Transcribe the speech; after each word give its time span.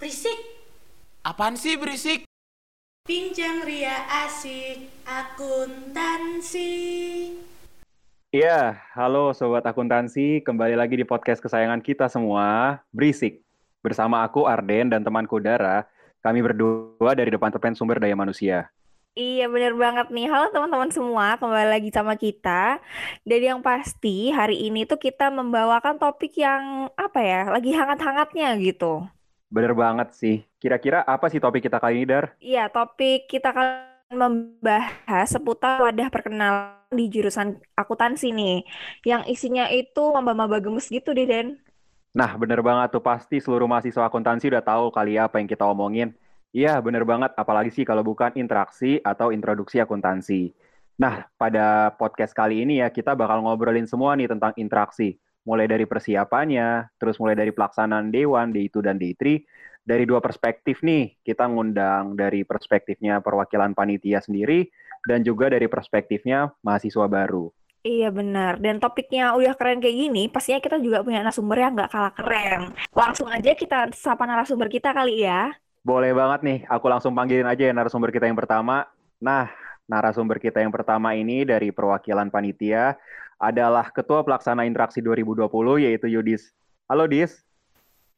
Berisik. 0.00 0.38
Apaan 1.20 1.60
sih 1.60 1.76
berisik? 1.76 2.24
Bincang 3.04 3.68
ria 3.68 4.08
asik 4.24 4.88
akuntansi. 5.04 6.72
Iya, 8.32 8.80
halo 8.96 9.36
sobat 9.36 9.68
akuntansi, 9.68 10.40
kembali 10.40 10.72
lagi 10.72 10.96
di 10.96 11.04
podcast 11.04 11.44
kesayangan 11.44 11.84
kita 11.84 12.08
semua, 12.08 12.80
Berisik. 12.88 13.44
Bersama 13.84 14.24
aku 14.24 14.48
Arden 14.48 14.88
dan 14.88 15.04
temanku 15.04 15.36
Dara, 15.36 15.84
kami 16.24 16.40
berdua 16.40 17.12
dari 17.12 17.28
Departemen 17.28 17.76
Sumber 17.76 18.00
Daya 18.00 18.16
Manusia. 18.16 18.72
Iya 19.18 19.50
bener 19.50 19.74
banget 19.74 20.14
nih. 20.14 20.30
Halo 20.30 20.46
teman-teman 20.54 20.94
semua, 20.94 21.34
kembali 21.42 21.66
lagi 21.74 21.90
sama 21.90 22.14
kita. 22.14 22.78
Dan 23.26 23.40
yang 23.42 23.58
pasti 23.66 24.30
hari 24.30 24.70
ini 24.70 24.86
tuh 24.86 24.94
kita 24.94 25.26
membawakan 25.34 25.98
topik 25.98 26.38
yang 26.38 26.86
apa 26.94 27.18
ya, 27.18 27.42
lagi 27.50 27.74
hangat-hangatnya 27.74 28.54
gitu. 28.62 29.02
Bener 29.50 29.74
banget 29.74 30.14
sih. 30.14 30.46
Kira-kira 30.62 31.02
apa 31.02 31.26
sih 31.26 31.42
topik 31.42 31.66
kita 31.66 31.82
kali 31.82 31.98
ini, 31.98 32.06
Dar? 32.06 32.38
Iya, 32.38 32.70
topik 32.70 33.26
kita 33.26 33.50
akan 33.50 33.66
membahas 34.14 35.26
seputar 35.34 35.82
wadah 35.82 36.14
perkenalan 36.14 36.86
di 36.94 37.10
jurusan 37.10 37.58
akuntansi 37.74 38.30
nih. 38.30 38.62
Yang 39.02 39.34
isinya 39.34 39.66
itu 39.66 40.14
maba-maba 40.14 40.62
gemes 40.62 40.86
gitu 40.86 41.10
deh, 41.10 41.26
Den. 41.26 41.58
Nah, 42.14 42.38
bener 42.38 42.62
banget 42.62 42.94
tuh 42.94 43.02
pasti 43.02 43.42
seluruh 43.42 43.66
mahasiswa 43.66 44.06
akuntansi 44.06 44.46
udah 44.46 44.62
tahu 44.62 44.94
kali 44.94 45.18
ya 45.18 45.26
apa 45.26 45.42
yang 45.42 45.50
kita 45.50 45.66
omongin. 45.66 46.14
Iya, 46.52 46.80
bener 46.80 47.04
banget. 47.04 47.36
Apalagi 47.36 47.70
sih 47.70 47.84
kalau 47.84 48.00
bukan 48.00 48.32
interaksi 48.34 48.98
atau 49.04 49.30
introduksi 49.30 49.78
akuntansi. 49.78 50.52
Nah, 50.98 51.28
pada 51.38 51.94
podcast 51.94 52.34
kali 52.34 52.64
ini 52.64 52.82
ya, 52.82 52.90
kita 52.90 53.14
bakal 53.14 53.44
ngobrolin 53.44 53.86
semua 53.86 54.18
nih 54.18 54.26
tentang 54.26 54.50
interaksi. 54.58 55.20
Mulai 55.46 55.70
dari 55.70 55.86
persiapannya, 55.86 56.98
terus 56.98 57.16
mulai 57.22 57.38
dari 57.38 57.54
pelaksanaan 57.54 58.10
Dewan, 58.10 58.50
D1 58.50 58.74
dan 58.82 58.98
D3. 58.98 59.44
Dari 59.88 60.04
dua 60.04 60.20
perspektif 60.20 60.84
nih, 60.84 61.16
kita 61.24 61.48
ngundang 61.48 62.12
dari 62.12 62.44
perspektifnya 62.44 63.24
perwakilan 63.24 63.72
panitia 63.72 64.20
sendiri, 64.20 64.68
dan 65.08 65.24
juga 65.24 65.48
dari 65.48 65.64
perspektifnya 65.64 66.52
mahasiswa 66.60 67.08
baru. 67.08 67.48
Iya 67.86 68.10
benar. 68.12 68.60
Dan 68.60 68.82
topiknya 68.82 69.32
udah 69.38 69.54
keren 69.56 69.80
kayak 69.80 69.96
gini, 69.96 70.28
pastinya 70.28 70.60
kita 70.60 70.76
juga 70.82 71.00
punya 71.00 71.24
narasumber 71.24 71.56
yang 71.56 71.72
nggak 71.78 71.90
kalah 71.94 72.12
keren. 72.12 72.60
Langsung 72.92 73.30
aja 73.30 73.54
kita 73.54 73.88
sapa 73.94 74.26
narasumber 74.28 74.68
kita 74.68 74.90
kali 74.92 75.24
ya. 75.24 75.54
Boleh 75.82 76.12
banget 76.12 76.40
nih, 76.44 76.58
aku 76.66 76.86
langsung 76.90 77.14
panggilin 77.14 77.46
aja 77.46 77.70
ya 77.70 77.72
narasumber 77.72 78.10
kita 78.10 78.26
yang 78.26 78.38
pertama. 78.38 78.86
Nah, 79.22 79.48
narasumber 79.88 80.36
kita 80.42 80.60
yang 80.60 80.74
pertama 80.74 81.14
ini 81.14 81.46
dari 81.46 81.72
perwakilan 81.72 82.28
panitia 82.28 82.98
adalah 83.38 83.88
Ketua 83.94 84.26
Pelaksana 84.26 84.66
Interaksi 84.66 84.98
2020 84.98 85.48
yaitu 85.86 86.10
Yudis. 86.10 86.50
Halo 86.90 87.06
Dis. 87.06 87.46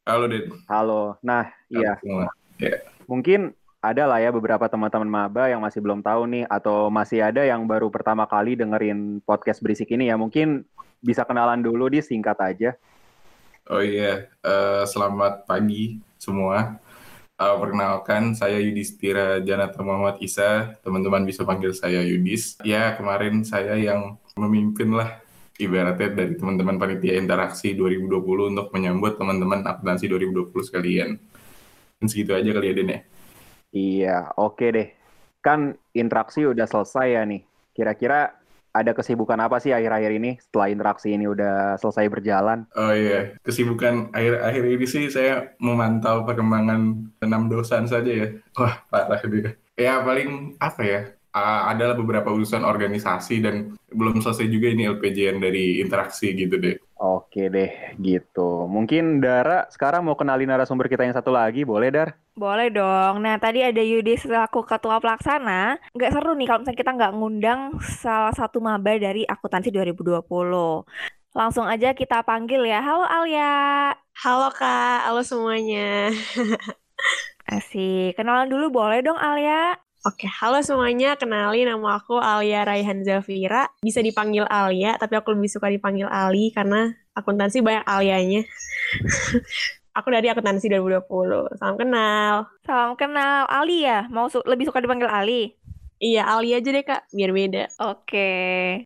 Halo 0.01 0.25
Den. 0.25 0.49
Halo. 0.65 1.01
Nah, 1.21 1.53
iya. 1.69 2.01
Semua. 2.01 2.33
Ya. 2.57 2.81
Mungkin 3.05 3.53
ada 3.81 4.09
lah 4.09 4.17
ya 4.17 4.33
beberapa 4.33 4.65
teman-teman 4.65 5.05
maba 5.05 5.45
yang 5.45 5.61
masih 5.61 5.77
belum 5.77 6.01
tahu 6.01 6.25
nih 6.25 6.45
atau 6.49 6.89
masih 6.89 7.21
ada 7.21 7.45
yang 7.45 7.65
baru 7.69 7.89
pertama 7.93 8.25
kali 8.25 8.57
dengerin 8.57 9.21
podcast 9.21 9.61
berisik 9.61 9.93
ini 9.93 10.09
ya. 10.09 10.17
Mungkin 10.17 10.65
bisa 11.05 11.21
kenalan 11.21 11.61
dulu 11.61 11.89
di 11.89 12.01
singkat 12.01 12.37
aja. 12.41 12.73
Oh 13.69 13.81
iya, 13.81 14.25
eh, 14.41 14.83
selamat 14.89 15.45
pagi 15.45 16.01
semua. 16.17 16.81
Eh, 17.41 17.57
perkenalkan, 17.57 18.37
saya 18.37 18.61
Yudhistira 18.61 19.41
Janata 19.41 19.81
Muhammad 19.81 20.21
Isa. 20.21 20.77
Teman-teman 20.85 21.25
bisa 21.25 21.41
panggil 21.41 21.73
saya 21.73 22.05
Yudis. 22.05 22.61
Ya, 22.61 22.93
kemarin 22.93 23.41
saya 23.41 23.81
yang 23.81 24.21
memimpin 24.37 24.93
lah 24.93 25.17
ibaratnya 25.57 26.13
dari 26.13 26.37
teman-teman 26.37 26.77
panitia 26.77 27.17
interaksi 27.17 27.73
2020 27.73 28.53
untuk 28.53 28.69
menyambut 28.69 29.17
teman-teman 29.17 29.65
akuntansi 29.65 30.05
2020 30.05 30.53
sekalian. 30.69 31.17
Dan 31.97 32.05
segitu 32.05 32.37
aja 32.37 32.45
kali 32.53 32.67
ya, 32.69 32.73
Den 32.77 32.93
ya. 32.93 32.99
Iya, 33.73 34.17
oke 34.37 34.65
deh. 34.69 34.87
Kan 35.41 35.81
interaksi 35.97 36.45
udah 36.45 36.69
selesai 36.69 37.09
ya 37.09 37.25
nih. 37.25 37.41
Kira-kira 37.73 38.37
ada 38.71 38.91
kesibukan 38.95 39.39
apa 39.39 39.59
sih 39.59 39.75
akhir-akhir 39.75 40.11
ini 40.15 40.31
setelah 40.39 40.67
interaksi 40.71 41.11
ini 41.11 41.27
udah 41.27 41.75
selesai 41.75 42.07
berjalan? 42.07 42.63
Oh 42.75 42.95
iya, 42.95 43.35
kesibukan 43.43 44.15
akhir-akhir 44.15 44.63
ini 44.63 44.85
sih 44.87 45.05
saya 45.11 45.51
memantau 45.59 46.23
perkembangan 46.23 47.11
enam 47.19 47.41
dosan 47.51 47.85
saja 47.85 48.11
ya. 48.11 48.27
Wah, 48.55 48.79
parah 48.87 49.19
dia. 49.27 49.51
Ya 49.75 49.99
paling 49.99 50.55
apa 50.59 50.81
ya? 50.83 51.01
Uh, 51.31 51.71
adalah 51.71 51.95
beberapa 51.95 52.27
urusan 52.27 52.67
organisasi 52.67 53.39
dan 53.39 53.79
belum 53.87 54.19
selesai 54.19 54.51
juga 54.51 54.67
ini 54.67 54.91
LPJN 54.91 55.39
dari 55.39 55.79
interaksi 55.79 56.35
gitu 56.35 56.59
deh. 56.59 56.75
Oke 57.01 57.49
deh, 57.49 57.97
gitu. 57.97 58.69
Mungkin 58.69 59.25
Dara 59.25 59.65
sekarang 59.73 60.05
mau 60.05 60.13
kenalin 60.13 60.45
narasumber 60.45 60.85
kita 60.85 61.01
yang 61.01 61.17
satu 61.17 61.33
lagi, 61.33 61.65
boleh 61.65 61.89
Dar? 61.89 62.13
Boleh 62.37 62.69
dong. 62.69 63.25
Nah, 63.25 63.41
tadi 63.41 63.65
ada 63.65 63.81
Yudi 63.81 64.13
selaku 64.21 64.61
ketua 64.61 65.01
pelaksana. 65.01 65.81
Nggak 65.97 66.13
seru 66.13 66.37
nih 66.37 66.45
kalau 66.45 66.61
misalnya 66.61 66.77
kita 66.77 66.91
nggak 66.93 67.13
ngundang 67.17 67.61
salah 67.81 68.29
satu 68.37 68.61
maba 68.61 69.01
dari 69.01 69.25
akuntansi 69.25 69.73
2020. 69.73 70.21
Langsung 71.33 71.65
aja 71.65 71.89
kita 71.97 72.21
panggil 72.21 72.69
ya. 72.69 72.85
Halo 72.85 73.09
Alia. 73.09 73.97
Halo 74.21 74.53
Kak, 74.53 75.09
halo 75.09 75.25
semuanya. 75.25 76.13
Asik. 77.49 78.13
Kenalan 78.13 78.45
dulu 78.45 78.69
boleh 78.69 79.01
dong 79.01 79.17
Alia? 79.17 79.73
Oke, 80.01 80.25
halo 80.25 80.57
semuanya. 80.65 81.13
Kenalin 81.13 81.69
nama 81.69 82.01
aku 82.01 82.17
Alia 82.17 82.65
Raihan 82.65 83.05
Zafira. 83.05 83.69
Bisa 83.85 84.01
dipanggil 84.01 84.49
Alia, 84.49 84.97
tapi 84.97 85.13
aku 85.13 85.37
lebih 85.37 85.45
suka 85.45 85.69
dipanggil 85.69 86.09
Ali 86.09 86.49
karena 86.49 86.89
akuntansi 87.13 87.61
banyak 87.61 87.85
Alianya. 87.85 88.41
aku 89.97 90.09
dari 90.09 90.25
akuntansi 90.33 90.73
2020. 90.73 91.53
Salam 91.53 91.77
kenal. 91.77 92.49
Salam 92.65 92.97
kenal. 92.97 93.45
Ali 93.45 93.85
ya? 93.85 94.09
Mau 94.09 94.25
su 94.25 94.41
lebih 94.41 94.73
suka 94.73 94.81
dipanggil 94.81 95.05
Ali? 95.05 95.53
Iya, 96.01 96.25
Ali 96.33 96.57
aja 96.57 96.73
deh 96.73 96.81
Kak, 96.81 97.13
biar 97.13 97.29
beda. 97.29 97.69
Oke. 97.85 98.33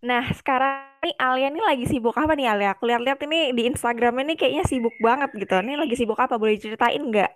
Nah, 0.04 0.28
sekarang 0.36 1.00
nih 1.00 1.16
Alia 1.16 1.48
nih 1.48 1.64
lagi 1.64 1.86
sibuk 1.88 2.20
apa 2.20 2.36
nih 2.36 2.52
Alia? 2.52 2.76
Aku 2.76 2.92
lihat-lihat 2.92 3.24
ini 3.24 3.56
di 3.56 3.72
Instagram 3.72 4.20
ini 4.20 4.36
kayaknya 4.36 4.68
sibuk 4.68 4.92
banget 5.00 5.32
gitu. 5.32 5.64
Ini 5.64 5.80
lagi 5.80 5.96
sibuk 5.96 6.20
apa? 6.20 6.36
Boleh 6.36 6.60
ceritain 6.60 7.00
nggak? 7.00 7.32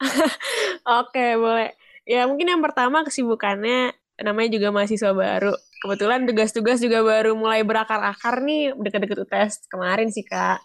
Oke, 1.04 1.36
boleh. 1.36 1.76
Ya 2.10 2.26
mungkin 2.26 2.50
yang 2.50 2.58
pertama 2.58 3.06
kesibukannya 3.06 3.94
namanya 4.18 4.50
juga 4.50 4.74
mahasiswa 4.74 5.14
baru. 5.14 5.54
Kebetulan 5.78 6.26
tugas-tugas 6.26 6.82
juga 6.82 7.06
baru 7.06 7.38
mulai 7.38 7.62
berakar-akar 7.62 8.42
nih 8.42 8.74
deket-deket 8.74 9.22
UTS 9.30 9.70
kemarin 9.70 10.10
sih 10.10 10.26
kak. 10.26 10.58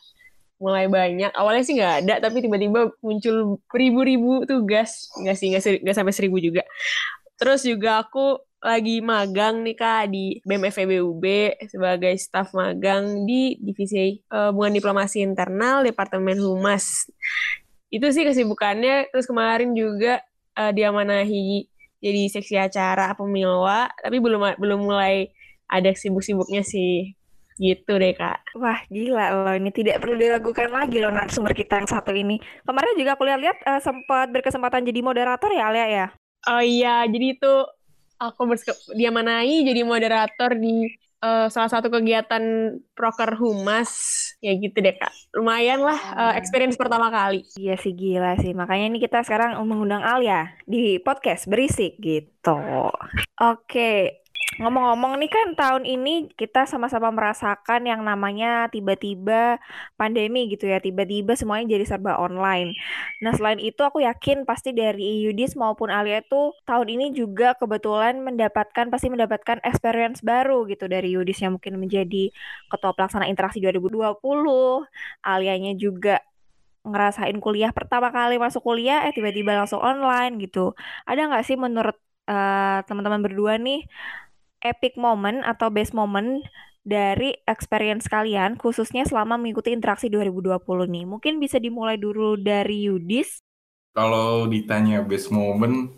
Mulai 0.57 0.89
banyak. 0.89 1.29
Awalnya 1.37 1.63
sih 1.63 1.77
nggak 1.77 1.95
ada, 2.01 2.13
tapi 2.17 2.41
tiba-tiba 2.41 2.89
muncul 2.97 3.61
ribu-ribu 3.69 4.41
tugas. 4.49 5.05
Nggak 5.21 5.37
sih, 5.37 5.53
nggak 5.53 5.93
sampai 5.93 6.17
seribu 6.17 6.41
juga. 6.41 6.65
Terus 7.37 7.61
juga 7.61 8.01
aku 8.01 8.41
lagi 8.65 9.05
magang 9.05 9.61
nih 9.61 9.77
kak 9.77 10.09
di 10.09 10.41
BEM 10.41 10.73
FEBUB 10.73 11.25
sebagai 11.69 12.17
staf 12.17 12.57
magang 12.57 13.21
di 13.29 13.61
divisi 13.61 14.17
uh, 14.33 14.49
diplomasi 14.49 15.21
internal 15.21 15.85
Departemen 15.85 16.41
Humas. 16.41 17.05
Itu 17.93 18.09
sih 18.09 18.25
kesibukannya. 18.25 19.13
Terus 19.13 19.29
kemarin 19.29 19.77
juga 19.77 20.25
uh, 20.57 20.71
diamanahi 20.71 21.67
jadi 22.03 22.21
seksi 22.29 22.55
acara 22.59 23.15
pemilwa, 23.15 23.89
tapi 23.99 24.17
belum 24.21 24.59
belum 24.59 24.79
mulai 24.85 25.31
ada 25.71 25.89
sibuk-sibuknya 25.95 26.61
sih. 26.61 27.15
Gitu 27.55 27.87
deh, 27.87 28.11
Kak. 28.11 28.59
Wah, 28.59 28.83
gila 28.91 29.31
loh. 29.31 29.55
Ini 29.55 29.71
tidak 29.71 30.03
perlu 30.03 30.19
diragukan 30.19 30.67
lagi 30.75 30.99
loh 30.99 31.07
narasumber 31.07 31.55
kita 31.55 31.79
yang 31.79 31.87
satu 31.87 32.11
ini. 32.11 32.35
Kemarin 32.67 32.99
juga 32.99 33.15
aku 33.15 33.23
lihat-lihat 33.23 33.57
uh, 33.63 33.79
sempat 33.79 34.27
berkesempatan 34.35 34.83
jadi 34.83 34.99
moderator 34.99 35.47
ya, 35.55 35.71
Alia 35.71 35.87
ya? 35.87 36.07
Oh 36.51 36.61
iya, 36.61 37.07
jadi 37.07 37.39
itu 37.39 37.53
aku 38.19 38.53
diamanahi 38.93 39.65
jadi 39.65 39.81
moderator 39.81 40.53
di 40.59 40.93
uh, 41.25 41.47
salah 41.49 41.71
satu 41.73 41.89
kegiatan 41.89 42.77
proker 42.93 43.33
humas 43.41 43.89
ya 44.45 44.53
gitu 44.53 44.77
deh 44.77 44.93
kak. 44.93 45.09
Lumayan 45.33 45.81
lah 45.81 45.97
uh, 46.13 46.33
experience 46.37 46.77
pertama 46.77 47.09
kali. 47.09 47.41
Iya 47.57 47.81
sih 47.81 47.97
gila 47.97 48.37
sih. 48.37 48.53
Makanya 48.53 48.85
ini 48.93 48.99
kita 49.01 49.25
sekarang 49.25 49.57
mengundang 49.65 50.05
Alia 50.05 50.53
di 50.69 51.01
podcast 51.01 51.49
berisik 51.49 51.97
gitu. 51.97 52.61
Oke 53.41 54.24
Ngomong-ngomong 54.55 55.19
nih 55.19 55.27
kan 55.27 55.47
tahun 55.59 55.83
ini 55.83 56.31
kita 56.31 56.63
sama-sama 56.63 57.11
merasakan 57.11 57.91
yang 57.91 58.07
namanya 58.07 58.71
tiba-tiba 58.71 59.59
pandemi 59.99 60.47
gitu 60.47 60.71
ya, 60.71 60.79
tiba-tiba 60.79 61.35
semuanya 61.35 61.75
jadi 61.75 61.83
serba 61.83 62.15
online. 62.15 62.71
Nah 63.19 63.35
selain 63.35 63.59
itu 63.59 63.83
aku 63.83 63.99
yakin 64.07 64.47
pasti 64.47 64.71
dari 64.71 65.27
Yudis 65.27 65.59
maupun 65.59 65.91
Alia 65.91 66.23
itu 66.23 66.55
tahun 66.63 66.87
ini 66.87 67.05
juga 67.11 67.51
kebetulan 67.59 68.23
mendapatkan 68.23 68.87
pasti 68.87 69.11
mendapatkan 69.11 69.59
experience 69.67 70.23
baru 70.23 70.63
gitu 70.71 70.87
dari 70.87 71.11
Yudis 71.11 71.43
yang 71.43 71.59
mungkin 71.59 71.75
menjadi 71.75 72.31
ketua 72.71 72.95
pelaksana 72.95 73.27
interaksi 73.27 73.59
2020, 73.59 74.15
Alianya 75.19 75.75
juga 75.75 76.23
ngerasain 76.87 77.35
kuliah 77.43 77.75
pertama 77.75 78.13
kali 78.13 78.37
masuk 78.39 78.61
kuliah 78.63 79.03
eh 79.03 79.11
tiba-tiba 79.11 79.51
langsung 79.57 79.83
online 79.83 80.39
gitu. 80.39 80.71
Ada 81.03 81.27
nggak 81.27 81.43
sih 81.43 81.57
menurut 81.59 81.97
uh, 82.29 82.79
teman-teman 82.85 83.21
berdua 83.25 83.57
nih 83.57 83.83
epic 84.63 84.95
moment 84.95 85.43
atau 85.43 85.71
best 85.73 85.91
moment 85.91 86.43
dari 86.85 87.33
experience 87.49 88.05
kalian 88.05 88.61
khususnya 88.61 89.09
selama 89.09 89.41
mengikuti 89.41 89.73
interaksi 89.73 90.07
2020 90.07 90.61
nih. 90.85 91.05
Mungkin 91.09 91.33
bisa 91.41 91.57
dimulai 91.57 91.97
dulu 91.97 92.37
dari 92.37 92.85
Yudis. 92.85 93.41
Kalau 93.95 94.45
ditanya 94.45 95.01
best 95.01 95.31
moment, 95.31 95.89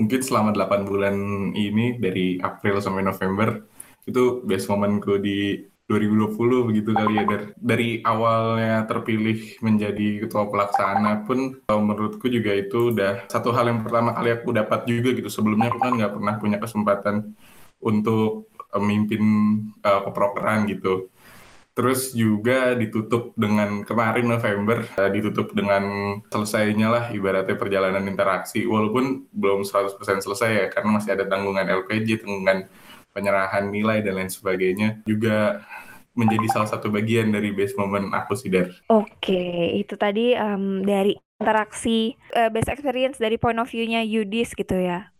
mungkin 0.00 0.20
selama 0.24 0.50
8 0.56 0.88
bulan 0.88 1.16
ini 1.54 2.00
dari 2.00 2.40
April 2.40 2.80
sampai 2.82 3.04
November 3.04 3.62
itu 4.04 4.42
best 4.44 4.66
momentku 4.68 5.20
di 5.20 5.60
2020 5.84 6.68
begitu 6.72 6.96
kali 6.96 7.12
ya 7.12 7.38
dari, 7.60 7.88
awalnya 8.00 8.88
terpilih 8.88 9.60
menjadi 9.60 10.24
ketua 10.24 10.48
pelaksana 10.48 11.28
pun 11.28 11.60
menurutku 11.68 12.24
juga 12.32 12.56
itu 12.56 12.88
udah 12.88 13.28
satu 13.28 13.52
hal 13.52 13.68
yang 13.68 13.84
pertama 13.84 14.16
kali 14.16 14.32
aku 14.32 14.48
dapat 14.56 14.88
juga 14.88 15.12
gitu 15.12 15.28
sebelumnya 15.28 15.68
aku 15.68 15.84
kan 15.84 15.92
nggak 15.92 16.12
pernah 16.16 16.34
punya 16.40 16.56
kesempatan 16.56 17.36
untuk 17.84 18.48
memimpin 18.74 19.22
uh, 19.84 20.02
keprokeran 20.08 20.66
gitu 20.66 21.12
terus 21.74 22.14
juga 22.14 22.78
ditutup 22.78 23.34
dengan 23.34 23.82
kemarin 23.82 24.30
November 24.30 24.86
uh, 24.94 25.10
ditutup 25.10 25.50
dengan 25.58 26.16
selesainya 26.30 26.86
lah 26.86 27.04
ibaratnya 27.10 27.58
perjalanan 27.58 28.06
interaksi 28.06 28.62
walaupun 28.62 29.26
belum 29.34 29.66
100% 29.66 29.98
selesai 30.22 30.50
ya 30.54 30.66
karena 30.70 31.02
masih 31.02 31.18
ada 31.18 31.26
tanggungan 31.26 31.66
LPG 31.66 32.22
tanggungan 32.22 32.70
penyerahan 33.10 33.70
nilai 33.74 34.06
dan 34.06 34.22
lain 34.22 34.30
sebagainya 34.30 35.02
juga 35.02 35.66
menjadi 36.14 36.46
salah 36.46 36.70
satu 36.70 36.94
bagian 36.94 37.34
dari 37.34 37.50
base 37.50 37.74
moment 37.74 38.14
aku 38.14 38.38
sih 38.38 38.46
Dar. 38.46 38.70
Oke, 38.86 39.74
itu 39.74 39.98
tadi 39.98 40.38
um, 40.38 40.86
dari 40.86 41.18
interaksi 41.42 42.14
uh, 42.38 42.54
best 42.54 42.70
experience 42.70 43.18
dari 43.18 43.34
point 43.34 43.58
of 43.58 43.66
view-nya 43.66 44.06
Yudis 44.06 44.54
gitu 44.54 44.78
ya. 44.78 45.10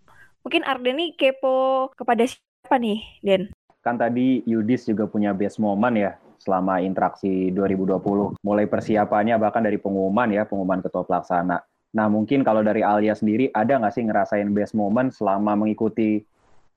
Mungkin 0.46 0.62
Arden 0.62 0.94
nih 0.94 1.10
kepo 1.18 1.90
kepada 1.98 2.22
siapa 2.64 2.80
nih, 2.80 3.04
Den? 3.20 3.52
Kan 3.84 4.00
tadi 4.00 4.40
Yudis 4.48 4.88
juga 4.88 5.04
punya 5.04 5.36
best 5.36 5.60
moment 5.60 5.92
ya 5.92 6.16
selama 6.40 6.80
interaksi 6.80 7.52
2020. 7.52 8.40
Mulai 8.40 8.64
persiapannya 8.64 9.36
bahkan 9.36 9.60
dari 9.60 9.76
pengumuman 9.76 10.32
ya, 10.32 10.48
pengumuman 10.48 10.80
ketua 10.80 11.04
pelaksana. 11.04 11.60
Nah 11.92 12.06
mungkin 12.08 12.40
kalau 12.40 12.64
dari 12.64 12.80
Alia 12.80 13.12
sendiri 13.12 13.52
ada 13.52 13.76
nggak 13.76 13.92
sih 13.92 14.08
ngerasain 14.08 14.48
best 14.56 14.72
moment 14.72 15.12
selama 15.12 15.52
mengikuti 15.60 16.24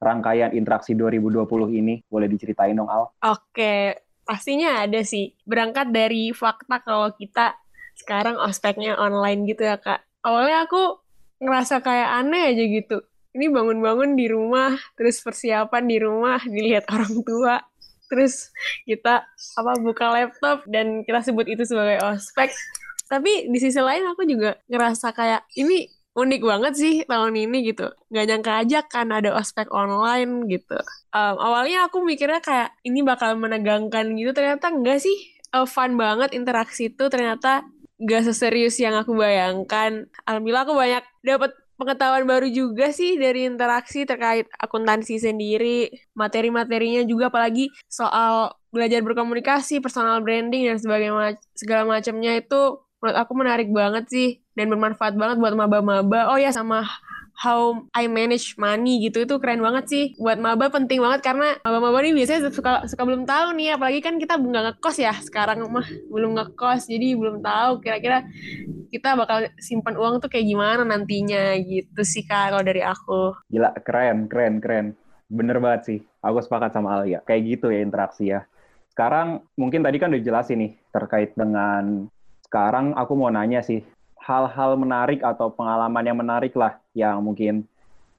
rangkaian 0.03 0.51
interaksi 0.51 0.91
2020 0.91 1.47
ini? 1.71 2.03
Boleh 2.11 2.27
diceritain 2.27 2.75
dong, 2.75 2.91
Al? 2.91 3.07
Oke, 3.23 3.95
pastinya 4.27 4.83
ada 4.83 4.99
sih. 5.07 5.31
Berangkat 5.47 5.95
dari 5.95 6.35
fakta 6.35 6.83
kalau 6.83 7.15
kita 7.15 7.55
sekarang 7.95 8.35
ospeknya 8.43 8.99
online 8.99 9.47
gitu 9.47 9.63
ya, 9.63 9.79
Kak. 9.79 10.03
Awalnya 10.19 10.67
aku 10.67 10.99
ngerasa 11.39 11.79
kayak 11.79 12.27
aneh 12.27 12.43
aja 12.51 12.63
gitu. 12.67 12.97
Ini 13.35 13.51
bangun-bangun 13.51 14.15
di 14.15 14.31
rumah, 14.31 14.77
terus 14.95 15.19
persiapan 15.19 15.83
di 15.87 15.97
rumah, 15.99 16.39
dilihat 16.43 16.87
orang 16.89 17.21
tua, 17.21 17.61
terus 18.07 18.51
kita 18.87 19.27
apa 19.59 19.71
buka 19.83 20.07
laptop 20.09 20.63
dan 20.67 21.03
kita 21.03 21.21
sebut 21.21 21.45
itu 21.47 21.63
sebagai 21.67 21.99
ospek. 22.03 22.49
Tapi 23.07 23.47
di 23.47 23.59
sisi 23.59 23.79
lain 23.79 24.03
aku 24.07 24.27
juga 24.27 24.59
ngerasa 24.67 25.15
kayak 25.15 25.47
ini 25.55 25.87
unik 26.17 26.41
banget 26.41 26.73
sih 26.73 26.95
tahun 27.05 27.37
ini 27.37 27.57
gitu. 27.71 27.87
Gak 28.09 28.25
nyangka 28.25 28.51
aja 28.65 28.79
kan 28.83 29.13
ada 29.13 29.37
ospek 29.37 29.69
online 29.69 30.49
gitu. 30.49 30.75
Um, 31.13 31.35
awalnya 31.37 31.85
aku 31.85 32.01
mikirnya 32.01 32.41
kayak 32.41 32.73
ini 32.81 33.05
bakal 33.05 33.37
menegangkan 33.37 34.17
gitu, 34.17 34.33
ternyata 34.33 34.73
enggak 34.73 34.99
sih. 34.99 35.15
Uh, 35.55 35.63
fun 35.63 35.95
banget 35.95 36.35
interaksi 36.35 36.91
itu 36.91 37.07
ternyata 37.07 37.63
gak 38.01 38.27
seserius 38.27 38.75
yang 38.81 38.97
aku 38.97 39.13
bayangkan. 39.13 40.09
Alhamdulillah 40.25 40.65
aku 40.65 40.75
banyak 40.75 41.03
dapat 41.23 41.51
pengetahuan 41.77 42.25
baru 42.25 42.49
juga 42.49 42.89
sih 42.91 43.15
dari 43.15 43.45
interaksi 43.45 44.03
terkait 44.03 44.49
akuntansi 44.57 45.21
sendiri, 45.21 45.93
materi-materinya 46.17 47.05
juga 47.05 47.29
apalagi 47.29 47.69
soal 47.87 48.51
belajar 48.73 48.99
berkomunikasi, 49.05 49.79
personal 49.79 50.19
branding 50.25 50.67
dan 50.67 50.77
sebagainya 50.81 51.37
segala 51.55 51.85
macamnya 51.87 52.37
itu 52.37 52.81
menurut 52.97 53.17
aku 53.17 53.33
menarik 53.37 53.69
banget 53.69 54.05
sih 54.09 54.29
dan 54.57 54.73
bermanfaat 54.73 55.13
banget 55.13 55.37
buat 55.37 55.53
maba-maba. 55.53 56.33
Oh 56.33 56.37
ya 56.41 56.49
sama 56.49 56.81
how 57.37 57.85
I 57.93 58.09
manage 58.09 58.57
money 58.57 59.05
gitu 59.05 59.23
itu 59.23 59.35
keren 59.37 59.61
banget 59.61 59.85
sih. 59.85 60.05
Buat 60.17 60.41
maba 60.41 60.73
penting 60.73 60.97
banget 60.97 61.21
karena 61.21 61.53
maba-maba 61.61 62.01
ini 62.01 62.17
biasanya 62.17 62.49
suka 62.49 62.89
suka 62.89 63.03
belum 63.05 63.29
tahu 63.29 63.53
nih 63.53 63.77
apalagi 63.77 64.01
kan 64.01 64.17
kita 64.17 64.41
nggak 64.41 64.63
ngekos 64.73 64.97
ya 64.97 65.13
sekarang 65.21 65.61
mah 65.69 65.85
belum 66.09 66.33
ngekos 66.33 66.89
jadi 66.89 67.13
belum 67.13 67.45
tahu 67.45 67.85
kira-kira 67.85 68.25
kita 68.89 69.13
bakal 69.13 69.45
simpan 69.61 69.93
uang 69.93 70.17
tuh 70.17 70.33
kayak 70.33 70.49
gimana 70.49 70.81
nantinya 70.81 71.53
gitu 71.61 72.01
sih 72.01 72.25
kak 72.25 72.57
kalau 72.57 72.65
dari 72.65 72.81
aku. 72.81 73.37
Gila 73.53 73.77
keren 73.85 74.25
keren 74.25 74.57
keren. 74.57 74.87
Bener 75.29 75.61
banget 75.61 75.81
sih. 75.85 75.99
Aku 76.25 76.41
sepakat 76.41 76.73
sama 76.73 76.97
Alia. 76.97 77.21
Kayak 77.21 77.41
gitu 77.45 77.69
ya 77.69 77.85
interaksi 77.85 78.33
ya. 78.33 78.49
Sekarang 78.89 79.45
mungkin 79.53 79.85
tadi 79.85 80.01
kan 80.01 80.09
udah 80.09 80.23
jelasin 80.25 80.57
nih 80.57 80.71
terkait 80.89 81.37
dengan 81.37 82.09
sekarang 82.47 82.95
aku 82.95 83.13
mau 83.13 83.27
nanya 83.27 83.59
sih, 83.59 83.83
hal-hal 84.23 84.79
menarik 84.79 85.19
atau 85.19 85.51
pengalaman 85.51 86.03
yang 86.07 86.17
menarik 86.17 86.55
lah 86.55 86.79
yang 86.97 87.21
mungkin 87.21 87.69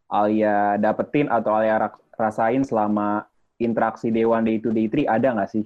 Alia 0.06 0.78
dapetin 0.78 1.26
atau 1.26 1.58
Alia 1.58 1.90
rasain 2.14 2.62
selama 2.62 3.26
interaksi 3.58 4.14
Day 4.14 4.24
One, 4.24 4.46
Day 4.46 4.62
Two, 4.62 4.70
Day 4.70 4.86
Three, 4.86 5.10
ada 5.10 5.34
nggak 5.34 5.50
sih? 5.50 5.64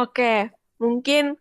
Oke, 0.00 0.48
mungkin 0.80 1.36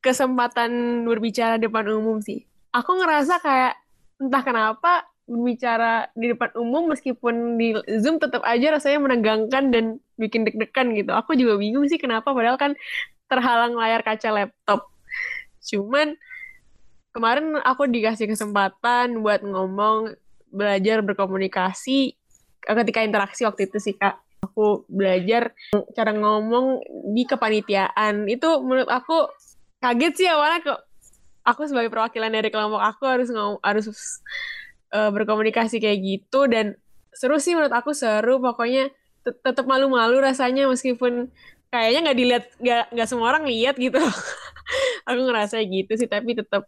kesempatan 0.00 1.04
berbicara 1.04 1.60
depan 1.60 1.86
umum 1.92 2.18
sih. 2.24 2.42
Aku 2.72 2.96
ngerasa 2.96 3.38
kayak 3.38 3.76
entah 4.18 4.42
kenapa 4.42 5.06
berbicara 5.28 6.10
di 6.18 6.34
depan 6.34 6.50
umum 6.58 6.90
meskipun 6.90 7.54
di 7.60 7.78
Zoom 8.02 8.18
tetap 8.18 8.42
aja 8.42 8.74
rasanya 8.74 8.98
menegangkan 9.06 9.70
dan 9.70 9.84
bikin 10.18 10.42
deg-degan 10.42 10.96
gitu. 10.98 11.14
Aku 11.14 11.38
juga 11.38 11.54
bingung 11.60 11.86
sih 11.86 12.00
kenapa 12.00 12.34
padahal 12.34 12.58
kan 12.58 12.74
terhalang 13.30 13.78
layar 13.78 14.02
kaca 14.02 14.28
laptop. 14.34 14.90
Cuman 15.62 16.18
kemarin 17.14 17.60
aku 17.62 17.86
dikasih 17.86 18.26
kesempatan 18.26 19.22
buat 19.22 19.46
ngomong, 19.46 20.16
belajar 20.52 21.00
berkomunikasi 21.00 22.14
ketika 22.62 23.00
interaksi 23.02 23.42
waktu 23.48 23.66
itu 23.66 23.80
sih 23.80 23.96
Kak. 23.96 24.20
Aku 24.42 24.84
belajar 24.90 25.54
cara 25.94 26.12
ngomong 26.12 26.82
di 27.14 27.24
kepanitiaan. 27.24 28.26
Itu 28.28 28.60
menurut 28.60 28.90
aku 28.90 29.30
kaget 29.82 30.12
sih 30.14 30.28
awalnya 30.30 30.60
kok 30.62 30.80
aku 31.42 31.66
sebagai 31.66 31.90
perwakilan 31.90 32.30
dari 32.30 32.48
kelompok 32.54 32.82
aku 32.82 33.02
harus 33.06 33.28
ngomong, 33.30 33.58
harus 33.62 33.86
uh, 34.94 35.10
berkomunikasi 35.10 35.82
kayak 35.82 35.98
gitu 36.02 36.46
dan 36.46 36.78
seru 37.12 37.36
sih 37.42 37.52
menurut 37.52 37.74
aku 37.74 37.92
seru 37.92 38.38
pokoknya 38.38 38.94
tetap 39.22 39.66
malu-malu 39.66 40.18
rasanya 40.18 40.66
meskipun 40.66 41.30
kayaknya 41.70 42.00
nggak 42.08 42.18
dilihat 42.18 42.44
nggak 42.58 42.84
nggak 42.94 43.08
semua 43.08 43.26
orang 43.34 43.44
lihat 43.46 43.78
gitu 43.78 43.98
aku 45.08 45.20
ngerasa 45.28 45.62
gitu 45.66 45.92
sih 45.98 46.08
tapi 46.10 46.34
tetap 46.34 46.66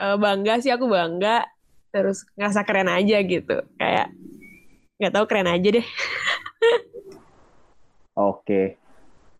uh, 0.00 0.16
bangga 0.16 0.60
sih 0.60 0.72
aku 0.72 0.88
bangga 0.88 1.46
terus 1.92 2.24
ngerasa 2.34 2.64
keren 2.64 2.88
aja 2.88 3.20
gitu. 3.20 3.56
Kayak 3.76 4.08
nggak 4.98 5.12
tahu 5.12 5.24
keren 5.28 5.52
aja 5.52 5.68
deh. 5.78 5.86
Oke. 8.32 8.80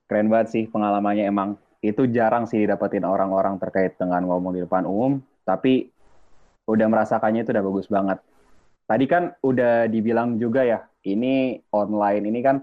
Keren 0.06 0.28
banget 0.28 0.48
sih 0.52 0.64
pengalamannya 0.68 1.26
emang. 1.26 1.56
Itu 1.82 2.06
jarang 2.06 2.46
sih 2.46 2.62
didapetin 2.62 3.02
orang-orang 3.02 3.58
terkait 3.58 3.98
dengan 3.98 4.22
ngomong 4.22 4.54
di 4.54 4.62
depan 4.62 4.86
umum 4.86 5.18
tapi 5.42 5.90
udah 6.70 6.86
merasakannya 6.86 7.42
itu 7.42 7.50
udah 7.50 7.66
bagus 7.66 7.90
banget. 7.90 8.18
Tadi 8.86 9.04
kan 9.10 9.34
udah 9.42 9.90
dibilang 9.90 10.38
juga 10.38 10.62
ya 10.62 10.86
ini 11.06 11.58
online 11.74 12.22
ini 12.30 12.40
kan 12.42 12.62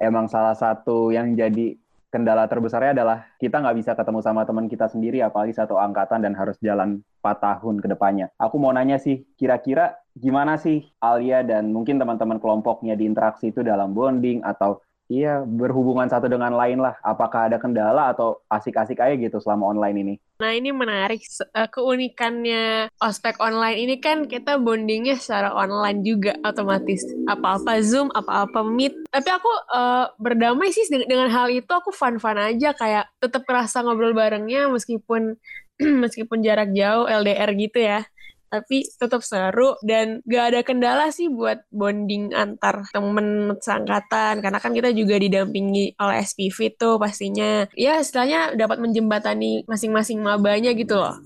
emang 0.00 0.28
salah 0.32 0.56
satu 0.56 1.12
yang 1.12 1.36
jadi 1.36 1.76
kendala 2.14 2.46
terbesarnya 2.46 2.94
adalah 2.94 3.26
kita 3.42 3.58
nggak 3.58 3.74
bisa 3.82 3.98
ketemu 3.98 4.22
sama 4.22 4.46
teman 4.46 4.70
kita 4.70 4.86
sendiri, 4.86 5.18
apalagi 5.26 5.50
satu 5.50 5.74
angkatan 5.74 6.22
dan 6.22 6.38
harus 6.38 6.54
jalan 6.62 7.02
4 7.18 7.42
tahun 7.42 7.82
ke 7.82 7.90
depannya. 7.90 8.30
Aku 8.38 8.62
mau 8.62 8.70
nanya 8.70 9.02
sih, 9.02 9.26
kira-kira 9.34 9.98
gimana 10.14 10.54
sih 10.54 10.86
Alia 11.02 11.42
dan 11.42 11.74
mungkin 11.74 11.98
teman-teman 11.98 12.38
kelompoknya 12.38 12.94
di 12.94 13.10
interaksi 13.10 13.50
itu 13.50 13.66
dalam 13.66 13.90
bonding 13.90 14.46
atau 14.46 14.78
Iya, 15.12 15.44
berhubungan 15.44 16.08
satu 16.08 16.32
dengan 16.32 16.56
lain 16.56 16.80
lah. 16.80 16.96
Apakah 17.04 17.52
ada 17.52 17.60
kendala 17.60 18.08
atau 18.16 18.40
asik-asik 18.48 18.96
aja 18.96 19.12
gitu 19.20 19.36
selama 19.36 19.68
online 19.68 19.96
ini? 20.00 20.14
Nah, 20.40 20.56
ini 20.56 20.72
menarik. 20.72 21.20
Eh, 21.20 21.68
keunikannya 21.68 22.88
ospek 23.04 23.36
online 23.36 23.84
ini 23.84 24.00
kan 24.00 24.24
kita 24.24 24.56
bondingnya 24.56 25.20
secara 25.20 25.52
online 25.52 26.00
juga 26.00 26.32
otomatis. 26.40 27.04
Apa-apa 27.28 27.84
Zoom, 27.84 28.08
apa-apa 28.16 28.64
Meet. 28.64 29.04
Tapi 29.12 29.28
aku 29.28 29.52
uh, 29.76 30.08
berdamai 30.16 30.72
sih 30.72 30.88
dengan 30.88 31.28
hal 31.28 31.52
itu. 31.52 31.68
Aku 31.68 31.92
fun-fun 31.92 32.40
aja. 32.40 32.72
Kayak 32.72 33.12
tetap 33.20 33.44
kerasa 33.44 33.84
ngobrol 33.84 34.16
barengnya 34.16 34.72
meskipun 34.72 35.36
meskipun 36.02 36.40
jarak 36.40 36.72
jauh, 36.72 37.04
LDR 37.04 37.52
gitu 37.60 37.84
ya 37.84 38.08
tapi 38.54 38.86
tetap 38.86 39.26
seru 39.26 39.74
dan 39.82 40.22
gak 40.22 40.44
ada 40.54 40.60
kendala 40.62 41.10
sih 41.10 41.26
buat 41.26 41.66
bonding 41.74 42.30
antar 42.30 42.86
temen 42.94 43.58
seangkatan. 43.58 44.38
Karena 44.38 44.58
kan 44.62 44.70
kita 44.70 44.94
juga 44.94 45.18
didampingi 45.18 45.98
oleh 45.98 46.22
SPV 46.22 46.78
tuh 46.78 47.02
pastinya. 47.02 47.66
Ya 47.74 47.98
istilahnya 47.98 48.54
dapat 48.54 48.78
menjembatani 48.78 49.66
masing-masing 49.66 50.22
mabanya 50.22 50.70
gitu 50.78 50.94
loh. 50.94 51.18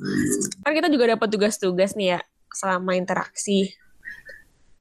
Kan 0.65 0.73
kita 0.73 0.89
juga 0.89 1.13
dapat 1.13 1.29
tugas-tugas 1.29 1.93
nih 1.93 2.17
ya 2.17 2.21
selama 2.49 2.97
interaksi. 2.97 3.77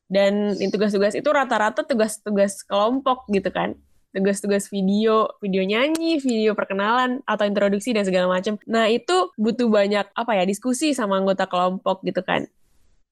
Dan 0.08 0.56
tugas-tugas 0.72 1.20
itu 1.20 1.28
rata-rata 1.28 1.84
tugas-tugas 1.84 2.64
kelompok 2.64 3.28
gitu 3.28 3.52
kan 3.52 3.76
tugas-tugas 4.18 4.66
video, 4.74 5.30
video 5.38 5.62
nyanyi, 5.62 6.18
video 6.18 6.58
perkenalan 6.58 7.22
atau 7.30 7.46
introduksi 7.46 7.94
dan 7.94 8.02
segala 8.02 8.26
macam. 8.26 8.58
Nah, 8.66 8.90
itu 8.90 9.30
butuh 9.38 9.70
banyak 9.70 10.10
apa 10.18 10.32
ya, 10.34 10.44
diskusi 10.50 10.98
sama 10.98 11.22
anggota 11.22 11.46
kelompok 11.46 12.02
gitu 12.02 12.26
kan. 12.26 12.50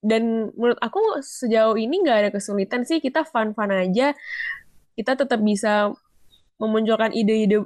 Dan 0.01 0.49
menurut 0.57 0.81
aku 0.81 1.21
sejauh 1.21 1.77
ini 1.77 2.01
nggak 2.01 2.17
ada 2.25 2.29
kesulitan 2.33 2.81
sih, 2.89 2.97
kita 2.97 3.21
fun-fun 3.21 3.69
aja. 3.69 4.17
Kita 4.97 5.13
tetap 5.13 5.37
bisa 5.45 5.93
memunculkan 6.57 7.13
ide-ide 7.13 7.61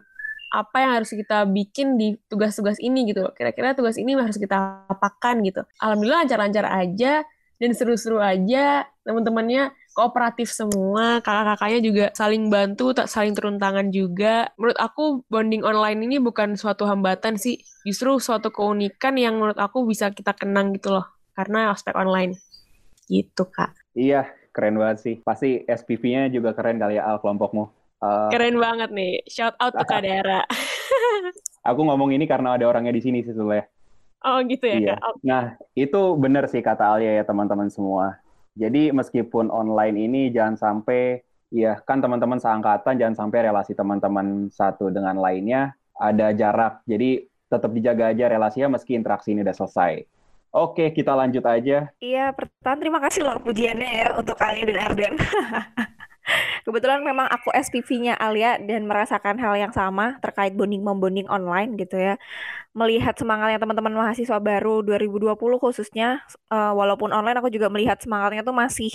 apa 0.50 0.82
yang 0.82 0.92
harus 1.00 1.14
kita 1.14 1.46
bikin 1.46 1.96
di 1.96 2.18
tugas-tugas 2.28 2.76
ini 2.82 3.08
gitu. 3.08 3.24
Kira-kira 3.38 3.78
tugas 3.78 3.96
ini 3.96 4.18
harus 4.18 4.36
kita 4.36 4.84
apakan 4.90 5.46
gitu. 5.46 5.62
Alhamdulillah 5.80 6.26
lancar-lancar 6.26 6.66
aja 6.68 7.22
dan 7.62 7.72
seru-seru 7.72 8.18
aja. 8.18 8.90
Teman-temannya 9.06 9.72
kooperatif 10.00 10.48
semua, 10.48 11.20
kakak-kakaknya 11.20 11.80
juga 11.84 12.06
saling 12.16 12.48
bantu, 12.48 12.96
tak 12.96 13.12
saling 13.12 13.36
turun 13.36 13.60
tangan 13.60 13.92
juga. 13.92 14.48
Menurut 14.56 14.80
aku 14.80 15.28
bonding 15.28 15.68
online 15.68 16.00
ini 16.08 16.24
bukan 16.24 16.56
suatu 16.56 16.88
hambatan 16.88 17.36
sih, 17.36 17.60
justru 17.84 18.16
suatu 18.24 18.48
keunikan 18.48 19.20
yang 19.20 19.36
menurut 19.36 19.60
aku 19.60 19.84
bisa 19.84 20.08
kita 20.16 20.32
kenang 20.32 20.72
gitu 20.80 20.96
loh, 20.96 21.04
karena 21.36 21.76
aspek 21.76 21.92
online. 22.00 22.40
Gitu 23.12 23.44
kak. 23.52 23.76
Iya, 23.92 24.32
keren 24.56 24.80
banget 24.80 25.04
sih. 25.04 25.16
Pasti 25.20 25.68
SPV-nya 25.68 26.32
juga 26.32 26.56
keren 26.56 26.80
kali 26.80 26.96
ya 26.96 27.04
Al 27.04 27.20
kelompokmu. 27.20 27.64
Uh, 28.00 28.32
keren 28.32 28.56
banget 28.56 28.96
nih, 28.96 29.20
shout 29.28 29.60
out 29.60 29.76
ke 29.76 29.84
Kak 29.84 30.08
Dara. 30.08 30.48
aku 31.70 31.82
ngomong 31.84 32.16
ini 32.16 32.24
karena 32.24 32.56
ada 32.56 32.64
orangnya 32.64 32.96
di 32.96 33.04
sini 33.04 33.20
sih 33.20 33.36
sebenarnya. 33.36 33.68
Oh 34.20 34.40
gitu 34.44 34.68
ya 34.68 34.78
iya. 34.80 34.96
kak. 35.00 35.16
Nah 35.24 35.44
itu 35.80 36.02
benar 36.20 36.48
sih 36.52 36.60
kata 36.60 36.84
Alia 36.96 37.20
ya 37.20 37.24
teman-teman 37.24 37.72
semua 37.72 38.20
jadi 38.60 38.92
meskipun 38.92 39.48
online 39.48 39.96
ini 39.96 40.22
jangan 40.36 40.60
sampai 40.60 41.24
ya 41.48 41.80
kan 41.88 42.04
teman-teman 42.04 42.44
seangkatan 42.44 43.00
jangan 43.00 43.16
sampai 43.16 43.48
relasi 43.48 43.72
teman-teman 43.72 44.52
satu 44.52 44.92
dengan 44.92 45.16
lainnya 45.16 45.80
ada 45.96 46.36
jarak. 46.36 46.84
Jadi 46.84 47.24
tetap 47.48 47.72
dijaga 47.72 48.12
aja 48.12 48.28
relasinya 48.28 48.76
meski 48.76 49.00
interaksi 49.00 49.32
ini 49.32 49.48
udah 49.48 49.56
selesai. 49.56 50.04
Oke, 50.50 50.90
kita 50.92 51.14
lanjut 51.14 51.46
aja. 51.46 51.94
Iya, 52.02 52.34
pertama 52.34 52.76
terima 52.82 53.00
kasih 53.00 53.22
loh 53.22 53.38
pujiannya 53.40 53.90
ya 54.02 54.08
untuk 54.18 54.36
Alia 54.42 54.66
dan 54.66 54.80
Arden. 54.82 55.14
Kebetulan 56.66 57.02
memang 57.02 57.26
aku 57.26 57.50
SPV-nya 57.54 58.18
Alia 58.18 58.58
dan 58.62 58.86
merasakan 58.86 59.42
hal 59.42 59.58
yang 59.58 59.74
sama 59.74 60.22
terkait 60.22 60.54
bonding-membonding 60.54 61.26
online 61.30 61.78
gitu 61.78 61.98
ya. 61.98 62.18
Melihat 62.80 63.16
semangatnya 63.20 63.60
teman-teman 63.60 63.92
mahasiswa 63.92 64.38
baru 64.40 64.80
2020 64.88 65.60
khususnya, 65.64 66.24
uh, 66.54 66.72
walaupun 66.80 67.12
online 67.12 67.38
aku 67.44 67.50
juga 67.52 67.68
melihat 67.74 68.00
semangatnya 68.00 68.42
tuh 68.48 68.56
masih 68.56 68.92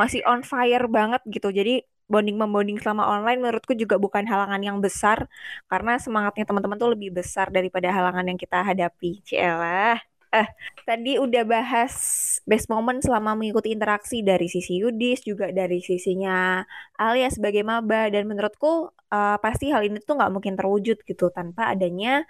masih 0.00 0.20
on 0.24 0.40
fire 0.40 0.86
banget 0.88 1.20
gitu. 1.28 1.48
Jadi 1.52 1.84
bonding-membonding 2.08 2.78
selama 2.80 3.04
online 3.04 3.38
menurutku 3.42 3.74
juga 3.76 3.98
bukan 4.00 4.24
halangan 4.24 4.62
yang 4.62 4.78
besar 4.78 5.26
karena 5.68 5.98
semangatnya 5.98 6.44
teman-teman 6.48 6.78
tuh 6.78 6.90
lebih 6.94 7.10
besar 7.12 7.50
daripada 7.52 7.92
halangan 7.92 8.24
yang 8.30 8.38
kita 8.40 8.62
hadapi. 8.62 9.20
Cielah. 9.26 10.00
Eh, 10.36 10.48
tadi 10.84 11.16
udah 11.16 11.42
bahas 11.48 11.94
best 12.44 12.68
moment 12.68 13.00
selama 13.00 13.32
mengikuti 13.38 13.72
interaksi 13.72 14.20
dari 14.20 14.50
sisi 14.50 14.82
Yudis, 14.82 15.24
juga 15.24 15.48
dari 15.54 15.80
sisinya 15.80 16.60
Alia 16.98 17.30
sebagai 17.32 17.62
maba. 17.64 18.10
Dan 18.12 18.28
menurutku 18.28 18.90
uh, 18.90 19.36
pasti 19.40 19.72
hal 19.72 19.86
ini 19.86 20.02
tuh 20.02 20.18
nggak 20.18 20.32
mungkin 20.34 20.54
terwujud 20.58 20.98
gitu 21.08 21.32
tanpa 21.32 21.72
adanya 21.72 22.26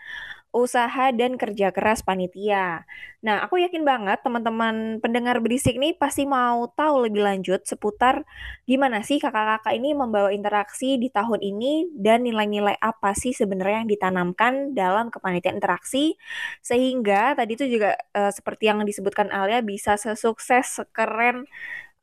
usaha 0.56 1.12
dan 1.12 1.36
kerja 1.36 1.68
keras 1.68 2.00
panitia. 2.00 2.88
Nah, 3.20 3.44
aku 3.44 3.60
yakin 3.60 3.84
banget 3.84 4.24
teman-teman 4.24 5.02
pendengar 5.04 5.38
berisik 5.44 5.76
nih 5.76 5.92
pasti 5.92 6.24
mau 6.24 6.64
tahu 6.72 7.08
lebih 7.08 7.20
lanjut 7.20 7.60
seputar 7.68 8.24
gimana 8.64 9.04
sih 9.04 9.20
kakak-kakak 9.20 9.76
ini 9.76 9.92
membawa 9.92 10.32
interaksi 10.32 10.96
di 10.96 11.12
tahun 11.12 11.44
ini 11.44 11.92
dan 11.92 12.24
nilai-nilai 12.24 12.80
apa 12.80 13.12
sih 13.12 13.36
sebenarnya 13.36 13.84
yang 13.84 13.90
ditanamkan 13.90 14.72
dalam 14.72 15.12
kepanitiaan 15.12 15.60
interaksi 15.60 16.16
sehingga 16.64 17.36
tadi 17.36 17.52
itu 17.58 17.66
juga 17.68 17.98
uh, 18.16 18.32
seperti 18.32 18.72
yang 18.72 18.80
disebutkan 18.88 19.28
Alia 19.28 19.60
bisa 19.60 20.00
sesukses, 20.00 20.80
sekeren 20.80 21.44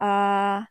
uh, 0.04 0.68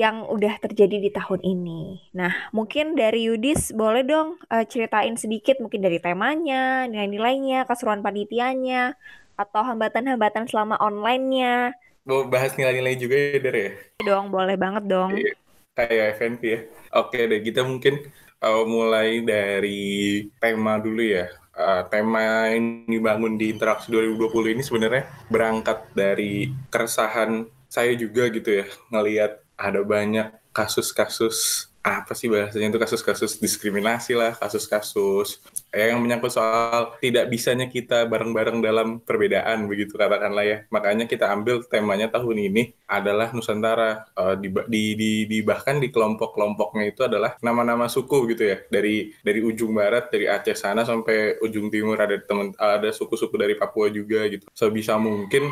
yang 0.00 0.24
udah 0.24 0.56
terjadi 0.64 0.96
di 0.96 1.10
tahun 1.12 1.44
ini. 1.44 2.08
Nah, 2.16 2.32
mungkin 2.56 2.96
dari 2.96 3.28
Yudis 3.28 3.76
boleh 3.76 4.00
dong 4.00 4.40
uh, 4.48 4.64
ceritain 4.64 5.12
sedikit 5.20 5.60
mungkin 5.60 5.84
dari 5.84 6.00
temanya, 6.00 6.88
nilai-nilainya, 6.88 7.68
keseruan 7.68 8.00
panitianya, 8.00 8.96
atau 9.36 9.60
hambatan-hambatan 9.60 10.48
selama 10.48 10.80
online-nya. 10.80 11.76
Mau 12.08 12.24
bahas 12.24 12.56
nilai-nilai 12.56 12.96
juga 12.96 13.12
ya, 13.12 13.38
Der 13.44 13.56
ya? 13.60 13.70
Dong, 14.00 14.32
boleh 14.32 14.56
banget 14.56 14.88
dong. 14.88 15.12
Iya, 15.12 15.36
kayak 15.76 16.16
FNP 16.16 16.42
ya. 16.48 16.60
Oke 16.96 17.20
deh, 17.28 17.40
kita 17.44 17.60
mungkin 17.60 18.00
uh, 18.40 18.64
mulai 18.64 19.20
dari 19.20 20.24
tema 20.40 20.80
dulu 20.80 21.04
ya. 21.04 21.28
Uh, 21.52 21.84
tema 21.92 22.48
yang 22.48 22.88
dibangun 22.88 23.36
di 23.36 23.52
Interaksi 23.52 23.92
2020 23.92 24.56
ini 24.56 24.62
sebenarnya 24.64 25.04
berangkat 25.28 25.92
dari 25.92 26.48
keresahan 26.72 27.44
saya 27.68 27.92
juga 28.00 28.32
gitu 28.32 28.64
ya, 28.64 28.66
ngelihat 28.88 29.44
ada 29.60 29.84
banyak 29.84 30.32
kasus-kasus 30.56 31.68
apa 31.80 32.12
sih 32.12 32.28
bahasanya 32.28 32.76
itu 32.76 32.76
kasus-kasus 32.76 33.40
diskriminasi 33.40 34.12
lah, 34.12 34.36
kasus-kasus 34.36 35.40
yang 35.72 35.96
menyangkut 36.04 36.28
soal 36.28 36.92
tidak 37.00 37.32
bisanya 37.32 37.72
kita 37.72 38.04
bareng-bareng 38.04 38.60
dalam 38.60 39.00
perbedaan 39.00 39.64
begitu 39.64 39.96
katakanlah 39.96 40.44
ya. 40.44 40.58
Makanya 40.68 41.08
kita 41.08 41.32
ambil 41.32 41.64
temanya 41.64 42.12
tahun 42.12 42.52
ini 42.52 42.76
adalah 42.84 43.32
Nusantara. 43.32 44.04
Uh, 44.12 44.36
di, 44.36 44.52
di, 44.68 44.82
di, 44.92 45.10
di 45.24 45.38
bahkan 45.40 45.80
di 45.80 45.88
kelompok-kelompoknya 45.88 46.84
itu 46.84 47.00
adalah 47.00 47.40
nama-nama 47.40 47.88
suku 47.88 48.28
gitu 48.36 48.44
ya. 48.44 48.60
Dari 48.68 49.16
dari 49.24 49.40
ujung 49.40 49.72
barat 49.72 50.12
dari 50.12 50.28
Aceh 50.28 50.60
sana 50.60 50.84
sampai 50.84 51.40
ujung 51.40 51.72
timur 51.72 51.96
ada 51.96 52.20
teman 52.20 52.52
ada 52.60 52.92
suku-suku 52.92 53.40
dari 53.40 53.56
Papua 53.56 53.88
juga 53.88 54.28
gitu. 54.28 54.44
Sebisa 54.52 55.00
mungkin 55.00 55.48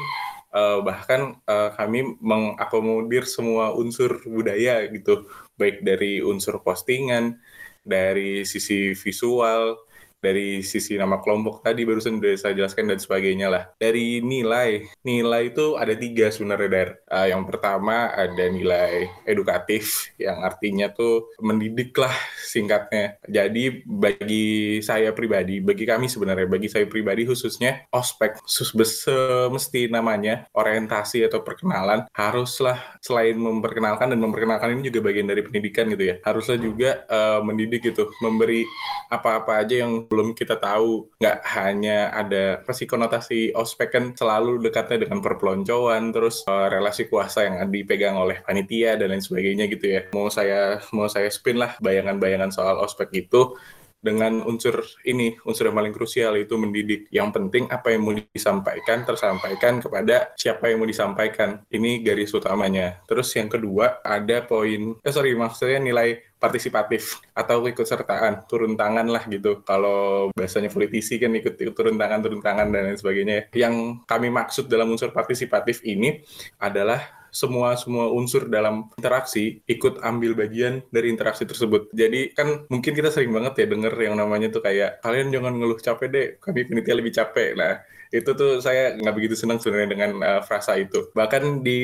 uh, 0.59 0.79
bahkan 0.83 1.39
uh, 1.47 1.71
kami 1.79 2.19
mengakomodir 2.19 3.23
semua 3.31 3.71
unsur 3.79 4.19
budaya 4.27 4.83
gitu. 4.91 5.31
Baik 5.55 5.87
dari 5.87 6.19
unsur 6.19 6.59
postingan 6.67 7.39
dari 7.87 8.43
sisi 8.43 8.93
visual 8.99 9.79
dari 10.19 10.61
sisi 10.67 10.99
nama 10.99 11.23
kelompok 11.23 11.63
tadi 11.63 11.87
barusan 11.87 12.19
sudah 12.19 12.35
saya 12.35 12.55
jelaskan 12.59 12.91
dan 12.91 12.99
sebagainya 12.99 13.49
lah. 13.49 13.65
Dari 13.79 14.19
nilai, 14.19 14.91
nilai 15.07 15.43
itu 15.55 15.79
ada 15.79 15.95
tiga 15.95 16.29
sebenarnya 16.35 16.71
dari 16.71 16.93
uh, 17.15 17.27
yang 17.31 17.43
pertama 17.47 18.11
ada 18.11 18.45
nilai 18.51 19.07
edukatif 19.25 20.11
yang 20.19 20.43
artinya 20.43 20.91
tuh 20.91 21.31
mendidik 21.39 21.95
lah 21.95 22.13
singkatnya. 22.43 23.23
Jadi 23.31 23.87
bagi 23.87 24.79
saya 24.83 25.15
pribadi, 25.15 25.63
bagi 25.63 25.87
kami 25.87 26.11
sebenarnya, 26.11 26.51
bagi 26.51 26.67
saya 26.67 26.91
pribadi 26.91 27.23
khususnya 27.23 27.87
ospek 27.95 28.43
semesti 28.49 29.87
namanya 29.87 30.51
orientasi 30.57 31.23
atau 31.31 31.47
perkenalan 31.47 32.11
haruslah 32.11 32.99
selain 32.99 33.39
memperkenalkan 33.39 34.11
dan 34.11 34.19
memperkenalkan 34.19 34.75
ini 34.75 34.91
juga 34.91 35.13
bagian 35.13 35.31
dari 35.31 35.47
pendidikan 35.47 35.87
gitu 35.95 36.05
ya. 36.11 36.17
Haruslah 36.27 36.59
juga 36.59 37.07
uh, 37.07 37.41
mendidik 37.45 37.95
gitu, 37.95 38.11
memberi 38.19 38.67
apa-apa 39.09 39.63
aja 39.63 39.87
yang 39.87 40.08
belum 40.09 40.33
kita 40.33 40.57
tahu 40.57 41.13
nggak 41.21 41.39
hanya 41.55 42.11
ada 42.17 42.65
pasti 42.65 42.89
konotasi 42.89 43.53
ospek 43.53 43.89
kan 43.93 44.05
selalu 44.17 44.59
dekatnya 44.65 45.07
dengan 45.07 45.21
perpeloncoan 45.21 46.11
terus 46.11 46.43
uh, 46.49 46.67
relasi 46.73 47.07
kuasa 47.07 47.45
yang 47.45 47.69
dipegang 47.69 48.17
oleh 48.17 48.41
panitia 48.43 48.97
dan 48.97 49.13
lain 49.13 49.23
sebagainya 49.23 49.69
gitu 49.69 49.87
ya. 49.87 50.01
Mau 50.17 50.33
saya 50.33 50.81
mau 50.97 51.07
saya 51.07 51.29
spin 51.29 51.61
lah 51.61 51.77
bayangan-bayangan 51.79 52.51
soal 52.51 52.81
ospek 52.81 53.29
itu 53.29 53.55
dengan 53.99 54.43
unsur 54.47 54.83
ini, 55.05 55.35
unsur 55.43 55.69
yang 55.71 55.77
paling 55.77 55.95
krusial 55.95 56.39
itu 56.39 56.55
mendidik. 56.55 57.11
Yang 57.11 57.29
penting 57.35 57.65
apa 57.69 57.95
yang 57.95 58.03
mau 58.07 58.15
disampaikan 58.15 59.03
tersampaikan 59.03 59.83
kepada 59.83 60.33
siapa 60.39 60.71
yang 60.71 60.83
mau 60.83 60.89
disampaikan. 60.89 61.63
Ini 61.69 62.03
garis 62.07 62.31
utamanya. 62.35 63.03
Terus 63.05 63.29
yang 63.35 63.51
kedua 63.51 64.01
ada 64.03 64.43
poin, 64.47 64.97
eh 65.03 65.13
sorry 65.13 65.35
maksudnya 65.35 65.83
nilai 65.83 66.29
partisipatif 66.39 67.19
atau 67.35 67.67
ikut 67.67 67.83
sertaan 67.83 68.47
turun 68.47 68.79
tangan 68.79 69.11
lah 69.11 69.27
gitu 69.27 69.61
kalau 69.67 70.31
bahasanya 70.31 70.71
politisi 70.71 71.19
kan 71.19 71.35
ikut, 71.35 71.59
ikut 71.59 71.75
turun 71.75 71.99
tangan 71.99 72.23
turun 72.23 72.39
tangan 72.39 72.71
dan 72.71 72.87
lain 72.87 72.99
sebagainya 72.99 73.51
yang 73.59 74.07
kami 74.07 74.31
maksud 74.31 74.71
dalam 74.71 74.87
unsur 74.87 75.11
partisipatif 75.11 75.83
ini 75.83 76.23
adalah 76.63 77.18
semua 77.31 77.75
semua 77.79 78.11
unsur 78.13 78.49
dalam 78.49 78.89
interaksi 78.99 79.61
ikut 79.69 80.01
ambil 80.03 80.35
bagian 80.35 80.85
dari 80.93 81.13
interaksi 81.13 81.45
tersebut. 81.45 81.93
Jadi 81.93 82.33
kan 82.33 82.67
mungkin 82.73 82.93
kita 82.93 83.13
sering 83.13 83.33
banget 83.33 83.65
ya 83.65 83.67
denger 83.69 83.95
yang 83.99 84.17
namanya 84.17 84.49
tuh 84.53 84.63
kayak 84.65 85.01
kalian 85.05 85.33
jangan 85.33 85.55
ngeluh 85.57 85.81
capek 85.81 86.09
deh, 86.09 86.27
kami 86.41 86.67
penitia 86.69 86.95
lebih 86.97 87.13
capek. 87.15 87.55
Nah, 87.59 87.75
itu 88.09 88.31
tuh 88.33 88.61
saya 88.65 88.97
nggak 88.97 89.15
begitu 89.15 89.35
senang 89.37 89.61
sebenarnya 89.61 89.91
dengan 89.93 90.11
uh, 90.25 90.41
frasa 90.45 90.81
itu. 90.81 91.13
Bahkan 91.13 91.61
di 91.61 91.81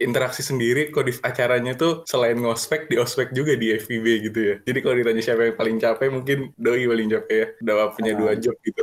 interaksi 0.00 0.40
sendiri 0.40 0.88
kodif 0.88 1.20
acaranya 1.20 1.76
tuh 1.76 2.08
selain 2.08 2.40
ngospek 2.40 2.88
di 2.88 2.96
ospek 2.96 3.36
juga 3.36 3.52
di 3.56 3.76
FVB 3.76 4.06
gitu 4.30 4.40
ya. 4.40 4.54
Jadi 4.64 4.78
kalau 4.80 4.96
ditanya 4.96 5.22
siapa 5.22 5.52
yang 5.52 5.56
paling 5.56 5.76
capek 5.76 6.08
mungkin 6.08 6.38
doi 6.56 6.88
paling 6.88 7.08
capek 7.12 7.36
ya. 7.36 7.46
Udah 7.60 7.92
punya 7.92 8.12
dua 8.16 8.32
job 8.40 8.56
gitu. 8.64 8.82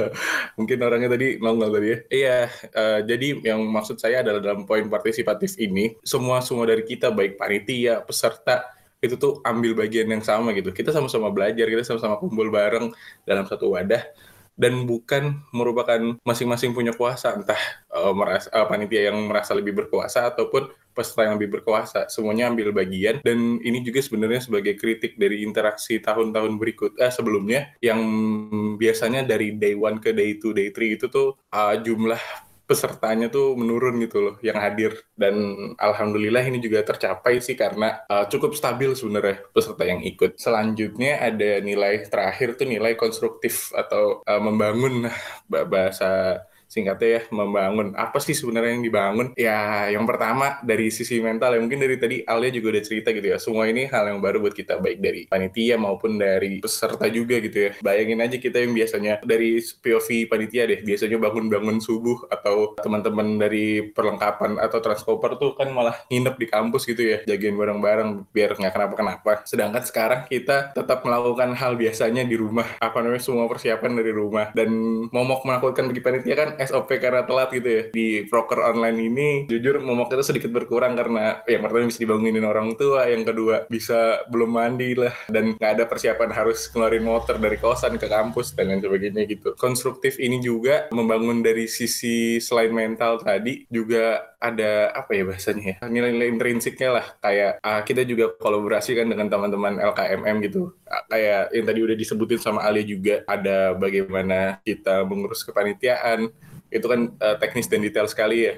mungkin 0.58 0.78
orangnya 0.80 1.12
tadi 1.12 1.36
nongol 1.36 1.70
tadi 1.76 1.88
ya. 1.88 1.98
Iya, 2.10 2.38
uh, 2.72 2.98
jadi 3.04 3.28
yang 3.44 3.60
maksud 3.68 4.00
saya 4.00 4.24
adalah 4.24 4.40
dalam 4.40 4.64
poin 4.64 4.88
partisipatif 4.88 5.59
ini 5.60 6.00
semua 6.00 6.40
semua 6.40 6.64
dari 6.64 6.82
kita 6.82 7.12
baik 7.12 7.36
panitia, 7.36 8.00
peserta 8.00 8.64
itu 9.00 9.16
tuh 9.16 9.40
ambil 9.44 9.72
bagian 9.76 10.08
yang 10.08 10.24
sama 10.24 10.52
gitu. 10.52 10.72
Kita 10.72 10.92
sama-sama 10.92 11.32
belajar, 11.32 11.66
kita 11.68 11.84
sama-sama 11.84 12.20
kumpul 12.20 12.52
bareng 12.52 12.92
dalam 13.24 13.44
satu 13.48 13.72
wadah. 13.72 14.04
Dan 14.60 14.84
bukan 14.84 15.40
merupakan 15.56 16.20
masing-masing 16.20 16.76
punya 16.76 16.92
kuasa 16.92 17.32
entah 17.32 17.56
uh, 17.96 18.12
merasa 18.12 18.52
uh, 18.52 18.68
panitia 18.68 19.08
yang 19.08 19.16
merasa 19.24 19.56
lebih 19.56 19.72
berkuasa 19.72 20.28
ataupun 20.28 20.68
peserta 20.92 21.24
yang 21.24 21.40
lebih 21.40 21.56
berkuasa. 21.56 22.12
Semuanya 22.12 22.52
ambil 22.52 22.68
bagian. 22.76 23.24
Dan 23.24 23.56
ini 23.64 23.80
juga 23.80 24.04
sebenarnya 24.04 24.44
sebagai 24.44 24.76
kritik 24.76 25.16
dari 25.16 25.40
interaksi 25.48 25.96
tahun-tahun 26.04 26.60
berikut 26.60 26.92
eh, 27.00 27.08
sebelumnya 27.08 27.72
yang 27.80 28.04
biasanya 28.76 29.24
dari 29.24 29.56
day 29.56 29.72
one 29.72 29.96
ke 29.96 30.12
day 30.12 30.36
two 30.36 30.52
day 30.52 30.68
three 30.76 31.00
itu 31.00 31.08
tuh 31.08 31.40
uh, 31.56 31.80
jumlah 31.80 32.20
pesertanya 32.70 33.26
tuh 33.26 33.58
menurun 33.58 33.98
gitu 33.98 34.18
loh 34.22 34.34
yang 34.46 34.54
hadir 34.62 34.94
dan 35.18 35.34
alhamdulillah 35.74 36.46
ini 36.46 36.62
juga 36.62 36.86
tercapai 36.86 37.42
sih 37.42 37.58
karena 37.58 38.06
uh, 38.06 38.30
cukup 38.30 38.54
stabil 38.54 38.94
sebenarnya 38.94 39.42
peserta 39.50 39.82
yang 39.82 39.98
ikut. 40.06 40.38
Selanjutnya 40.38 41.18
ada 41.18 41.58
nilai 41.58 42.06
terakhir 42.06 42.54
tuh 42.54 42.70
nilai 42.70 42.94
konstruktif 42.94 43.74
atau 43.74 44.22
uh, 44.22 44.38
membangun 44.38 45.10
bahasa 45.50 46.38
singkatnya 46.70 47.18
ya 47.18 47.22
membangun. 47.34 47.92
Apa 47.98 48.22
sih 48.22 48.32
sebenarnya 48.32 48.78
yang 48.78 48.84
dibangun? 48.86 49.26
Ya 49.34 49.90
yang 49.90 50.06
pertama 50.06 50.62
dari 50.62 50.94
sisi 50.94 51.18
mental 51.18 51.58
ya 51.58 51.60
mungkin 51.60 51.82
dari 51.82 51.98
tadi 51.98 52.22
Alia 52.22 52.54
juga 52.54 52.78
udah 52.78 52.84
cerita 52.86 53.10
gitu 53.10 53.26
ya 53.26 53.38
semua 53.42 53.66
ini 53.66 53.90
hal 53.90 54.06
yang 54.06 54.22
baru 54.22 54.38
buat 54.38 54.54
kita 54.54 54.78
baik 54.78 54.98
dari 55.02 55.26
panitia 55.26 55.74
maupun 55.74 56.16
dari 56.16 56.62
peserta 56.62 57.10
juga 57.10 57.42
gitu 57.42 57.58
ya. 57.58 57.70
Bayangin 57.82 58.22
aja 58.22 58.36
kita 58.38 58.62
yang 58.62 58.72
biasanya 58.72 59.18
dari 59.26 59.58
POV 59.58 60.30
panitia 60.30 60.70
deh 60.70 60.80
biasanya 60.86 61.18
bangun-bangun 61.18 61.82
subuh 61.82 62.30
atau 62.30 62.78
teman-teman 62.78 63.34
dari 63.42 63.90
perlengkapan 63.90 64.62
atau 64.62 64.78
transkoper 64.78 65.34
tuh 65.36 65.58
kan 65.58 65.68
malah 65.74 65.98
nginep 66.06 66.36
di 66.38 66.46
kampus 66.46 66.86
gitu 66.86 67.02
ya 67.02 67.18
jagain 67.26 67.58
bareng-bareng 67.58 68.30
biar 68.30 68.54
nggak 68.54 68.72
kenapa-kenapa. 68.72 69.42
Sedangkan 69.42 69.82
sekarang 69.82 70.20
kita 70.30 70.70
tetap 70.70 71.02
melakukan 71.02 71.50
hal 71.58 71.74
biasanya 71.74 72.22
di 72.22 72.38
rumah 72.38 72.78
apa 72.78 73.02
namanya 73.02 73.24
semua 73.24 73.50
persiapan 73.50 73.98
dari 73.98 74.12
rumah. 74.14 74.54
Dan 74.54 74.70
momok 75.10 75.42
melakukan 75.48 75.90
bagi 75.90 76.02
panitia 76.04 76.34
kan 76.36 76.50
SOP 76.68 77.00
karena 77.00 77.24
telat 77.24 77.48
gitu 77.54 77.68
ya. 77.68 77.82
Di 77.88 78.28
broker 78.28 78.60
online 78.60 78.98
ini 79.00 79.28
jujur 79.48 79.80
momok 79.80 80.12
itu 80.12 80.24
sedikit 80.26 80.52
berkurang 80.52 80.94
karena 80.98 81.40
yang 81.48 81.64
pertama 81.64 81.88
bisa 81.88 82.00
dibangunin 82.02 82.44
orang 82.44 82.76
tua 82.76 83.08
yang 83.08 83.24
kedua 83.24 83.64
bisa 83.66 84.24
belum 84.28 84.50
mandi 84.50 84.92
lah 84.98 85.14
dan 85.32 85.56
nggak 85.56 85.72
ada 85.80 85.84
persiapan 85.88 86.30
harus 86.34 86.68
ngeluarin 86.70 87.04
motor 87.06 87.36
dari 87.40 87.56
kosan 87.56 87.96
ke 87.96 88.06
kampus 88.06 88.52
dan 88.52 88.68
lain 88.68 88.84
sebagainya 88.84 89.24
gitu. 89.24 89.56
Konstruktif 89.56 90.20
ini 90.20 90.42
juga 90.44 90.90
membangun 90.92 91.40
dari 91.40 91.64
sisi 91.70 92.38
selain 92.42 92.72
mental 92.74 93.22
tadi 93.24 93.64
juga 93.72 94.30
ada 94.40 94.88
apa 94.96 95.12
ya 95.12 95.22
bahasanya 95.28 95.64
ya 95.76 95.76
nilai-nilai 95.84 96.32
intrinsiknya 96.32 96.90
lah. 96.96 97.06
Kayak 97.20 97.60
uh, 97.60 97.80
kita 97.84 98.02
juga 98.08 98.32
kolaborasi 98.36 98.96
kan 98.96 99.06
dengan 99.06 99.28
teman-teman 99.28 99.76
LKMM 99.78 100.36
gitu. 100.48 100.72
Uh, 100.88 101.04
kayak 101.12 101.52
yang 101.52 101.66
tadi 101.68 101.80
udah 101.84 101.96
disebutin 101.96 102.40
sama 102.40 102.64
Ali 102.64 102.88
juga 102.88 103.20
ada 103.28 103.76
bagaimana 103.76 104.58
kita 104.64 105.04
mengurus 105.04 105.44
kepanitiaan 105.44 106.32
itu 106.70 106.86
kan 106.86 107.12
uh, 107.18 107.36
teknis 107.36 107.66
dan 107.66 107.82
detail 107.82 108.06
sekali 108.06 108.46
ya. 108.46 108.54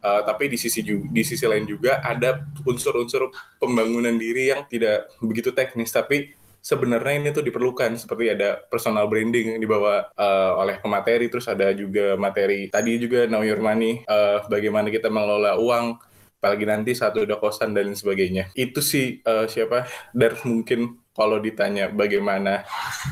Uh, 0.00 0.24
tapi 0.24 0.48
di 0.48 0.56
sisi 0.56 0.80
di 0.86 1.22
sisi 1.26 1.44
lain 1.44 1.68
juga 1.68 2.00
ada 2.00 2.40
unsur-unsur 2.64 3.28
pembangunan 3.60 4.16
diri 4.16 4.48
yang 4.48 4.64
tidak 4.64 5.12
begitu 5.20 5.52
teknis 5.52 5.92
tapi 5.92 6.32
sebenarnya 6.64 7.20
ini 7.20 7.28
tuh 7.36 7.44
diperlukan. 7.44 8.00
Seperti 8.00 8.32
ada 8.32 8.64
personal 8.70 9.10
branding 9.12 9.56
yang 9.56 9.60
dibawa 9.60 10.08
uh, 10.16 10.56
oleh 10.56 10.80
pemateri 10.80 11.28
terus 11.28 11.44
ada 11.52 11.68
juga 11.76 12.16
materi 12.16 12.72
tadi 12.72 12.96
juga 12.96 13.28
know 13.28 13.44
your 13.44 13.60
money 13.60 14.00
uh, 14.08 14.40
bagaimana 14.48 14.88
kita 14.88 15.12
mengelola 15.12 15.60
uang 15.60 16.00
apalagi 16.40 16.64
nanti 16.64 16.96
satu 16.96 17.28
udah 17.28 17.36
kosan 17.36 17.76
dan 17.76 17.92
sebagainya. 17.92 18.48
Itu 18.56 18.80
sih 18.80 19.20
uh, 19.28 19.44
siapa 19.44 19.84
dan 20.16 20.32
mungkin 20.48 20.96
kalau 21.10 21.42
ditanya 21.42 21.90
bagaimana 21.90 22.62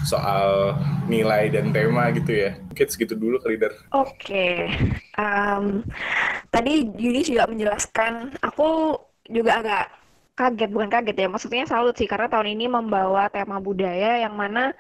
soal 0.07 0.79
nilai 1.11 1.51
dan 1.51 1.75
tema 1.75 2.09
gitu 2.15 2.31
ya. 2.31 2.57
Mungkin 2.71 2.89
segitu 2.89 3.19
dulu 3.19 3.43
kali 3.43 3.59
Dar. 3.59 3.75
Oke. 3.93 4.15
Okay. 4.23 4.55
Um, 5.19 5.83
tadi 6.55 6.87
Yudi 6.97 7.35
juga 7.35 7.51
menjelaskan, 7.51 8.39
aku 8.41 8.97
juga 9.29 9.61
agak 9.61 9.85
kaget, 10.39 10.71
bukan 10.71 10.91
kaget 10.91 11.17
ya, 11.19 11.29
maksudnya 11.29 11.67
salut 11.67 11.99
sih, 11.99 12.07
karena 12.07 12.31
tahun 12.31 12.55
ini 12.55 12.71
membawa 12.71 13.27
tema 13.29 13.59
budaya 13.59 14.23
yang 14.23 14.39
mana 14.39 14.71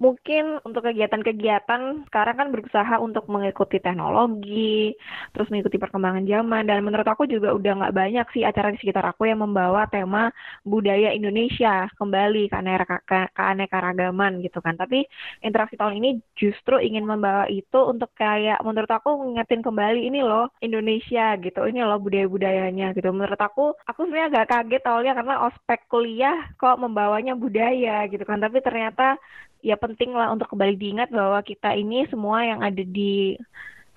mungkin 0.00 0.64
untuk 0.64 0.88
kegiatan-kegiatan 0.88 2.08
sekarang 2.08 2.36
kan 2.40 2.48
berusaha 2.48 2.96
untuk 2.96 3.28
mengikuti 3.28 3.76
teknologi, 3.84 4.96
terus 5.36 5.52
mengikuti 5.52 5.76
perkembangan 5.76 6.24
zaman, 6.24 6.64
dan 6.64 6.80
menurut 6.80 7.04
aku 7.04 7.28
juga 7.28 7.52
udah 7.52 7.72
nggak 7.84 7.94
banyak 7.94 8.26
sih 8.32 8.42
acara 8.48 8.72
di 8.72 8.80
sekitar 8.80 9.04
aku 9.04 9.28
yang 9.28 9.44
membawa 9.44 9.84
tema 9.92 10.32
budaya 10.64 11.12
Indonesia 11.12 11.84
kembali 12.00 12.48
ke, 12.48 13.20
keanekaragaman 13.36 14.40
gitu 14.40 14.64
kan. 14.64 14.80
Tapi 14.80 15.04
interaksi 15.44 15.76
tahun 15.76 16.00
ini 16.00 16.10
justru 16.32 16.80
ingin 16.80 17.04
membawa 17.04 17.44
itu 17.52 17.78
untuk 17.84 18.08
kayak 18.16 18.64
menurut 18.64 18.88
aku 18.88 19.20
ngingetin 19.20 19.60
kembali 19.60 20.00
ini 20.08 20.24
loh 20.24 20.48
Indonesia 20.64 21.36
gitu, 21.36 21.68
ini 21.68 21.84
loh 21.84 22.00
budaya-budayanya 22.00 22.96
gitu. 22.96 23.12
Menurut 23.12 23.36
aku, 23.36 23.76
aku 23.84 24.08
sebenarnya 24.08 24.32
agak 24.32 24.48
kaget 24.48 24.82
awalnya 24.88 25.12
karena 25.12 25.34
ospek 25.44 25.80
kuliah 25.92 26.48
kok 26.56 26.80
membawanya 26.80 27.36
budaya 27.36 28.08
gitu 28.08 28.24
kan. 28.24 28.40
Tapi 28.40 28.64
ternyata 28.64 29.20
ya 29.60 29.76
penting 29.76 30.12
lah 30.16 30.32
untuk 30.32 30.48
kembali 30.52 30.74
diingat 30.76 31.08
bahwa 31.12 31.40
kita 31.44 31.76
ini 31.76 32.08
semua 32.08 32.44
yang 32.44 32.60
ada 32.64 32.80
di 32.80 33.36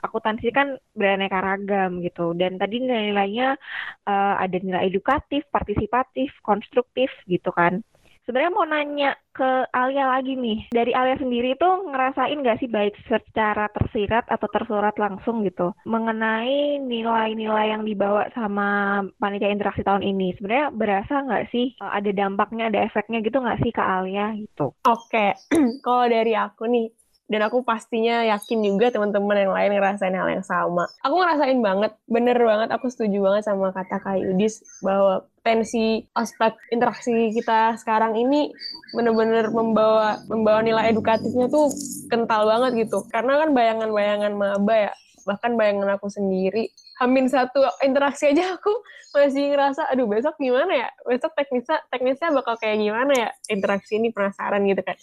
akuntansi 0.03 0.51
kan 0.51 0.75
beraneka 0.91 1.39
ragam 1.39 2.03
gitu. 2.03 2.35
Dan 2.35 2.59
tadi 2.59 2.83
nilai-nilainya 2.83 3.55
uh, 4.03 4.35
ada 4.37 4.57
nilai 4.59 4.91
edukatif, 4.91 5.47
partisipatif, 5.47 6.29
konstruktif 6.43 7.07
gitu 7.25 7.49
kan 7.55 7.79
sebenarnya 8.25 8.51
mau 8.55 8.65
nanya 8.67 9.11
ke 9.33 9.65
Alia 9.73 10.05
lagi 10.13 10.37
nih. 10.37 10.69
Dari 10.71 10.91
Alia 10.93 11.17
sendiri 11.17 11.57
tuh 11.57 11.89
ngerasain 11.89 12.37
nggak 12.39 12.59
sih 12.61 12.69
baik 12.69 12.93
secara 13.09 13.67
tersirat 13.73 14.29
atau 14.29 14.47
tersurat 14.49 14.93
langsung 14.95 15.41
gitu 15.41 15.73
mengenai 15.89 16.77
nilai-nilai 16.79 17.73
yang 17.73 17.83
dibawa 17.83 18.29
sama 18.37 19.01
panitia 19.17 19.49
interaksi 19.49 19.81
tahun 19.81 20.05
ini? 20.05 20.37
Sebenarnya 20.37 20.67
berasa 20.71 21.25
nggak 21.25 21.45
sih 21.49 21.73
eh, 21.77 21.91
ada 21.91 22.11
dampaknya, 22.13 22.69
ada 22.69 22.79
efeknya 22.85 23.19
gitu 23.25 23.41
nggak 23.41 23.59
sih 23.65 23.71
ke 23.73 23.83
Alia 23.83 24.31
gitu? 24.37 24.71
Oke, 24.85 25.33
kalau 25.85 26.05
dari 26.05 26.33
aku 26.37 26.69
nih, 26.69 26.87
dan 27.31 27.41
aku 27.47 27.63
pastinya 27.63 28.21
yakin 28.27 28.59
juga 28.61 28.91
teman-teman 28.91 29.47
yang 29.47 29.53
lain 29.55 29.71
ngerasain 29.79 30.13
hal 30.13 30.27
yang 30.27 30.45
sama. 30.45 30.85
Aku 31.07 31.15
ngerasain 31.15 31.59
banget, 31.63 31.91
bener 32.05 32.35
banget, 32.35 32.69
aku 32.75 32.91
setuju 32.91 33.23
banget 33.23 33.43
sama 33.47 33.71
kata 33.71 33.97
Kak 34.03 34.19
Yudis 34.19 34.59
bahwa 34.83 35.23
tensi 35.43 36.07
aspek 36.15 36.55
interaksi 36.71 37.31
kita 37.35 37.75
sekarang 37.79 38.15
ini 38.15 38.51
bener-bener 38.95 39.51
membawa 39.51 40.19
membawa 40.27 40.63
nilai 40.63 40.91
edukatifnya 40.91 41.47
tuh 41.47 41.71
kental 42.11 42.47
banget 42.47 42.87
gitu. 42.87 43.03
Karena 43.11 43.43
kan 43.43 43.55
bayangan-bayangan 43.55 44.31
maba 44.35 44.75
ya, 44.91 44.93
bahkan 45.23 45.55
bayangan 45.55 45.95
aku 45.95 46.11
sendiri, 46.11 46.71
hamin 46.99 47.31
satu 47.31 47.63
interaksi 47.83 48.35
aja 48.35 48.59
aku 48.59 48.71
masih 49.15 49.53
ngerasa, 49.53 49.87
aduh 49.91 50.07
besok 50.11 50.35
gimana 50.39 50.87
ya? 50.87 50.89
Besok 51.07 51.31
teknisnya 51.39 51.79
teknisnya 51.87 52.29
bakal 52.35 52.59
kayak 52.59 52.83
gimana 52.83 53.11
ya 53.15 53.29
interaksi 53.47 53.95
ini 53.95 54.11
penasaran 54.11 54.63
gitu 54.67 54.83
kan. 54.83 54.97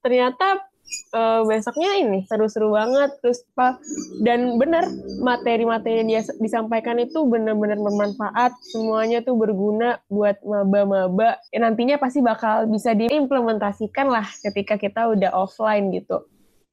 Ternyata 0.00 0.64
uh, 1.12 1.44
besoknya 1.44 1.90
ini 2.00 2.24
seru-seru 2.28 2.74
banget. 2.74 3.16
Terus 3.20 3.44
apa 3.54 3.80
dan 4.24 4.56
benar 4.60 4.88
materi-materi 5.20 6.04
yang 6.04 6.08
dia 6.08 6.22
disampaikan 6.40 6.98
itu 7.00 7.24
benar-benar 7.24 7.78
bermanfaat. 7.80 8.52
Semuanya 8.72 9.24
tuh 9.24 9.36
berguna 9.38 10.00
buat 10.08 10.40
maba-maba. 10.44 11.40
Ya, 11.52 11.58
nantinya 11.64 11.96
pasti 11.96 12.20
bakal 12.20 12.68
bisa 12.68 12.92
diimplementasikan 12.92 14.08
lah 14.08 14.26
ketika 14.44 14.76
kita 14.76 15.08
udah 15.12 15.32
offline 15.32 15.92
gitu. 15.94 16.24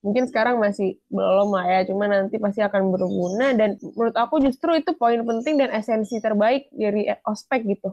Mungkin 0.05 0.29
sekarang 0.29 0.61
masih 0.61 1.01
belum 1.09 1.49
lah 1.49 1.65
ya 1.65 1.79
cuma 1.89 2.05
nanti 2.05 2.37
pasti 2.37 2.61
akan 2.61 2.93
berguna. 2.93 3.57
Dan 3.57 3.81
menurut 3.81 4.13
aku 4.13 4.37
justru 4.43 4.77
itu 4.77 4.93
poin 4.93 5.21
penting 5.25 5.57
dan 5.57 5.73
esensi 5.73 6.21
terbaik 6.21 6.69
dari 6.69 7.09
ospek 7.25 7.65
gitu. 7.65 7.89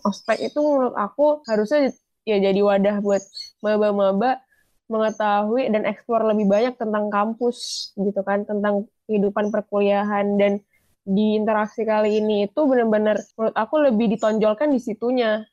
Ospek 0.00 0.40
itu 0.40 0.56
menurut 0.64 0.96
aku 0.96 1.44
harusnya 1.44 1.92
ya 2.24 2.40
jadi 2.40 2.60
wadah 2.64 3.04
buat 3.04 3.20
maba-maba 3.60 4.40
mengetahui 4.90 5.70
dan 5.70 5.86
eksplor 5.86 6.26
lebih 6.34 6.50
banyak 6.50 6.74
tentang 6.74 7.06
kampus 7.08 7.90
gitu 7.94 8.20
kan 8.26 8.42
tentang 8.42 8.90
kehidupan 9.06 9.54
perkuliahan. 9.54 10.34
Dan 10.34 10.58
di 11.06 11.38
interaksi 11.38 11.86
kali 11.86 12.18
ini 12.18 12.50
itu 12.50 12.60
benar-benar 12.66 13.22
menurut 13.38 13.56
aku 13.56 13.74
lebih 13.80 14.10
ditonjolkan 14.18 14.74
di 14.74 14.82
situnya. 14.82 15.46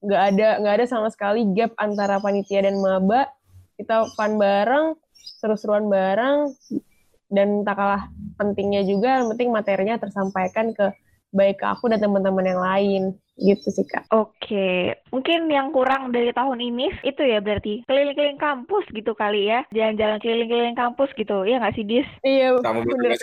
Nggak 0.00 0.22
ada 0.34 0.48
nggak 0.64 0.74
ada 0.80 0.86
sama 0.88 1.08
sekali 1.12 1.44
gap 1.52 1.76
antara 1.76 2.18
panitia 2.18 2.64
dan 2.64 2.80
maba. 2.80 3.28
Kita 3.76 4.08
fun 4.16 4.40
bareng 4.40 4.96
seru-seruan 5.40 5.88
bareng 5.88 6.52
dan 7.30 7.62
tak 7.62 7.78
kalah 7.78 8.10
pentingnya 8.36 8.82
juga 8.84 9.22
yang 9.22 9.30
penting 9.32 9.48
materinya 9.54 9.96
tersampaikan 10.00 10.74
ke 10.74 10.90
baik 11.30 11.62
ke 11.62 11.66
aku 11.66 11.86
dan 11.86 11.98
teman-teman 11.98 12.44
yang 12.44 12.60
lain 12.60 13.02
gitu 13.40 13.72
sih 13.72 13.86
kak. 13.88 14.04
Oke, 14.12 14.94
mungkin 15.08 15.48
yang 15.48 15.72
kurang 15.72 16.12
dari 16.12 16.28
tahun 16.30 16.60
ini 16.60 16.92
itu 17.02 17.22
ya 17.24 17.40
berarti 17.40 17.86
keliling-keliling 17.88 18.36
kampus 18.36 18.84
gitu 18.92 19.16
kali 19.16 19.48
ya, 19.48 19.64
jalan-jalan 19.72 20.20
keliling-keliling 20.20 20.76
kampus 20.76 21.08
gitu, 21.16 21.48
ya 21.48 21.56
nggak 21.56 21.74
sih 21.78 21.86
Dis? 21.86 22.08
Iya. 22.20 22.60
Kamu 22.60 22.84
bener 22.84 23.16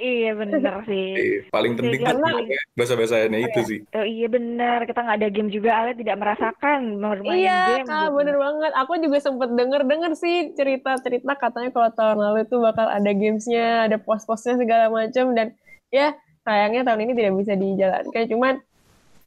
Iya 0.00 0.32
bener 0.32 0.62
sih. 0.88 1.08
Eh, 1.12 1.38
paling 1.52 1.76
penting 1.76 2.00
kan 2.00 2.16
karena- 2.16 2.46
bahasa-bahasanya 2.72 3.38
itu 3.42 3.60
sih. 3.68 3.78
Oh, 3.92 4.06
iya 4.06 4.26
bener, 4.32 4.88
kita 4.88 5.02
nggak 5.04 5.18
ada 5.20 5.28
game 5.28 5.50
juga, 5.52 5.70
Alia 5.76 5.92
tidak 5.92 6.16
merasakan 6.16 6.80
bermain 6.96 7.36
Iya, 7.36 7.60
game. 7.82 7.88
Kak, 7.90 8.08
gitu. 8.08 8.16
bener 8.16 8.36
banget. 8.40 8.72
Aku 8.80 8.92
juga 8.96 9.18
sempet 9.20 9.50
denger-denger 9.52 10.12
sih 10.16 10.36
cerita-cerita 10.56 11.32
katanya 11.36 11.70
kalau 11.74 11.90
tahun 11.92 12.16
lalu 12.16 12.38
itu 12.48 12.56
bakal 12.62 12.86
ada 12.88 13.10
gamesnya, 13.12 13.90
ada 13.90 13.96
pos-posnya 14.00 14.56
segala 14.56 14.88
macam 14.88 15.36
dan 15.36 15.52
ya 15.90 16.14
sayangnya 16.42 16.82
tahun 16.84 17.04
ini 17.04 17.12
tidak 17.14 17.32
bisa 17.36 17.52
dijalankan. 17.54 18.24
Cuman 18.26 18.54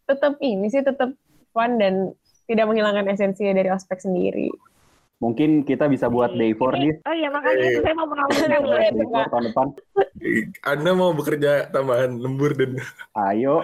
tetap 0.04 0.34
ini 0.40 0.68
sih 0.68 0.82
tetap 0.82 1.14
fun 1.52 1.78
dan 1.78 2.12
tidak 2.46 2.66
menghilangkan 2.68 3.08
esensinya 3.08 3.56
dari 3.56 3.70
ospek 3.70 4.00
sendiri. 4.00 4.52
Mungkin 5.18 5.64
kita 5.64 5.88
bisa 5.88 6.12
buat 6.12 6.36
day 6.36 6.52
for 6.52 6.76
this. 6.76 7.00
Oh 7.08 7.16
iya 7.16 7.32
makanya 7.32 7.64
itu 7.64 7.80
saya 7.80 7.96
mau 7.96 8.12
for 8.12 8.20
tahun 8.28 9.44
depan. 9.48 9.68
Anda 10.68 10.92
mau 10.92 11.16
bekerja 11.16 11.72
tambahan 11.72 12.20
lembur 12.20 12.52
dan 12.52 12.76
Ayo. 13.16 13.64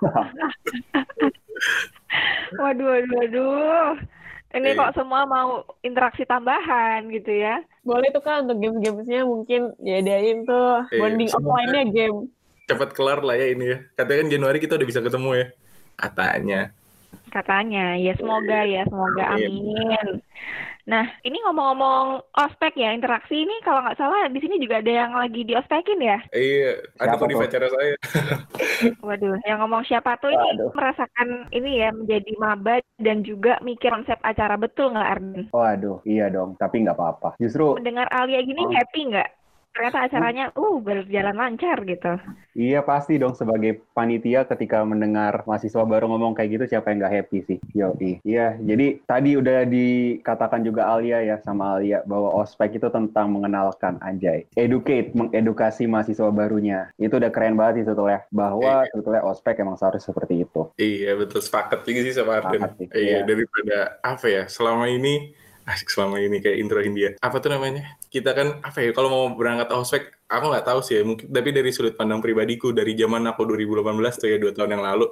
Waduh, 2.50 2.86
waduh, 2.88 3.14
waduh. 3.16 3.90
Ini 4.50 4.68
Eh. 4.68 4.74
kok 4.74 4.98
semua 4.98 5.22
mau 5.22 5.62
interaksi 5.80 6.26
tambahan 6.26 7.06
gitu 7.06 7.30
ya? 7.30 7.62
Boleh 7.86 8.10
tuh 8.10 8.18
Kak 8.18 8.42
untuk 8.42 8.58
game-gamesnya 8.58 9.22
mungkin 9.22 9.70
diadain 9.78 10.42
tuh 10.42 10.82
Eh, 10.90 10.98
bonding 10.98 11.30
offline-nya 11.30 11.82
game. 11.86 12.26
Cepat 12.70 12.90
kelar 12.94 13.20
lah 13.20 13.34
ya 13.34 13.46
ini 13.50 13.64
ya. 13.74 13.78
Katanya 13.98 14.18
kan 14.22 14.30
Januari 14.30 14.58
kita 14.62 14.78
udah 14.78 14.88
bisa 14.88 15.00
ketemu 15.02 15.30
ya. 15.34 15.46
Katanya. 15.98 16.60
Katanya, 17.30 17.94
ya 17.94 18.12
semoga 18.18 18.66
ya, 18.66 18.82
semoga 18.86 19.22
Amin. 19.34 19.54
amin. 19.54 20.08
Nah, 20.90 21.06
ini 21.22 21.38
ngomong-ngomong 21.46 22.18
ospek 22.34 22.74
ya, 22.74 22.90
interaksi 22.90 23.46
ini 23.46 23.54
kalau 23.62 23.86
nggak 23.86 23.94
salah 23.94 24.26
di 24.26 24.42
sini 24.42 24.58
juga 24.58 24.82
ada 24.82 24.90
yang 24.90 25.14
lagi 25.14 25.46
di 25.46 25.54
ospekin 25.54 26.02
ya? 26.02 26.18
Iya, 26.34 26.82
ada 26.98 27.14
kok 27.14 27.30
di 27.30 27.38
tuh? 27.38 27.46
acara 27.46 27.66
saya. 27.70 27.94
Waduh, 29.06 29.38
yang 29.46 29.62
ngomong 29.62 29.86
siapa 29.86 30.18
tuh 30.18 30.34
ini 30.34 30.42
Waduh. 30.58 30.70
merasakan 30.74 31.28
ini 31.54 31.70
ya 31.78 31.94
menjadi 31.94 32.32
maba 32.42 32.82
dan 32.98 33.22
juga 33.22 33.62
mikir 33.62 33.94
konsep 33.94 34.18
acara 34.26 34.58
betul 34.58 34.90
nggak 34.90 35.10
Arden? 35.14 35.42
Waduh, 35.54 36.02
iya 36.02 36.26
dong. 36.26 36.58
Tapi 36.58 36.82
nggak 36.82 36.98
apa-apa. 36.98 37.38
Justru 37.38 37.78
Mendengar 37.78 38.10
Alia 38.10 38.42
gini 38.42 38.58
Oh. 38.66 38.74
happy 38.74 39.14
nggak? 39.14 39.30
Ternyata 39.70 39.98
acaranya 40.10 40.44
uh 40.58 40.76
berjalan 40.82 41.36
lancar 41.38 41.78
gitu. 41.86 42.18
Iya 42.58 42.82
pasti 42.82 43.16
dong 43.16 43.38
sebagai 43.38 43.86
panitia 43.94 44.42
ketika 44.42 44.82
mendengar 44.82 45.46
mahasiswa 45.46 45.86
baru 45.86 46.10
ngomong 46.10 46.34
kayak 46.34 46.50
gitu 46.58 46.64
siapa 46.74 46.90
yang 46.90 47.06
nggak 47.06 47.14
happy 47.14 47.38
sih? 47.46 47.58
Yoi. 47.78 48.18
Iya, 48.26 48.58
jadi 48.58 48.98
tadi 49.06 49.38
udah 49.38 49.62
dikatakan 49.64 50.66
juga 50.66 50.90
Alia 50.90 51.22
ya 51.22 51.36
sama 51.46 51.78
Alia 51.78 52.02
bahwa 52.02 52.34
ospek 52.42 52.82
itu 52.82 52.90
tentang 52.90 53.30
mengenalkan 53.30 54.02
anjay, 54.02 54.44
educate, 54.58 55.14
mengedukasi 55.14 55.86
mahasiswa 55.86 56.28
barunya. 56.34 56.90
Itu 56.98 57.22
udah 57.22 57.30
keren 57.30 57.54
banget 57.54 57.80
sih 57.80 57.84
sebetulnya 57.86 58.26
bahwa 58.34 58.84
sebetulnya 58.90 59.22
ospek 59.22 59.62
emang 59.62 59.78
seharusnya 59.78 60.10
seperti 60.10 60.34
itu. 60.42 60.62
Iya, 60.76 61.14
betul 61.14 61.40
sepakat 61.40 61.86
juga 61.86 62.00
sih 62.02 62.14
sama 62.18 62.42
Arden. 62.42 62.74
Iya, 62.90 62.98
iya. 62.98 63.18
daripada 63.22 64.02
apa 64.02 64.26
ya? 64.26 64.44
Selama 64.50 64.90
ini 64.90 65.32
asik 65.70 65.88
selama 65.88 66.18
ini 66.18 66.42
kayak 66.42 66.58
intro 66.58 66.82
India. 66.82 67.14
Apa 67.22 67.38
tuh 67.38 67.54
namanya? 67.54 67.96
Kita 68.10 68.34
kan 68.34 68.58
apa 68.60 68.82
ya? 68.82 68.90
Kalau 68.90 69.08
mau 69.08 69.24
berangkat 69.38 69.70
ospek, 69.70 70.02
aku 70.26 70.44
nggak 70.50 70.66
tahu 70.66 70.80
sih 70.82 70.98
ya. 70.98 71.02
Mungkin 71.06 71.30
tapi 71.30 71.50
dari 71.54 71.70
sudut 71.70 71.94
pandang 71.94 72.18
pribadiku 72.18 72.74
dari 72.74 72.98
zaman 72.98 73.24
aku 73.30 73.46
2018 73.46 74.20
tuh 74.20 74.28
ya 74.28 74.36
dua 74.42 74.52
tahun 74.52 74.76
yang 74.78 74.84
lalu. 74.84 75.06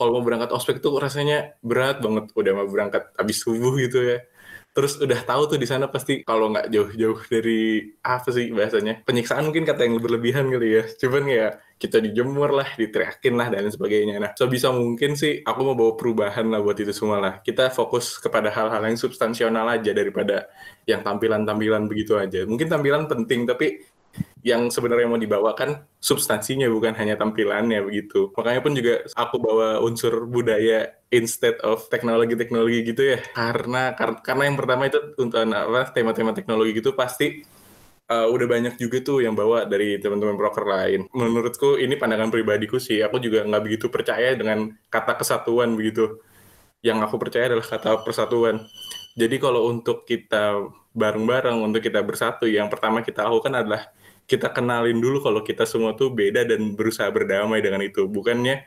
Kalau 0.00 0.10
mau 0.16 0.24
berangkat 0.24 0.50
ospek 0.56 0.80
tuh 0.80 0.96
rasanya 0.96 1.54
berat 1.60 2.00
banget. 2.00 2.32
Udah 2.32 2.52
mau 2.56 2.68
berangkat 2.68 3.12
habis 3.20 3.44
subuh 3.44 3.76
gitu 3.76 4.00
ya. 4.00 4.24
Terus 4.70 5.02
udah 5.02 5.20
tahu 5.26 5.42
tuh 5.50 5.58
di 5.58 5.66
sana 5.66 5.90
pasti 5.90 6.22
kalau 6.22 6.54
nggak 6.54 6.70
jauh-jauh 6.70 7.20
dari 7.26 7.90
apa 8.06 8.30
sih 8.30 8.54
bahasanya 8.54 9.02
penyiksaan 9.02 9.42
mungkin 9.50 9.66
kata 9.66 9.82
yang 9.82 9.98
berlebihan 9.98 10.46
kali 10.46 10.78
ya. 10.78 10.84
Cuman 10.94 11.24
ya 11.26 11.46
kita 11.80 11.96
dijemur 11.96 12.52
lah, 12.52 12.68
diteriakin 12.76 13.40
lah 13.40 13.48
dan 13.48 13.72
sebagainya. 13.72 14.20
Nah, 14.20 14.30
sebisa 14.36 14.68
mungkin 14.68 15.16
sih 15.16 15.40
aku 15.40 15.60
mau 15.64 15.72
bawa 15.72 15.96
perubahan 15.96 16.44
lah 16.52 16.60
buat 16.60 16.76
itu 16.76 16.92
semua 16.92 17.16
lah. 17.16 17.34
Kita 17.40 17.72
fokus 17.72 18.20
kepada 18.20 18.52
hal-hal 18.52 18.84
yang 18.84 19.00
substansional 19.00 19.64
aja 19.64 19.96
daripada 19.96 20.52
yang 20.84 21.00
tampilan-tampilan 21.00 21.88
begitu 21.88 22.20
aja. 22.20 22.44
Mungkin 22.44 22.68
tampilan 22.68 23.08
penting 23.08 23.48
tapi 23.48 23.80
yang 24.44 24.72
sebenarnya 24.72 25.06
mau 25.08 25.20
dibawa 25.20 25.52
kan 25.56 25.84
substansinya 26.00 26.68
bukan 26.68 26.92
hanya 27.00 27.16
tampilannya 27.16 27.80
begitu. 27.80 28.28
Makanya 28.36 28.60
pun 28.60 28.72
juga 28.76 28.94
aku 29.16 29.36
bawa 29.40 29.80
unsur 29.80 30.28
budaya 30.28 31.00
instead 31.08 31.56
of 31.64 31.88
teknologi-teknologi 31.88 32.92
gitu 32.92 33.16
ya. 33.16 33.24
Karena 33.32 33.96
kar- 33.96 34.20
karena 34.20 34.52
yang 34.52 34.56
pertama 34.60 34.88
itu 34.88 35.00
untuk 35.16 35.40
tema-tema 35.96 36.36
teknologi 36.36 36.76
gitu 36.76 36.92
pasti 36.92 37.40
uh, 38.10 38.26
udah 38.26 38.46
banyak 38.50 38.74
juga 38.76 38.98
tuh 39.00 39.22
yang 39.22 39.38
bawa 39.38 39.64
dari 39.64 39.96
teman-teman 40.02 40.34
broker 40.34 40.66
lain. 40.66 41.06
Menurutku 41.14 41.78
ini 41.78 41.94
pandangan 41.94 42.28
pribadiku 42.28 42.82
sih, 42.82 42.98
aku 43.00 43.22
juga 43.22 43.46
nggak 43.46 43.62
begitu 43.62 43.86
percaya 43.86 44.34
dengan 44.34 44.74
kata 44.90 45.14
kesatuan 45.14 45.78
begitu. 45.78 46.18
Yang 46.82 46.98
aku 47.06 47.16
percaya 47.22 47.44
adalah 47.54 47.66
kata 47.66 47.90
persatuan. 48.02 48.66
Jadi 49.14 49.36
kalau 49.38 49.70
untuk 49.70 50.08
kita 50.08 50.64
bareng-bareng, 50.96 51.60
untuk 51.62 51.84
kita 51.84 52.02
bersatu, 52.02 52.50
yang 52.50 52.66
pertama 52.66 53.04
kita 53.04 53.22
lakukan 53.26 53.52
adalah 53.52 53.82
kita 54.26 54.50
kenalin 54.54 54.98
dulu 54.98 55.22
kalau 55.22 55.42
kita 55.42 55.66
semua 55.66 55.92
tuh 55.98 56.14
beda 56.14 56.46
dan 56.46 56.74
berusaha 56.74 57.10
berdamai 57.10 57.60
dengan 57.62 57.82
itu. 57.82 58.06
Bukannya 58.06 58.64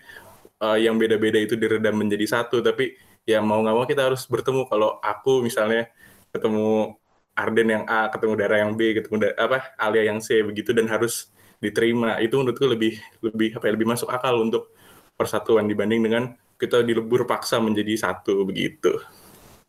uh, 0.62 0.77
yang 0.77 0.99
beda-beda 0.99 1.39
itu 1.39 1.56
diredam 1.58 1.95
menjadi 1.95 2.39
satu, 2.39 2.60
tapi 2.62 2.95
ya 3.23 3.39
mau 3.39 3.63
nggak 3.63 3.75
mau 3.75 3.86
kita 3.88 4.12
harus 4.12 4.27
bertemu. 4.27 4.67
Kalau 4.67 4.99
aku 4.99 5.41
misalnya 5.41 5.89
ketemu 6.36 6.99
Arden 7.34 7.67
yang 7.69 7.84
A, 7.89 8.10
ketemu 8.13 8.34
Dara 8.38 8.58
yang 8.62 8.74
B, 8.78 8.93
ketemu 8.98 9.15
da- 9.30 9.38
apa 9.38 9.74
Alia 9.78 10.04
yang 10.13 10.19
C 10.22 10.41
begitu 10.46 10.72
dan 10.78 10.86
harus 10.89 11.30
diterima. 11.63 12.22
Itu 12.22 12.41
menurutku 12.41 12.65
lebih 12.69 13.02
lebih 13.26 13.58
apa 13.58 13.65
ya, 13.69 13.72
lebih 13.74 13.88
masuk 13.89 14.10
akal 14.13 14.38
untuk 14.41 14.69
persatuan 15.17 15.65
dibanding 15.65 16.02
dengan 16.06 16.24
kita 16.62 16.86
dilebur 16.86 17.26
paksa 17.26 17.58
menjadi 17.62 17.93
satu 17.98 18.46
begitu. 18.46 19.02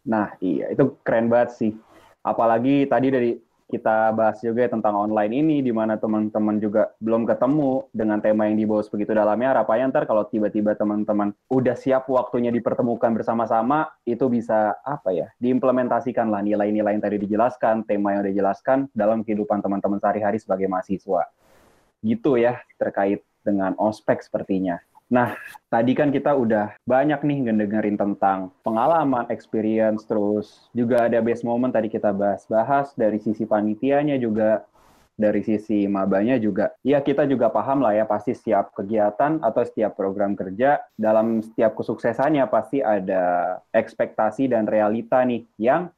Nah, 0.04 0.36
iya, 0.44 0.68
itu 0.72 0.82
keren 1.04 1.26
banget 1.32 1.50
sih. 1.58 1.70
Apalagi 2.24 2.88
tadi 2.92 3.06
dari 3.08 3.30
kita 3.74 4.14
bahas 4.14 4.38
juga 4.38 4.62
ya 4.62 4.70
tentang 4.70 4.94
online 4.94 5.34
ini, 5.34 5.56
di 5.58 5.74
mana 5.74 5.98
teman-teman 5.98 6.62
juga 6.62 6.94
belum 7.02 7.26
ketemu 7.26 7.90
dengan 7.90 8.22
tema 8.22 8.46
yang 8.46 8.54
dibahas 8.54 8.86
begitu 8.86 9.10
dalamnya. 9.10 9.50
Harapannya 9.50 9.90
ntar 9.90 10.06
kalau 10.06 10.22
tiba-tiba 10.30 10.78
teman-teman 10.78 11.34
udah 11.50 11.74
siap 11.74 12.06
waktunya 12.06 12.54
dipertemukan 12.54 13.10
bersama-sama, 13.10 13.90
itu 14.06 14.30
bisa 14.30 14.78
apa 14.86 15.10
ya, 15.10 15.26
diimplementasikan 15.42 16.30
lah 16.30 16.46
nilai-nilai 16.46 16.94
yang 16.94 17.02
tadi 17.02 17.18
dijelaskan, 17.18 17.82
tema 17.82 18.14
yang 18.14 18.22
udah 18.22 18.32
dijelaskan 18.32 18.78
dalam 18.94 19.26
kehidupan 19.26 19.58
teman-teman 19.58 19.98
sehari-hari 19.98 20.38
sebagai 20.38 20.70
mahasiswa. 20.70 21.26
Gitu 21.98 22.38
ya, 22.38 22.62
terkait 22.78 23.26
dengan 23.42 23.74
ospek 23.76 24.22
sepertinya. 24.22 24.78
Nah, 25.12 25.36
tadi 25.68 25.92
kan 25.92 26.08
kita 26.08 26.32
udah 26.32 26.80
banyak 26.88 27.20
nih 27.22 27.38
ngedengerin 27.48 28.00
tentang 28.00 28.50
pengalaman, 28.64 29.28
experience, 29.28 30.08
terus 30.08 30.72
juga 30.72 31.04
ada 31.06 31.20
best 31.20 31.44
moment 31.44 31.70
tadi 31.70 31.92
kita 31.92 32.10
bahas-bahas 32.10 32.96
dari 32.96 33.20
sisi 33.20 33.44
panitianya 33.44 34.16
juga, 34.16 34.64
dari 35.14 35.44
sisi 35.44 35.86
mabanya 35.86 36.40
juga. 36.40 36.72
Ya 36.82 36.98
kita 37.04 37.28
juga 37.28 37.52
paham 37.52 37.84
lah 37.84 37.94
ya, 37.94 38.08
pasti 38.08 38.32
setiap 38.32 38.72
kegiatan 38.72 39.44
atau 39.44 39.62
setiap 39.62 39.94
program 39.94 40.34
kerja, 40.34 40.82
dalam 40.96 41.44
setiap 41.44 41.76
kesuksesannya 41.78 42.48
pasti 42.48 42.80
ada 42.80 43.60
ekspektasi 43.76 44.50
dan 44.50 44.64
realita 44.64 45.20
nih 45.22 45.44
yang 45.60 45.92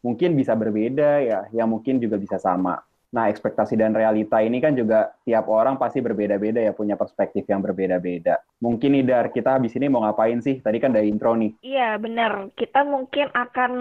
mungkin 0.00 0.32
bisa 0.32 0.56
berbeda 0.56 1.22
ya, 1.22 1.40
yang 1.52 1.70
mungkin 1.70 2.00
juga 2.00 2.16
bisa 2.16 2.40
sama. 2.40 2.80
Nah, 3.14 3.30
ekspektasi 3.30 3.78
dan 3.78 3.94
realita 3.94 4.42
ini 4.42 4.58
kan 4.58 4.74
juga 4.74 5.14
tiap 5.22 5.46
orang 5.46 5.78
pasti 5.78 6.02
berbeda-beda 6.02 6.58
ya, 6.58 6.74
punya 6.74 6.98
perspektif 6.98 7.46
yang 7.46 7.62
berbeda-beda. 7.62 8.42
Mungkin 8.58 8.98
nih, 8.98 9.04
Dar, 9.06 9.26
kita 9.30 9.56
habis 9.56 9.72
ini 9.78 9.86
mau 9.86 10.02
ngapain 10.02 10.42
sih? 10.42 10.58
Tadi 10.58 10.82
kan 10.82 10.90
dari 10.90 11.06
intro 11.06 11.38
nih. 11.38 11.54
Iya, 11.62 11.96
benar. 12.02 12.50
Kita 12.58 12.82
mungkin 12.82 13.30
akan 13.30 13.72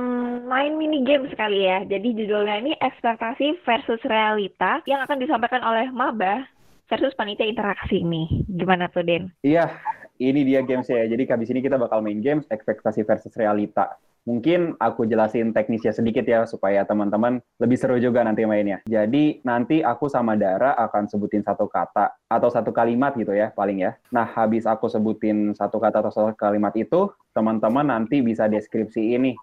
main 0.45 0.77
mini 0.77 1.01
game 1.01 1.25
sekali 1.33 1.65
ya. 1.65 1.81
Jadi 1.83 2.13
judulnya 2.13 2.55
ini 2.61 2.71
ekspektasi 2.77 3.65
versus 3.65 4.01
realita 4.05 4.85
yang 4.85 5.01
akan 5.01 5.17
disampaikan 5.17 5.65
oleh 5.65 5.89
maba 5.89 6.45
versus 6.85 7.17
panitia 7.17 7.49
interaksi 7.49 8.05
nih. 8.05 8.45
Gimana 8.45 8.93
tuh, 8.93 9.01
Den? 9.01 9.33
Iya, 9.41 9.73
ini 10.21 10.45
dia 10.45 10.61
games 10.61 10.85
ya. 10.85 11.01
Jadi 11.09 11.25
habis 11.27 11.49
ini 11.49 11.65
kita 11.65 11.81
bakal 11.81 11.99
main 12.05 12.21
games 12.21 12.45
ekspektasi 12.47 13.01
versus 13.03 13.33
realita. 13.33 13.97
Mungkin 14.25 14.73
aku 14.81 15.05
jelasin 15.05 15.53
teknisnya 15.53 15.93
sedikit 15.93 16.25
ya 16.25 16.49
supaya 16.49 16.81
teman-teman 16.81 17.37
lebih 17.61 17.77
seru 17.77 18.01
juga 18.01 18.25
nanti 18.25 18.41
mainnya. 18.49 18.81
Jadi 18.89 19.45
nanti 19.45 19.85
aku 19.85 20.09
sama 20.09 20.33
Dara 20.33 20.73
akan 20.73 21.05
sebutin 21.05 21.45
satu 21.45 21.69
kata 21.69 22.17
atau 22.25 22.49
satu 22.49 22.73
kalimat 22.73 23.13
gitu 23.13 23.37
ya 23.37 23.53
paling 23.53 23.85
ya. 23.85 23.93
Nah 24.09 24.25
habis 24.25 24.65
aku 24.65 24.89
sebutin 24.89 25.53
satu 25.53 25.77
kata 25.77 26.01
atau 26.01 26.11
satu 26.11 26.33
kalimat 26.33 26.73
itu, 26.73 27.13
teman-teman 27.37 27.85
nanti 27.85 28.25
bisa 28.25 28.49
deskripsi 28.49 29.13
ini 29.13 29.37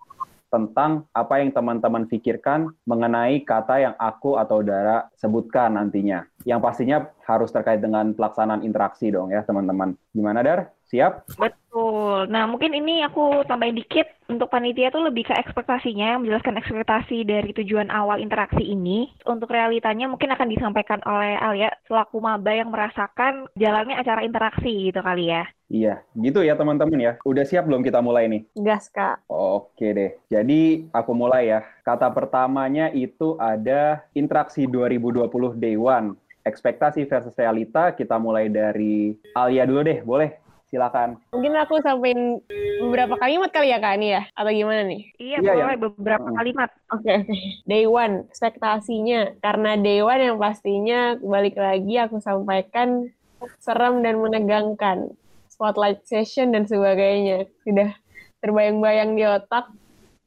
tentang 0.53 1.09
apa 1.17 1.41
yang 1.41 1.49
teman-teman 1.49 2.05
pikirkan 2.05 2.69
mengenai 2.85 3.41
kata 3.41 3.89
yang 3.89 3.95
aku 3.97 4.37
atau 4.37 4.61
Dara 4.61 5.09
sebutkan 5.17 5.81
nantinya. 5.81 6.29
Yang 6.45 6.61
pastinya 6.61 6.99
harus 7.25 7.49
terkait 7.49 7.81
dengan 7.81 8.13
pelaksanaan 8.13 8.61
interaksi 8.61 9.09
dong 9.09 9.33
ya 9.33 9.41
teman-teman. 9.47 9.97
Gimana 10.13 10.45
Dar? 10.45 10.69
Siap? 10.93 11.41
Betul. 11.41 12.29
Nah, 12.29 12.45
mungkin 12.45 12.77
ini 12.77 13.01
aku 13.01 13.49
tambahin 13.49 13.81
dikit 13.81 14.05
untuk 14.29 14.53
panitia 14.53 14.93
tuh 14.93 15.09
lebih 15.09 15.25
ke 15.25 15.33
ekspektasinya, 15.33 16.21
menjelaskan 16.21 16.61
ekspektasi 16.61 17.25
dari 17.25 17.57
tujuan 17.57 17.89
awal 17.89 18.21
interaksi 18.21 18.61
ini. 18.61 19.09
Untuk 19.25 19.49
realitanya 19.49 20.05
mungkin 20.05 20.37
akan 20.37 20.53
disampaikan 20.53 21.01
oleh 21.09 21.41
Alia 21.41 21.73
selaku 21.89 22.21
maba 22.21 22.53
yang 22.53 22.69
merasakan 22.69 23.49
jalannya 23.57 23.97
acara 23.97 24.21
interaksi 24.21 24.93
gitu 24.93 25.01
kali 25.01 25.33
ya. 25.33 25.49
Iya, 25.73 26.05
gitu 26.13 26.45
ya 26.45 26.61
teman-teman 26.61 27.01
ya. 27.01 27.13
Udah 27.25 27.49
siap 27.49 27.65
belum 27.65 27.81
kita 27.81 28.05
mulai 28.05 28.29
nih? 28.29 28.45
Gas, 28.61 28.93
Kak. 28.93 29.25
Oke 29.33 29.97
deh. 29.97 30.13
Jadi 30.29 30.93
aku 30.93 31.17
mulai 31.17 31.57
ya. 31.57 31.65
Kata 31.89 32.13
pertamanya 32.13 32.93
itu 32.93 33.41
ada 33.41 34.05
interaksi 34.13 34.69
2020 34.69 35.57
Day 35.57 35.81
One. 35.81 36.21
Ekspektasi 36.45 37.09
versus 37.09 37.33
realita, 37.41 37.97
kita 37.97 38.21
mulai 38.21 38.53
dari 38.53 39.17
Alia 39.33 39.65
dulu 39.65 39.81
deh, 39.81 40.05
boleh? 40.05 40.43
Silakan. 40.73 41.21
Mungkin 41.37 41.53
aku 41.53 41.85
sampein 41.85 42.41
beberapa 42.81 43.21
kalimat 43.21 43.53
kali 43.53 43.69
ya, 43.69 43.77
Kak, 43.77 43.93
ini 44.01 44.17
ya? 44.17 44.25
Atau 44.33 44.57
gimana 44.57 44.89
nih? 44.89 45.05
Iya, 45.21 45.45
Iya, 45.45 45.53
boleh 45.53 45.77
beberapa 45.85 46.27
Hmm. 46.33 46.37
kalimat. 46.41 46.71
Oke, 46.89 47.13
oke. 47.13 47.37
Day 47.69 47.85
one, 47.85 48.25
ekspektasinya. 48.33 49.37
Karena 49.45 49.77
day 49.77 50.01
one 50.01 50.33
yang 50.33 50.41
pastinya, 50.41 51.21
balik 51.21 51.61
lagi 51.61 52.01
aku 52.01 52.25
sampaikan, 52.25 53.13
serem 53.61 54.01
dan 54.01 54.17
menegangkan. 54.25 55.13
Spotlight 55.53 56.09
session 56.09 56.57
dan 56.57 56.65
sebagainya. 56.65 57.45
Sudah 57.69 57.93
terbayang-bayang 58.41 59.13
di 59.13 59.29
otak, 59.29 59.69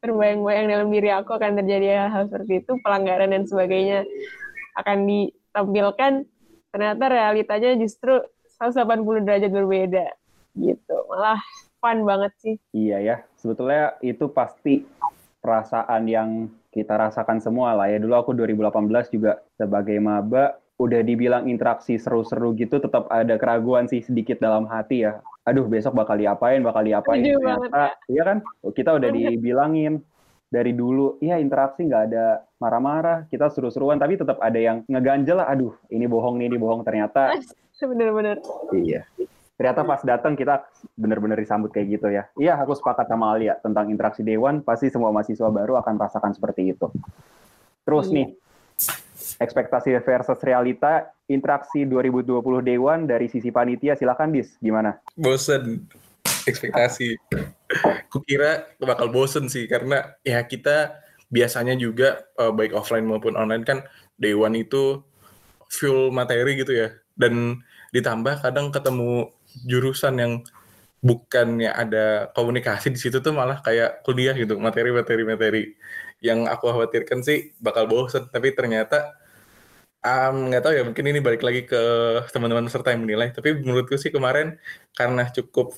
terbayang-bayang 0.06 0.70
dalam 0.70 0.94
diri 0.94 1.10
aku 1.10 1.42
akan 1.42 1.58
terjadi 1.58 2.06
hal-hal 2.06 2.30
seperti 2.30 2.62
itu, 2.62 2.78
pelanggaran 2.86 3.34
dan 3.34 3.50
sebagainya 3.50 4.06
akan 4.78 5.10
ditampilkan. 5.10 6.14
Ternyata 6.70 7.04
realitanya 7.10 7.74
justru 7.82 8.22
180 8.62 9.26
derajat 9.26 9.50
berbeda. 9.50 10.06
Gitu. 10.56 10.96
Malah 11.12 11.40
fun 11.84 12.02
banget 12.08 12.32
sih. 12.42 12.56
Iya 12.72 12.98
ya, 13.04 13.16
sebetulnya 13.38 14.00
itu 14.02 14.32
pasti 14.32 14.88
perasaan 15.44 16.10
yang 16.10 16.50
kita 16.74 16.98
rasakan 16.98 17.38
semua 17.44 17.78
lah 17.78 17.88
ya. 17.92 18.02
Dulu 18.02 18.16
aku 18.18 18.32
2018 18.34 19.14
juga 19.14 19.40
sebagai 19.56 19.96
maba, 20.02 20.58
udah 20.76 21.02
dibilang 21.06 21.48
interaksi 21.48 21.96
seru-seru 21.96 22.52
gitu, 22.60 22.84
tetap 22.84 23.08
ada 23.08 23.40
keraguan 23.40 23.88
sih 23.88 24.04
sedikit 24.04 24.42
dalam 24.42 24.68
hati 24.68 25.08
ya. 25.08 25.24
Aduh, 25.46 25.70
besok 25.70 25.94
bakal 25.96 26.18
diapain, 26.18 26.60
bakal 26.66 26.84
diapain. 26.84 27.22
Setuju 27.22 27.38
Ternyata, 27.38 27.86
iya 28.10 28.24
kan? 28.26 28.38
Kita 28.74 28.98
udah 28.98 29.10
dibilangin 29.14 30.02
dari 30.50 30.74
dulu, 30.74 31.22
iya 31.22 31.38
interaksi 31.38 31.86
nggak 31.86 32.04
ada 32.12 32.44
marah-marah, 32.58 33.30
kita 33.30 33.54
seru-seruan, 33.54 34.02
tapi 34.02 34.18
tetap 34.18 34.42
ada 34.42 34.58
yang 34.58 34.82
ngeganjel 34.90 35.38
lah, 35.38 35.48
aduh, 35.48 35.78
ini 35.94 36.10
bohong 36.10 36.42
nih, 36.42 36.50
ini 36.50 36.58
bohong. 36.58 36.82
Ternyata 36.82 37.38
Bener-bener. 37.92 38.40
Iya. 38.72 39.04
Ternyata 39.56 39.88
pas 39.88 40.04
datang 40.04 40.36
kita 40.36 40.68
benar-benar 41.00 41.40
disambut 41.40 41.72
kayak 41.72 41.88
gitu 41.96 42.08
ya. 42.12 42.28
Iya, 42.36 42.60
aku 42.60 42.76
sepakat 42.76 43.08
sama 43.08 43.32
Alia 43.32 43.56
tentang 43.64 43.88
interaksi 43.88 44.20
Dewan, 44.20 44.60
pasti 44.60 44.92
semua 44.92 45.16
mahasiswa 45.16 45.48
baru 45.48 45.80
akan 45.80 45.96
merasakan 45.96 46.36
seperti 46.36 46.76
itu. 46.76 46.92
Terus 47.88 48.12
Iya. 48.12 48.16
nih, 48.20 48.28
ekspektasi 49.40 49.96
versus 50.04 50.40
realita, 50.44 51.08
interaksi 51.32 51.88
2020 51.88 52.60
Dewan 52.60 53.08
dari 53.08 53.32
sisi 53.32 53.48
panitia, 53.48 53.96
silakan 53.96 54.36
Dis, 54.36 54.60
gimana? 54.60 55.00
bosen 55.16 55.88
ekspektasi. 56.46 57.18
Kukira 58.12 58.70
bakal 58.78 59.10
bosen 59.10 59.50
sih 59.50 59.66
karena 59.66 60.20
ya 60.22 60.44
kita 60.46 61.00
biasanya 61.34 61.74
juga 61.80 62.28
eh, 62.38 62.54
baik 62.54 62.76
offline 62.78 63.08
maupun 63.08 63.34
online 63.34 63.66
kan 63.66 63.82
one 64.22 64.56
itu 64.62 65.02
full 65.68 66.14
materi 66.14 66.56
gitu 66.62 66.72
ya 66.72 66.94
dan 67.18 67.60
ditambah 67.92 68.44
kadang 68.44 68.70
ketemu 68.70 69.32
jurusan 69.64 70.16
yang 70.20 70.34
bukannya 71.06 71.70
ada 71.70 72.34
komunikasi 72.34 72.90
di 72.90 73.00
situ 73.00 73.22
tuh 73.22 73.30
malah 73.30 73.62
kayak 73.62 74.02
kuliah 74.02 74.34
gitu 74.34 74.58
materi-materi 74.58 75.22
materi 75.22 75.64
yang 76.18 76.50
aku 76.50 76.74
khawatirkan 76.74 77.22
sih 77.22 77.54
bakal 77.62 77.86
bosen. 77.86 78.26
Tapi 78.34 78.52
ternyata 78.58 79.14
um, 80.02 80.50
nggak 80.50 80.64
tahu 80.66 80.74
ya 80.74 80.84
mungkin 80.84 81.06
ini 81.06 81.20
balik 81.22 81.46
lagi 81.46 81.70
ke 81.70 81.82
teman-teman 82.34 82.66
peserta 82.66 82.90
yang 82.92 83.06
menilai. 83.06 83.30
Tapi 83.32 83.62
menurutku 83.62 83.96
sih 84.02 84.10
kemarin 84.10 84.58
karena 84.98 85.30
cukup 85.30 85.78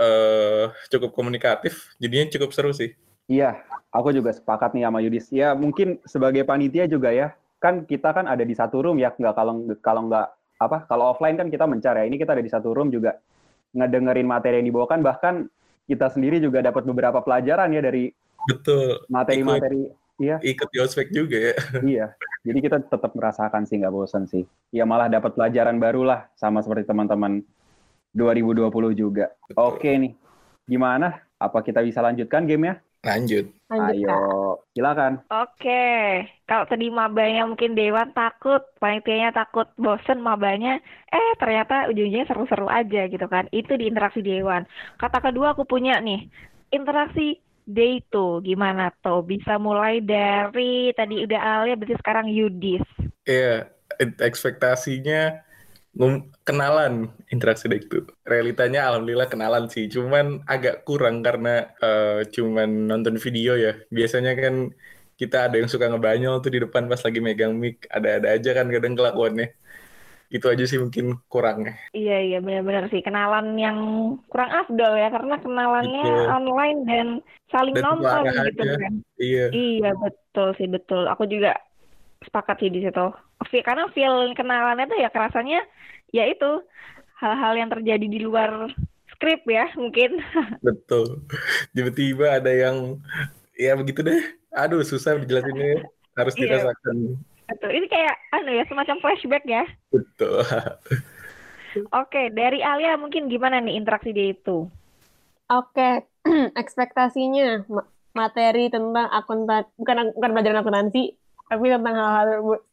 eh 0.00 0.72
cukup 0.88 1.12
komunikatif 1.12 1.92
jadinya 2.00 2.32
cukup 2.32 2.50
seru 2.56 2.72
sih. 2.72 2.96
Iya, 3.30 3.60
aku 3.94 4.10
juga 4.10 4.34
sepakat 4.34 4.74
nih 4.74 4.88
sama 4.88 4.98
Yudis. 5.04 5.30
Ya, 5.30 5.54
mungkin 5.54 6.02
sebagai 6.08 6.42
panitia 6.42 6.90
juga 6.90 7.14
ya, 7.14 7.36
kan 7.62 7.86
kita 7.86 8.10
kan 8.10 8.26
ada 8.26 8.42
di 8.42 8.52
satu 8.56 8.82
room 8.82 8.98
ya, 8.98 9.14
nggak 9.14 9.34
kalau 9.36 9.62
kalau 9.78 10.10
nggak 10.10 10.26
apa, 10.66 10.86
kalau 10.86 11.14
offline 11.14 11.34
kan 11.34 11.48
kita 11.50 11.66
mencari 11.66 12.04
ya. 12.04 12.06
Ini 12.06 12.16
kita 12.18 12.38
ada 12.38 12.44
di 12.44 12.50
satu 12.52 12.70
room 12.70 12.88
juga 12.88 13.18
ngedengerin 13.72 14.28
materi 14.28 14.60
yang 14.60 14.68
dibawakan, 14.68 15.00
bahkan 15.00 15.34
kita 15.88 16.12
sendiri 16.12 16.38
juga 16.38 16.62
dapat 16.62 16.86
beberapa 16.86 17.18
pelajaran 17.20 17.72
ya 17.74 17.82
dari 17.82 18.12
betul 18.46 19.02
materi-materi. 19.10 19.90
Iya, 20.20 20.38
ikut 20.44 20.68
di 20.70 20.78
ospek 20.78 21.08
juga 21.10 21.34
ya 21.50 21.54
iya. 21.82 22.06
Jadi 22.46 22.58
kita 22.62 22.78
tetap 22.78 23.10
merasakan 23.16 23.66
sih 23.66 23.80
nggak 23.80 23.94
bosan 23.94 24.26
sih. 24.28 24.46
Ya 24.70 24.86
malah 24.86 25.10
dapat 25.10 25.34
pelajaran 25.34 25.78
baru 25.82 26.06
lah, 26.06 26.30
sama 26.38 26.62
seperti 26.62 26.86
teman-teman 26.86 27.42
2020 28.14 28.70
juga. 28.94 29.30
Oke 29.54 29.94
nih, 29.94 30.12
gimana? 30.66 31.22
Apa 31.38 31.62
kita 31.62 31.82
bisa 31.82 32.02
lanjutkan 32.02 32.46
gamenya? 32.46 32.78
Lanjut 33.02 33.46
Lanjut, 33.72 34.04
Kak. 34.04 34.20
Ayo, 34.20 34.60
silakan. 34.76 35.12
Oke, 35.32 35.84
kalau 36.44 36.68
tadi 36.68 36.92
mabanya 36.92 37.48
mungkin 37.48 37.72
Dewan 37.72 38.12
takut, 38.12 38.60
panitianya 38.76 39.32
takut 39.32 39.64
bosen 39.80 40.20
mabanya, 40.20 40.76
eh 41.08 41.30
ternyata 41.40 41.88
ujungnya 41.88 42.28
seru-seru 42.28 42.68
aja 42.68 43.08
gitu 43.08 43.26
kan. 43.32 43.48
Itu 43.48 43.80
di 43.80 43.88
interaksi 43.88 44.20
Dewan. 44.20 44.68
Kata 45.00 45.24
kedua 45.24 45.56
aku 45.56 45.64
punya 45.64 46.04
nih, 46.04 46.28
interaksi 46.68 47.40
day 47.64 48.04
tuh 48.12 48.44
gimana 48.44 48.92
tuh? 49.00 49.24
Bisa 49.24 49.56
mulai 49.56 50.04
dari 50.04 50.92
tadi 50.92 51.24
udah 51.24 51.40
Alia, 51.40 51.80
berarti 51.80 51.96
sekarang 51.96 52.28
Yudis. 52.28 52.84
ya 53.24 53.70
ekspektasinya 54.20 55.32
ngum- 55.32 55.51
kenalan 56.46 57.12
interaksi 57.28 57.68
itu 57.68 57.96
realitanya 58.24 58.88
alhamdulillah 58.88 59.28
kenalan 59.32 59.64
sih 59.68 59.84
cuman 59.94 60.40
agak 60.48 60.74
kurang 60.88 61.20
karena 61.26 61.48
eh, 61.84 62.24
cuman 62.34 62.68
nonton 62.90 63.16
video 63.24 63.52
ya 63.64 63.70
biasanya 63.96 64.32
kan 64.42 64.54
kita 65.20 65.36
ada 65.46 65.54
yang 65.60 65.68
suka 65.72 65.86
ngebanyol 65.92 66.40
tuh 66.42 66.50
di 66.54 66.58
depan 66.64 66.88
pas 66.90 67.00
lagi 67.06 67.20
megang 67.20 67.52
mic 67.62 67.76
ada-ada 67.96 68.28
aja 68.36 68.50
kan 68.58 68.66
kadang 68.74 68.94
kelakuannya 68.98 69.46
itu 70.32 70.46
aja 70.52 70.64
sih 70.70 70.78
mungkin 70.80 71.04
kurangnya 71.32 71.72
Iya 71.96 72.12
iya 72.26 72.36
benar-benar 72.46 72.84
sih 72.92 73.00
kenalan 73.06 73.46
yang 73.64 73.78
kurang 74.30 74.50
afdol 74.58 74.92
ya 75.02 75.06
karena 75.14 75.34
kenalannya 75.44 76.02
Betul. 76.08 76.26
online 76.36 76.78
dan 76.88 77.06
saling 77.52 77.76
Dan 77.76 77.84
nonton 77.84 78.24
gitu 78.48 78.62
aja. 78.64 78.72
kan. 78.82 78.94
iya 79.20 79.44
Iya 79.52 79.86
betul 80.02 80.46
sih 80.58 80.68
betul. 80.74 81.00
Aku 81.12 81.24
juga 81.32 81.48
sepakat 82.24 82.56
sih 82.58 82.70
di 82.70 82.80
situ. 82.82 83.06
Karena 83.62 83.86
feel 83.90 84.32
kenalannya 84.32 84.86
tuh 84.86 84.98
ya 84.98 85.08
kerasanya 85.10 85.60
ya 86.10 86.24
itu 86.26 86.62
hal-hal 87.18 87.52
yang 87.54 87.70
terjadi 87.70 88.06
di 88.06 88.18
luar 88.22 88.70
skrip 89.14 89.42
ya 89.46 89.70
mungkin. 89.78 90.18
betul 90.66 91.22
tiba-tiba 91.70 92.38
ada 92.38 92.50
yang 92.50 92.98
ya 93.54 93.74
begitu 93.74 94.02
deh 94.02 94.18
aduh 94.50 94.82
susah 94.82 95.18
dijelasinnya 95.18 95.86
harus 96.14 96.34
Iya. 96.36 96.40
dirasakan 96.62 97.18
Betul. 97.52 97.68
Ini 97.76 97.86
kayak 97.90 98.14
anu 98.32 98.50
ya 98.56 98.64
semacam 98.64 98.96
flashback 99.04 99.44
ya. 99.44 99.64
betul 99.92 100.40
Oke 101.92 102.28
dari 102.32 102.60
Alia 102.60 102.96
mungkin 102.96 103.28
gimana 103.28 103.60
nih 103.60 103.76
interaksi 103.76 104.12
dia 104.12 104.32
itu? 104.32 104.68
Oke, 105.48 106.08
ekspektasinya 106.60 107.64
ma- 107.68 107.88
materi 108.12 108.68
tentang 108.68 109.08
akuntan 109.08 109.68
bukan 109.76 110.12
bukan 110.16 110.30
pelajaran 110.32 110.60
akuntansi, 110.64 111.16
tapi 111.52 111.68
tentang 111.68 111.94
hal-hal 112.00 112.28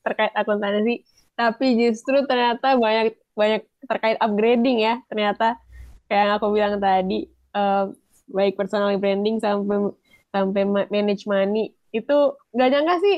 terkait 0.07 0.31
akuntansi. 0.31 1.03
Tapi 1.35 1.67
justru 1.75 2.23
ternyata 2.23 2.79
banyak 2.79 3.19
banyak 3.35 3.61
terkait 3.83 4.15
upgrading 4.23 4.79
ya. 4.79 5.03
Ternyata 5.11 5.59
kayak 6.07 6.23
yang 6.23 6.33
aku 6.39 6.47
bilang 6.55 6.79
tadi, 6.79 7.27
eh, 7.27 7.85
baik 8.31 8.55
personal 8.55 8.95
branding 8.95 9.43
sampai 9.43 9.91
sampai 10.31 10.63
ma- 10.63 10.89
manage 10.93 11.25
money 11.25 11.73
itu 11.89 12.17
nggak 12.53 12.69
nyangka 12.69 12.95
sih 13.01 13.15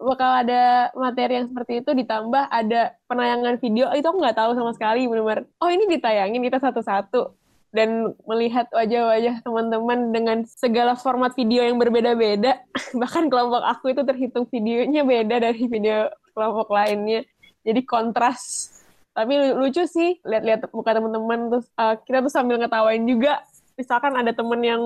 bakal 0.00 0.30
ada 0.32 0.88
materi 0.96 1.36
yang 1.36 1.48
seperti 1.52 1.84
itu 1.84 1.90
ditambah 1.92 2.48
ada 2.48 2.96
penayangan 3.04 3.60
video 3.60 3.92
itu 3.92 4.06
aku 4.08 4.16
nggak 4.16 4.38
tahu 4.40 4.56
sama 4.56 4.72
sekali 4.72 5.04
benar-benar 5.04 5.44
oh 5.60 5.68
ini 5.68 5.84
ditayangin 5.92 6.40
kita 6.40 6.56
satu-satu 6.56 7.36
dan 7.74 8.14
melihat 8.30 8.70
wajah-wajah 8.70 9.42
teman-teman 9.42 10.14
dengan 10.14 10.38
segala 10.46 10.94
format 10.94 11.34
video 11.34 11.66
yang 11.66 11.74
berbeda-beda. 11.74 12.62
Bahkan 13.02 13.26
kelompok 13.26 13.66
aku 13.66 13.90
itu 13.90 14.06
terhitung 14.06 14.46
videonya 14.46 15.02
beda 15.02 15.42
dari 15.42 15.66
video 15.66 16.06
kelompok 16.38 16.70
lainnya. 16.70 17.26
Jadi 17.66 17.82
kontras. 17.82 18.70
Tapi 19.10 19.34
lu- 19.34 19.66
lucu 19.66 19.82
sih 19.90 20.22
lihat-lihat 20.22 20.70
muka 20.70 20.94
teman-teman. 20.94 21.50
Terus 21.50 21.66
uh, 21.74 21.98
kita 21.98 22.22
tuh 22.22 22.30
sambil 22.30 22.62
ngetawain 22.62 23.02
juga. 23.10 23.42
Misalkan 23.74 24.14
ada 24.14 24.30
temen 24.30 24.60
yang 24.62 24.82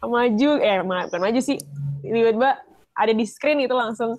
maju 0.00 0.50
eh 0.56 0.80
bukan 0.80 1.20
maju 1.20 1.40
sih. 1.44 1.60
Tiba-tiba 2.00 2.64
ada 2.96 3.12
di 3.12 3.24
screen 3.28 3.60
itu 3.60 3.76
langsung 3.76 4.16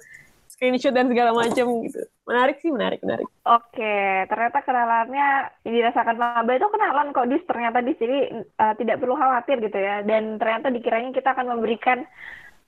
screenshot 0.54 0.94
dan 0.94 1.10
segala 1.10 1.34
macam 1.34 1.82
gitu 1.82 2.06
menarik 2.28 2.60
sih 2.60 2.70
menarik 2.70 3.00
menarik 3.02 3.28
Oke, 3.48 4.28
ternyata 4.28 4.60
kenalannya 4.68 5.28
yang 5.64 5.74
dirasakan 5.80 6.20
maba 6.20 6.52
itu 6.52 6.68
kenalan 6.68 7.16
kok 7.16 7.32
dis 7.32 7.40
ternyata 7.48 7.80
dis 7.80 7.96
jadi 7.96 8.44
eh, 8.44 8.74
tidak 8.76 9.00
perlu 9.00 9.16
khawatir 9.16 9.64
gitu 9.64 9.80
ya. 9.80 10.04
Dan 10.04 10.36
ternyata 10.36 10.68
dikiranya 10.68 11.16
kita 11.16 11.32
akan 11.32 11.56
memberikan 11.56 12.04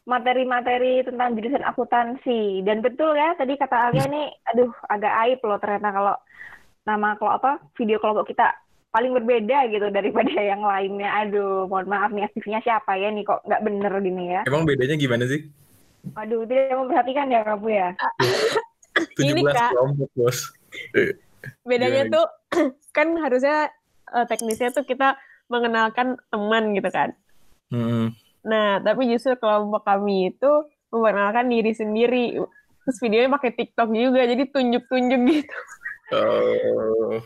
materi-materi 0.07 1.03
tentang 1.03 1.35
jurusan 1.35 1.67
akuntansi. 1.67 2.63
Dan 2.63 2.79
betul 2.79 3.11
ya 3.11 3.35
tadi 3.35 3.59
kata 3.59 3.91
Alia 3.91 4.07
nih, 4.07 4.31
aduh 4.55 4.71
agak 4.87 5.13
aib 5.27 5.39
loh 5.43 5.59
ternyata 5.59 5.91
kalau 5.91 6.15
nama 6.87 7.19
kalau 7.19 7.31
apa 7.35 7.51
video 7.75 7.99
kelompok 7.99 8.31
kita 8.31 8.55
paling 8.95 9.11
berbeda 9.13 9.67
gitu 9.67 9.91
daripada 9.91 10.31
yang 10.55 10.63
lainnya. 10.63 11.11
Aduh, 11.27 11.67
mohon 11.67 11.91
maaf 11.91 12.15
nih 12.15 12.23
aktifnya 12.23 12.63
siapa 12.63 12.95
ya 12.95 13.11
nih 13.11 13.27
kok 13.27 13.43
nggak 13.43 13.63
bener 13.67 13.91
gini 13.99 14.23
ya. 14.31 14.41
Emang 14.47 14.63
bedanya 14.63 14.95
gimana 14.95 15.27
sih? 15.27 15.43
Waduh, 16.15 16.47
tidak 16.47 16.79
memperhatikan 16.79 17.27
ya 17.27 17.43
kamu 17.43 17.67
ya. 17.75 17.89
17 19.15 19.31
Ini, 19.31 19.41
Kak. 19.47 19.71
kelompok, 19.75 20.09
Bos. 20.15 20.39
bedanya 21.63 22.03
Gimana? 22.05 22.15
tuh 22.15 22.25
kan 22.97 23.07
harusnya 23.19 23.71
eh, 24.11 24.25
teknisnya 24.27 24.75
tuh 24.75 24.83
kita 24.83 25.15
mengenalkan 25.49 26.19
teman 26.29 26.75
gitu 26.75 26.91
kan 26.91 27.15
Hmm. 27.69 28.17
Nah, 28.45 28.81
tapi 28.81 29.05
justru 29.09 29.37
kelompok 29.37 29.85
kami 29.85 30.33
itu 30.33 30.51
memperkenalkan 30.89 31.47
diri 31.53 31.71
sendiri. 31.73 32.25
Terus 32.85 32.97
videonya 32.97 33.29
pakai 33.29 33.51
TikTok 33.53 33.89
juga, 33.93 34.25
jadi 34.25 34.43
tunjuk-tunjuk 34.49 35.21
gitu. 35.29 35.57
Oh. 36.09 37.21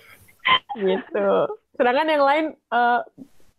gitu. 0.75 1.29
Sedangkan 1.79 2.11
yang 2.11 2.23
lain, 2.27 2.45
eh, 2.59 2.99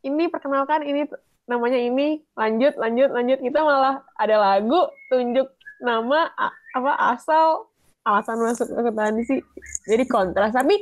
ini 0.04 0.28
perkenalkan, 0.28 0.84
ini 0.84 1.08
namanya 1.48 1.80
ini, 1.80 2.20
lanjut, 2.36 2.76
lanjut, 2.76 3.08
lanjut. 3.08 3.38
Kita 3.40 3.64
malah 3.64 4.04
ada 4.20 4.36
lagu, 4.36 4.84
tunjuk 5.08 5.48
nama, 5.80 6.28
apa 6.76 6.92
asal, 7.16 7.72
alasan 8.04 8.38
masuk 8.40 8.68
akuntansi. 8.72 9.40
Jadi 9.88 10.04
kontras. 10.04 10.52
Tapi 10.52 10.76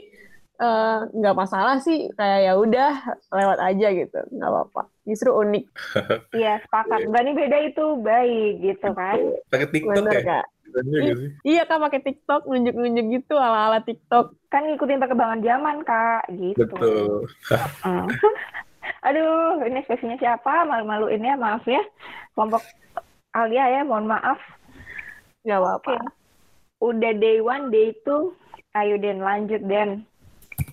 eh, 0.62 0.98
nggak 1.10 1.38
masalah 1.38 1.78
sih, 1.82 2.10
kayak 2.14 2.40
ya 2.46 2.52
udah 2.58 2.90
lewat 3.34 3.58
aja 3.62 3.88
gitu, 3.94 4.20
nggak 4.30 4.50
apa-apa. 4.50 4.82
Justru 5.02 5.30
unik, 5.34 5.64
Iya, 6.38 6.62
sepakat. 6.62 7.10
Berani 7.10 7.32
beda 7.34 7.58
itu 7.66 7.84
baik 7.98 8.52
gitu 8.62 8.88
kan. 8.94 9.18
Pakai 9.50 9.68
TikTok 9.70 9.96
bener 9.98 10.14
ya? 10.18 10.22
kak. 10.22 10.46
Sih? 10.72 11.12
Iya 11.44 11.62
kak 11.68 11.82
pakai 11.84 12.00
TikTok 12.00 12.48
nunjuk-nunjuk 12.48 13.06
gitu 13.20 13.34
ala-ala 13.36 13.82
TikTok. 13.82 14.38
Kan 14.48 14.68
ngikutin 14.70 15.02
perkembangan 15.02 15.40
zaman, 15.44 15.76
Kak, 15.84 16.30
gitu. 16.32 16.64
Betul. 16.64 17.28
Aduh, 19.06 19.62
ini 19.66 19.82
ekspresinya 19.82 20.16
siapa? 20.18 20.62
Malu-maluin 20.66 21.22
ya, 21.22 21.34
maaf 21.34 21.66
ya. 21.66 21.82
Kelompok 22.34 22.62
Alia 23.34 23.66
ya, 23.68 23.80
mohon 23.82 24.06
maaf. 24.06 24.38
Gak 25.42 25.58
apa-apa. 25.58 25.98
Oke. 25.98 26.21
Udah 26.82 27.14
day 27.14 27.38
one, 27.38 27.70
day 27.70 27.94
two. 28.02 28.34
Ayo 28.74 28.98
Den, 28.98 29.22
lanjut 29.22 29.62
Den. 29.70 30.02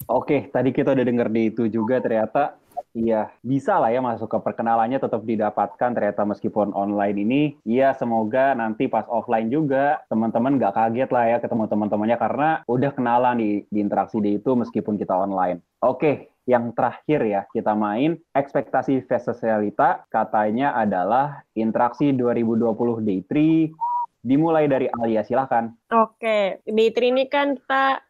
Oke, 0.09 0.49
tadi 0.49 0.73
kita 0.73 0.97
udah 0.97 1.05
denger 1.05 1.29
di 1.29 1.53
itu 1.53 1.69
juga 1.69 2.01
ternyata 2.01 2.57
iya 2.97 3.29
bisa 3.45 3.77
lah 3.77 3.93
ya 3.93 4.01
masuk 4.01 4.25
ke 4.25 4.37
perkenalannya 4.41 4.97
tetap 4.97 5.21
didapatkan 5.21 5.93
ternyata 5.93 6.25
meskipun 6.25 6.73
online 6.73 7.17
ini. 7.21 7.41
Iya 7.61 7.93
semoga 7.93 8.57
nanti 8.57 8.89
pas 8.89 9.05
offline 9.05 9.53
juga 9.53 10.01
teman-teman 10.09 10.57
nggak 10.57 10.73
kaget 10.73 11.09
lah 11.13 11.25
ya 11.29 11.37
ketemu 11.37 11.69
teman-temannya 11.69 12.17
karena 12.17 12.49
udah 12.65 12.91
kenalan 12.97 13.37
di, 13.37 13.49
di 13.69 13.77
interaksi 13.77 14.17
di 14.17 14.41
itu 14.41 14.57
meskipun 14.57 14.97
kita 14.97 15.13
online. 15.13 15.61
Oke, 15.85 16.33
yang 16.49 16.73
terakhir 16.73 17.21
ya 17.21 17.45
kita 17.53 17.77
main 17.77 18.17
ekspektasi 18.33 19.05
versus 19.05 19.37
realita 19.45 20.09
katanya 20.09 20.73
adalah 20.73 21.45
interaksi 21.53 22.09
2020 22.17 23.05
day 23.05 23.21
3 23.29 23.98
dimulai 24.19 24.67
dari 24.67 24.87
Alia 24.91 25.23
silahkan. 25.23 25.71
Oke, 25.91 26.63
di 26.67 26.85
Tri 26.91 27.11
ini 27.11 27.25
kan 27.31 27.55
kita 27.55 28.03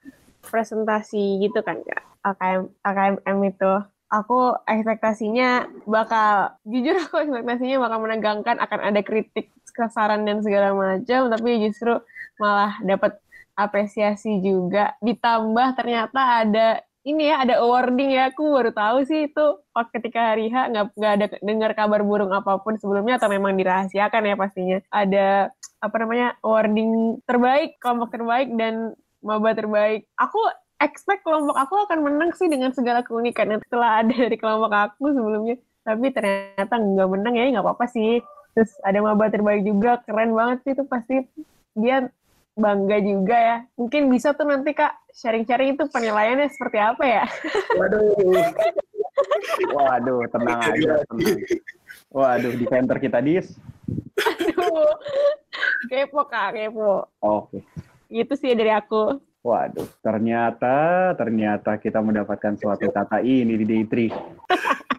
presentasi 0.46 1.40
gitu 1.44 1.62
kan 1.62 1.82
kak. 1.86 2.04
AKM, 2.26 2.62
AKMM 2.84 3.38
itu. 3.48 3.74
Aku 4.10 4.58
ekspektasinya 4.66 5.70
bakal, 5.86 6.58
jujur 6.66 6.98
aku 6.98 7.30
ekspektasinya 7.30 7.78
bakal 7.86 7.98
menegangkan 8.02 8.58
akan 8.58 8.80
ada 8.90 9.02
kritik, 9.06 9.54
kesaran 9.70 10.26
dan 10.26 10.42
segala 10.42 10.74
macam, 10.74 11.30
tapi 11.30 11.62
justru 11.62 12.02
malah 12.42 12.74
dapat 12.82 13.22
apresiasi 13.54 14.42
juga. 14.42 14.98
Ditambah 15.06 15.78
ternyata 15.78 16.42
ada 16.42 16.82
ini 17.10 17.34
ya 17.34 17.42
ada 17.42 17.56
awarding 17.66 18.14
ya. 18.14 18.30
Aku 18.30 18.54
baru 18.54 18.70
tahu 18.70 19.02
sih 19.10 19.26
itu 19.26 19.46
pas 19.74 19.90
ketika 19.90 20.34
hari 20.34 20.54
H 20.54 20.70
nggak 20.70 20.86
nggak 20.94 21.14
ada 21.18 21.26
dengar 21.42 21.72
kabar 21.74 22.02
burung 22.06 22.30
apa 22.30 22.62
pun 22.62 22.78
sebelumnya 22.78 23.18
atau 23.18 23.30
memang 23.34 23.58
dirahasiakan 23.58 24.30
ya 24.30 24.36
pastinya. 24.38 24.78
Ada 24.94 25.50
apa 25.82 25.96
namanya 25.98 26.38
awarding 26.46 27.24
terbaik 27.26 27.82
kelompok 27.82 28.14
terbaik 28.14 28.54
dan 28.54 28.94
maba 29.26 29.58
terbaik. 29.58 30.06
Aku 30.22 30.38
expect 30.80 31.26
kelompok 31.26 31.58
aku 31.58 31.76
akan 31.90 32.00
menang 32.06 32.32
sih 32.38 32.48
dengan 32.48 32.72
segala 32.72 33.04
keunikan 33.04 33.52
yang 33.52 33.62
telah 33.68 34.06
ada 34.06 34.14
dari 34.14 34.38
kelompok 34.38 34.72
aku 34.72 35.12
sebelumnya. 35.12 35.56
Tapi 35.84 36.06
ternyata 36.14 36.74
nggak 36.78 37.10
menang 37.10 37.34
ya 37.34 37.50
nggak 37.58 37.66
apa-apa 37.66 37.86
sih. 37.90 38.22
Terus 38.54 38.72
ada 38.86 39.00
maba 39.02 39.32
terbaik 39.34 39.66
juga 39.66 40.00
keren 40.06 40.38
banget 40.38 40.58
sih 40.64 40.72
itu 40.78 40.84
pasti. 40.86 41.16
Dia 41.74 42.12
bangga 42.60 42.98
juga 43.00 43.38
ya 43.40 43.58
mungkin 43.80 44.12
bisa 44.12 44.36
tuh 44.36 44.46
nanti 44.46 44.76
kak 44.76 44.92
sharing-sharing 45.16 45.80
itu 45.80 45.88
penilaiannya 45.88 46.52
seperti 46.52 46.78
apa 46.78 47.04
ya 47.08 47.26
Waduh. 47.80 48.52
Waduh, 49.76 50.24
tenang 50.32 50.60
aja, 50.64 51.04
tenang. 51.04 51.40
Waduh, 52.10 52.52
defender 52.56 52.98
kita 53.04 53.20
dis. 53.20 53.52
Aduh, 54.16 54.96
kepo 55.92 56.24
kak 56.28 56.56
kepo 56.56 57.08
Oke. 57.20 57.64
gitu 58.08 58.34
sih 58.40 58.56
dari 58.56 58.72
aku 58.72 59.20
Waduh, 59.40 59.88
ternyata 60.04 61.12
ternyata 61.16 61.80
kita 61.80 62.04
mendapatkan 62.04 62.60
suatu 62.60 62.92
kata 62.92 63.24
ini 63.24 63.56
di 63.56 63.66
Day 63.68 63.84
3. 63.88 64.12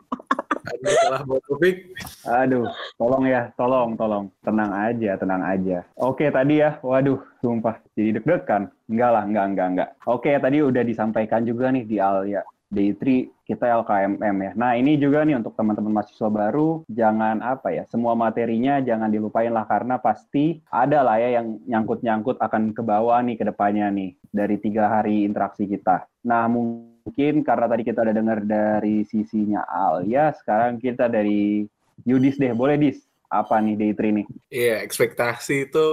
Salah 0.81 1.23
bawa 1.29 1.41
topik. 1.45 1.93
Aduh, 2.25 2.65
tolong 2.97 3.25
ya, 3.29 3.53
tolong, 3.55 3.97
tolong. 4.01 4.25
Tenang 4.41 4.73
aja, 4.73 5.21
tenang 5.21 5.43
aja. 5.45 5.85
Oke, 6.01 6.33
tadi 6.33 6.65
ya, 6.65 6.81
waduh, 6.81 7.21
sumpah, 7.45 7.81
jadi 7.93 8.21
deg-degan. 8.21 8.73
Enggak 8.89 9.11
lah, 9.13 9.23
enggak, 9.29 9.47
enggak, 9.53 9.69
enggak. 9.77 9.89
Oke, 10.09 10.33
tadi 10.41 10.59
udah 10.65 10.83
disampaikan 10.85 11.45
juga 11.45 11.69
nih 11.69 11.85
di 11.85 11.97
Alia. 12.01 12.41
Day 12.71 12.95
3 12.95 13.51
kita 13.51 13.67
LKMM 13.83 14.37
ya. 14.47 14.53
Nah, 14.55 14.79
ini 14.79 14.95
juga 14.95 15.27
nih 15.27 15.43
untuk 15.43 15.59
teman-teman 15.59 15.91
mahasiswa 15.91 16.31
baru, 16.31 16.87
jangan 16.87 17.43
apa 17.43 17.75
ya, 17.75 17.83
semua 17.91 18.15
materinya 18.15 18.79
jangan 18.79 19.11
dilupain 19.11 19.51
lah, 19.51 19.67
karena 19.67 19.99
pasti 19.99 20.63
ada 20.71 21.03
lah 21.03 21.19
ya 21.19 21.43
yang 21.43 21.59
nyangkut-nyangkut 21.67 22.39
akan 22.39 22.71
ke 22.71 22.79
bawah 22.87 23.19
nih 23.27 23.35
ke 23.35 23.45
depannya 23.51 23.91
nih, 23.91 24.15
dari 24.31 24.55
tiga 24.63 24.87
hari 24.87 25.27
interaksi 25.27 25.67
kita. 25.67 26.07
Nah, 26.23 26.47
mungkin 26.47 26.90
karena 27.15 27.67
tadi 27.69 27.83
kita 27.87 28.03
udah 28.03 28.15
dengar 28.15 28.39
dari 28.45 29.07
sisinya 29.07 29.65
Alia, 29.67 30.33
sekarang 30.37 30.79
kita 30.79 31.11
dari 31.11 31.67
Yudis 32.05 32.41
deh, 32.41 32.53
boleh 32.57 32.77
Dis? 32.81 32.99
Apa 33.31 33.63
nih 33.63 33.79
day 33.79 33.93
3 33.95 34.17
nih? 34.21 34.27
Iya, 34.51 34.77
ekspektasi 34.83 35.71
itu 35.71 35.87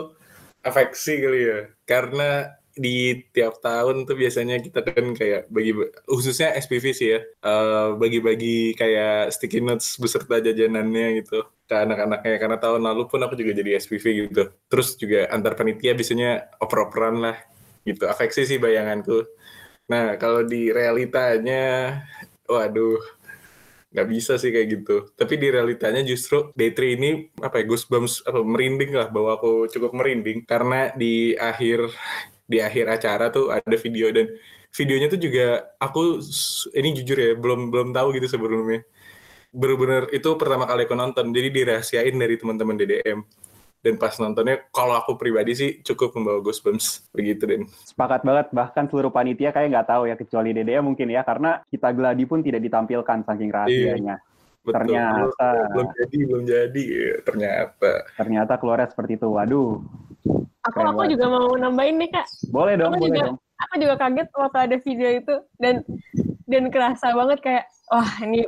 afeksi 0.65 1.21
kali 1.21 1.41
ya. 1.45 1.59
Karena 1.85 2.57
di 2.77 3.25
tiap 3.33 3.59
tahun 3.59 4.05
tuh 4.05 4.15
biasanya 4.15 4.61
kita 4.61 4.85
kan 4.85 5.17
kayak 5.17 5.49
bagi 5.49 5.73
khususnya 6.05 6.53
SPV 6.61 6.85
sih 6.93 7.09
ya 7.17 7.19
eh, 7.25 7.87
bagi-bagi 7.97 8.77
kayak 8.77 9.33
sticky 9.33 9.65
notes 9.65 9.97
beserta 9.97 10.37
jajanannya 10.37 11.25
gitu 11.25 11.41
ke 11.67 11.73
anak-anaknya 11.75 12.37
karena 12.37 12.57
tahun 12.61 12.81
lalu 12.85 13.09
pun 13.09 13.19
aku 13.25 13.33
juga 13.35 13.57
jadi 13.57 13.81
SPV 13.81 14.29
gitu 14.29 14.43
terus 14.69 14.93
juga 14.95 15.25
antar 15.33 15.57
panitia 15.57 15.97
biasanya 15.97 16.53
oper-operan 16.61 17.17
lah 17.19 17.37
gitu 17.83 18.05
afeksi 18.05 18.45
sih 18.45 18.61
bayanganku 18.61 19.25
nah 19.87 20.19
kalau 20.19 20.43
di 20.43 20.69
realitanya 20.71 22.03
waduh 22.47 23.17
nggak 23.97 24.07
bisa 24.13 24.35
sih 24.37 24.53
kayak 24.53 24.67
gitu. 24.77 24.95
Tapi 25.15 25.33
di 25.39 25.47
realitanya 25.49 26.03
justru 26.03 26.51
day 26.53 26.75
3 26.75 26.97
ini 26.99 27.09
apa 27.41 27.63
ya 27.63 27.65
goosebumps 27.65 28.27
apa 28.27 28.43
merinding 28.43 28.91
lah 28.93 29.07
bahwa 29.09 29.39
aku 29.39 29.65
cukup 29.71 29.95
merinding. 29.95 30.43
Karena 30.45 30.91
di 30.93 31.33
akhir 31.33 31.89
di 32.45 32.61
akhir 32.61 32.85
acara 32.87 33.33
tuh 33.33 33.51
ada 33.51 33.75
video 33.79 34.13
dan 34.13 34.29
videonya 34.75 35.07
tuh 35.09 35.19
juga 35.19 35.65
aku 35.79 36.21
ini 36.77 36.89
jujur 37.01 37.17
ya 37.17 37.31
belum 37.39 37.73
belum 37.73 37.89
tahu 37.95 38.07
gitu 38.19 38.27
sebelumnya. 38.37 38.83
Bener-bener 39.55 40.11
itu 40.13 40.29
pertama 40.35 40.67
kali 40.69 40.85
aku 40.85 40.93
nonton 40.93 41.31
jadi 41.31 41.49
dirahasiain 41.49 42.13
dari 42.13 42.35
teman-teman 42.37 42.75
DDM 42.77 43.23
dan 43.87 43.95
pas 43.95 44.11
nontonnya 44.19 44.67
kalau 44.69 44.99
aku 44.99 45.15
pribadi 45.15 45.55
sih 45.55 45.71
cukup 45.79 46.11
membawa 46.19 46.43
goosebumps 46.43 47.07
begitu 47.15 47.47
dan 47.47 47.61
Sepakat 47.87 48.21
banget, 48.21 48.51
bahkan 48.51 48.83
seluruh 48.85 49.07
panitia 49.07 49.55
kayak 49.55 49.71
nggak 49.71 49.87
tahu 49.87 50.03
ya, 50.05 50.19
kecuali 50.19 50.51
Dede 50.51 50.75
mungkin 50.83 51.07
ya, 51.07 51.23
karena 51.23 51.63
kita 51.71 51.95
geladi 51.95 52.27
pun 52.27 52.43
tidak 52.43 52.59
ditampilkan 52.59 53.23
saking 53.23 53.47
rahasianya. 53.47 54.19
betul 54.61 54.75
Ternyata. 54.75 55.49
belum 55.71 55.87
jadi 55.95 56.17
belum 56.27 56.43
jadi 56.43 56.83
ya, 56.83 57.13
ternyata 57.23 57.91
Ternyata 58.13 58.53
keluarnya 58.59 58.91
seperti 58.91 59.15
itu. 59.15 59.27
Waduh, 59.31 59.79
aku 60.61 60.77
aku 60.77 60.99
banget. 60.99 61.15
juga 61.15 61.25
mau 61.31 61.47
nambahin 61.55 61.95
nih 61.95 62.09
kak 62.11 62.27
boleh 62.51 62.73
dong, 62.75 62.91
Aku 62.91 62.99
boleh 62.99 63.09
juga- 63.15 63.25
dong. 63.31 63.37
aku 63.57 63.73
juga 63.79 63.95
kaget 63.95 64.27
waktu 64.35 64.57
ada 64.59 64.75
video 64.83 65.09
itu 65.15 65.35
dan 65.57 65.75
dan 66.45 66.63
kerasa 66.67 67.07
banget 67.15 67.39
kayak 67.39 67.63
wah 67.87 68.11
ini 68.21 68.43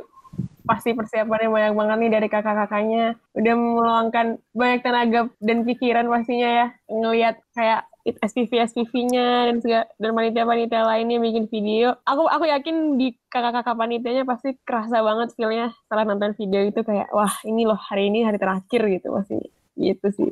pasti 0.64 0.96
persiapannya 0.96 1.48
banyak 1.48 1.72
banget 1.76 1.96
nih 2.00 2.12
dari 2.12 2.28
kakak-kakaknya. 2.28 3.04
Udah 3.36 3.54
meluangkan 3.54 4.26
banyak 4.52 4.80
tenaga 4.80 5.20
dan 5.40 5.64
pikiran 5.64 6.06
pastinya 6.08 6.48
ya. 6.48 6.66
Ngelihat 6.88 7.36
kayak 7.52 7.90
SPV 8.00 8.64
SPV-nya 8.72 9.52
dan 9.52 9.56
segala 9.60 9.84
dan 10.00 10.10
panitia-panitia 10.16 10.82
lainnya 10.88 11.20
bikin 11.20 11.44
video. 11.52 12.00
Aku 12.08 12.24
aku 12.24 12.48
yakin 12.48 12.96
di 12.96 13.12
kakak-kakak 13.28 13.76
panitianya 13.76 14.24
pasti 14.24 14.56
kerasa 14.64 15.04
banget 15.04 15.36
feel-nya 15.36 15.76
setelah 15.84 16.04
nonton 16.08 16.32
video 16.32 16.64
itu 16.64 16.80
kayak 16.80 17.12
wah 17.12 17.32
ini 17.44 17.68
loh 17.68 17.76
hari 17.76 18.08
ini 18.08 18.24
hari 18.24 18.40
terakhir 18.40 18.80
gitu 18.88 19.12
pasti 19.12 19.36
gitu 19.76 20.06
sih. 20.16 20.30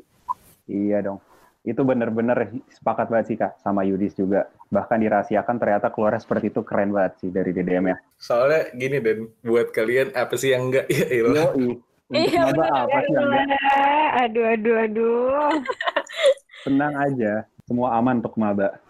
Iya 0.68 1.04
dong. 1.04 1.18
Itu 1.60 1.84
bener-bener 1.84 2.56
sepakat 2.72 3.12
banget 3.12 3.26
sih 3.28 3.36
Kak 3.36 3.60
sama 3.60 3.84
Yudis 3.84 4.16
juga. 4.16 4.48
Bahkan 4.68 5.00
dirahasiakan 5.00 5.56
ternyata 5.56 5.88
keluarnya 5.88 6.20
seperti 6.20 6.52
itu 6.52 6.60
keren 6.60 6.92
banget 6.92 7.24
sih 7.24 7.30
dari 7.32 7.56
DDM 7.56 7.92
ya. 7.92 7.96
Soalnya 8.20 8.68
gini 8.76 9.00
dan 9.00 9.18
buat 9.40 9.72
kalian 9.72 10.12
apa 10.12 10.34
sih 10.36 10.52
yang 10.52 10.68
enggak 10.68 10.86
ya 10.92 11.06
ilah. 11.08 11.48
Untuk 11.56 11.84
Iya, 12.08 12.40
maba 12.52 12.64
apa 12.88 12.98
sih 13.04 13.12
yang 13.16 13.28
enggak? 13.28 13.60
Aduh, 14.28 14.44
aduh, 14.48 14.76
aduh. 14.84 15.50
Tenang 16.68 16.94
aja. 16.96 17.32
Semua 17.64 17.96
aman 17.96 18.20
untuk 18.20 18.36
maba. 18.36 18.80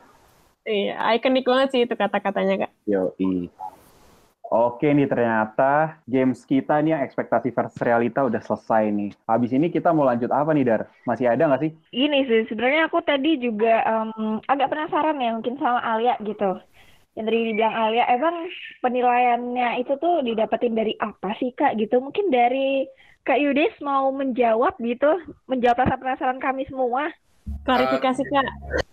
Iya, 0.67 0.99
ikonik 1.17 1.47
banget 1.49 1.69
sih 1.75 1.81
itu 1.87 1.95
kata-katanya 1.95 2.67
kak. 2.67 2.73
Yoi. 2.85 3.49
Oke 4.49 4.89
nih 4.97 5.05
ternyata 5.05 6.01
games 6.09 6.41
kita 6.49 6.81
nih 6.81 6.97
yang 6.97 7.05
ekspektasi 7.05 7.53
versus 7.53 7.85
realita 7.85 8.25
udah 8.25 8.41
selesai 8.41 8.89
nih. 8.89 9.13
Habis 9.29 9.53
ini 9.53 9.69
kita 9.69 9.93
mau 9.93 10.09
lanjut 10.09 10.33
apa 10.33 10.57
nih 10.57 10.65
Dar? 10.65 10.83
Masih 11.05 11.29
ada 11.29 11.45
nggak 11.53 11.63
sih? 11.69 11.73
Gini 11.93 12.25
sih, 12.25 12.49
sebenarnya 12.49 12.89
aku 12.89 13.05
tadi 13.05 13.37
juga 13.37 13.85
em, 13.85 14.41
agak 14.49 14.73
penasaran 14.73 15.21
ya 15.21 15.37
mungkin 15.37 15.61
sama 15.61 15.85
Alia 15.85 16.17
gitu. 16.25 16.57
Yang 17.13 17.25
tadi 17.29 17.39
dibilang 17.45 17.77
Alia, 17.77 18.05
emang 18.09 18.37
penilaiannya 18.81 19.85
itu 19.85 19.93
tuh 20.01 20.25
didapetin 20.25 20.73
dari 20.73 20.97
apa 20.97 21.37
sih 21.37 21.53
Kak 21.53 21.77
gitu? 21.77 22.01
Mungkin 22.01 22.33
dari 22.33 22.89
Kak 23.29 23.37
Yudis 23.37 23.77
mau 23.85 24.09
menjawab 24.17 24.81
gitu, 24.81 25.13
menjawab 25.45 25.85
rasa 25.85 26.01
penasaran 26.01 26.41
kami 26.41 26.65
semua. 26.65 27.13
Klarifikasi 27.65 28.23
kak. 28.29 28.49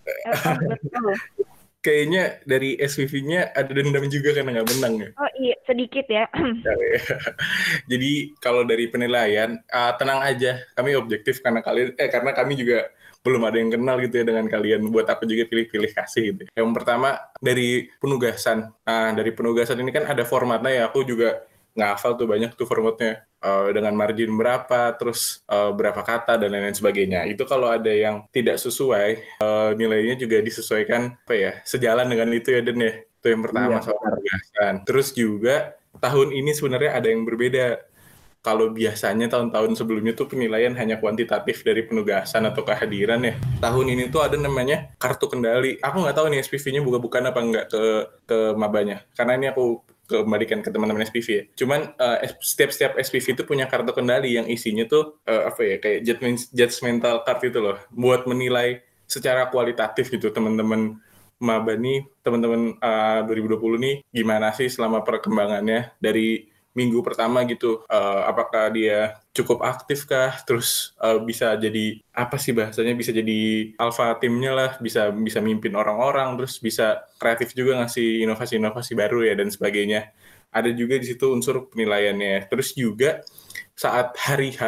Eh, 0.08 0.36
betul. 0.68 1.16
Kayaknya 1.86 2.42
dari 2.50 2.74
SPV-nya 2.82 3.54
ada 3.54 3.70
dendam 3.70 4.10
juga 4.10 4.34
karena 4.34 4.58
nggak 4.58 4.70
menang 4.74 4.94
ya. 4.98 5.10
Oh 5.22 5.32
iya, 5.38 5.56
sedikit 5.70 6.10
ya. 6.10 6.26
Jadi 7.94 8.34
kalau 8.42 8.66
dari 8.66 8.90
penilaian, 8.90 9.62
ah, 9.70 9.94
tenang 9.94 10.26
aja, 10.26 10.66
kami 10.74 10.98
objektif 10.98 11.46
karena 11.46 11.62
kalian, 11.62 11.94
eh 12.02 12.10
karena 12.10 12.34
kami 12.34 12.58
juga 12.58 12.90
belum 13.22 13.42
ada 13.46 13.58
yang 13.62 13.70
kenal 13.70 14.02
gitu 14.02 14.18
ya 14.18 14.26
dengan 14.26 14.50
kalian. 14.50 14.82
Buat 14.90 15.14
apa 15.14 15.30
juga 15.30 15.46
pilih-pilih 15.46 15.94
kasih 15.94 16.24
gitu. 16.34 16.44
Yang 16.58 16.70
pertama 16.74 17.22
dari 17.38 17.90
penugasan. 18.02 18.74
Nah, 18.82 19.14
dari 19.14 19.30
penugasan 19.30 19.78
ini 19.78 19.94
kan 19.94 20.10
ada 20.10 20.26
formatnya 20.26 20.74
ya. 20.74 20.84
Aku 20.90 21.06
juga 21.06 21.46
nggak 21.78 21.90
hafal 21.98 22.18
tuh 22.18 22.26
banyak 22.26 22.54
tuh 22.58 22.66
formatnya. 22.66 23.30
Eh, 23.46 23.78
dengan 23.78 23.93
margin 23.93 24.34
berapa, 24.34 24.98
terus 24.98 25.46
eh, 25.46 25.70
berapa 25.70 26.02
kata 26.02 26.41
dan 26.41 26.50
lain-lain 26.50 26.74
sebagainya. 26.74 27.30
Itu 27.30 27.46
kalau 27.46 27.70
ada 27.70 27.93
yang 27.93 28.26
tidak 28.34 28.58
sesuai, 28.58 29.10
eh, 29.22 29.70
nilainya 29.78 30.18
juga 30.18 30.41
disesuaikan 30.41 31.14
apa 31.14 31.36
ya, 31.38 31.52
sejalan 31.62 32.10
dengan 32.10 32.34
itu 32.34 32.50
ya 32.50 32.66
Den 32.66 32.82
ya. 32.82 32.93
Itu 33.06 33.28
yang 33.30 33.46
pertama 33.46 33.78
Iya, 33.78 33.86
soal 33.86 34.02
penugasan. 34.02 34.74
Terus 34.89 35.08
juga 35.14 35.78
tahun 36.02 36.34
ini 36.34 36.52
sebenarnya 36.58 36.91
ada 36.98 37.08
yang 37.14 37.22
berbeda. 37.22 37.86
Kalau 38.41 38.70
biasanya 38.70 39.26
tahun-tahun 39.26 39.74
sebelumnya 39.74 40.14
tuh 40.14 40.30
penilaian 40.30 40.74
hanya 40.78 41.02
kuantitatif 41.02 41.66
dari 41.66 41.82
penugasan 41.86 42.46
atau 42.50 42.62
kehadiran 42.62 43.22
ya. 43.26 43.34
Tahun 43.62 43.86
ini 43.89 44.10
tuh 44.10 44.22
ada 44.22 44.38
namanya 44.38 44.93
kartu 45.02 45.26
kendali. 45.30 45.82
Aku 45.82 46.02
nggak 46.02 46.18
tahu 46.18 46.30
nih 46.30 46.46
SPV-nya 46.46 46.82
buka-bukaan 46.86 47.26
apa 47.30 47.41
nggak 47.41 47.66
ke 47.74 47.84
ke 48.30 48.38
mabanya. 48.54 49.02
Karena 49.18 49.34
ini 49.38 49.50
aku 49.50 49.82
kembalikan 50.06 50.62
ke 50.62 50.70
teman-teman 50.70 51.06
SPV 51.06 51.28
ya. 51.28 51.43
Cuman 51.58 51.93
eh, 51.97 52.34
setiap-setiap 52.39 52.97
SPV 53.01 53.41
itu 53.41 53.43
punya 53.43 53.66
kartu 53.66 53.91
kendali 53.91 54.38
yang 54.38 54.45
isinya 54.45 54.86
tuh 54.86 55.22
eh, 55.26 55.43
apa 55.49 55.62
ya 55.62 55.76
kayak 55.82 55.99
judgment, 56.06 56.38
judgmental 56.53 57.16
card 57.26 57.41
itu 57.45 57.60
loh. 57.62 57.78
Buat 57.91 58.30
menilai 58.30 58.86
secara 59.06 59.49
kualitatif 59.49 60.10
gitu 60.10 60.34
teman-teman 60.34 60.97
maba 61.36 61.76
nih, 61.76 62.06
teman-teman 62.24 62.80
eh, 62.80 63.20
2020 63.28 63.86
nih 63.86 63.95
gimana 64.14 64.53
sih 64.56 64.70
selama 64.72 65.01
perkembangannya 65.03 65.97
dari 65.99 66.55
minggu 66.78 66.99
pertama 67.07 67.41
gitu 67.47 67.84
Eh, 67.88 68.21
apakah 68.32 68.69
dia 68.76 69.17
cukup 69.36 69.63
aktif 69.63 70.05
kah? 70.09 70.32
Terus 70.47 70.95
eh, 71.03 71.17
bisa 71.23 71.55
jadi 71.55 71.99
apa 72.11 72.36
sih 72.43 72.51
bahasanya? 72.55 72.93
Bisa 72.99 73.11
jadi 73.15 73.71
alpha 73.80 74.15
timnya 74.21 74.51
lah 74.59 74.71
bisa 74.86 75.11
bisa 75.13 75.39
mimpin 75.43 75.73
orang-orang 75.76 76.36
terus 76.39 76.59
bisa 76.59 76.84
kreatif 77.21 77.55
juga 77.57 77.71
ngasih 77.84 78.23
inovasi-inovasi 78.28 78.91
baru 78.97 79.17
ya 79.28 79.34
dan 79.39 79.49
sebagainya. 79.53 80.11
Ada 80.55 80.71
juga 80.71 80.95
di 81.01 81.05
situ 81.09 81.26
unsur 81.36 81.67
penilaiannya. 81.71 82.47
Terus 82.51 82.69
juga 82.76 83.21
saat 83.76 84.15
hari 84.15 84.55
H 84.55 84.61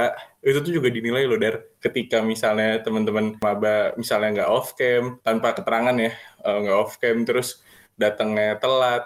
itu 0.44 0.58
tuh 0.64 0.72
juga 0.78 0.90
dinilai 0.92 1.24
loh 1.28 1.40
dar. 1.40 1.56
Ketika 1.84 2.20
misalnya 2.24 2.80
teman-teman 2.84 3.36
maba 3.40 3.96
misalnya 4.00 4.44
nggak 4.44 4.50
off 4.52 4.76
cam 4.80 5.20
tanpa 5.24 5.56
keterangan 5.58 5.96
ya 5.96 6.12
eh, 6.46 6.58
nggak 6.64 6.78
off 6.78 6.94
cam 7.02 7.18
terus 7.28 7.64
datangnya 7.98 8.60
telat 8.62 9.04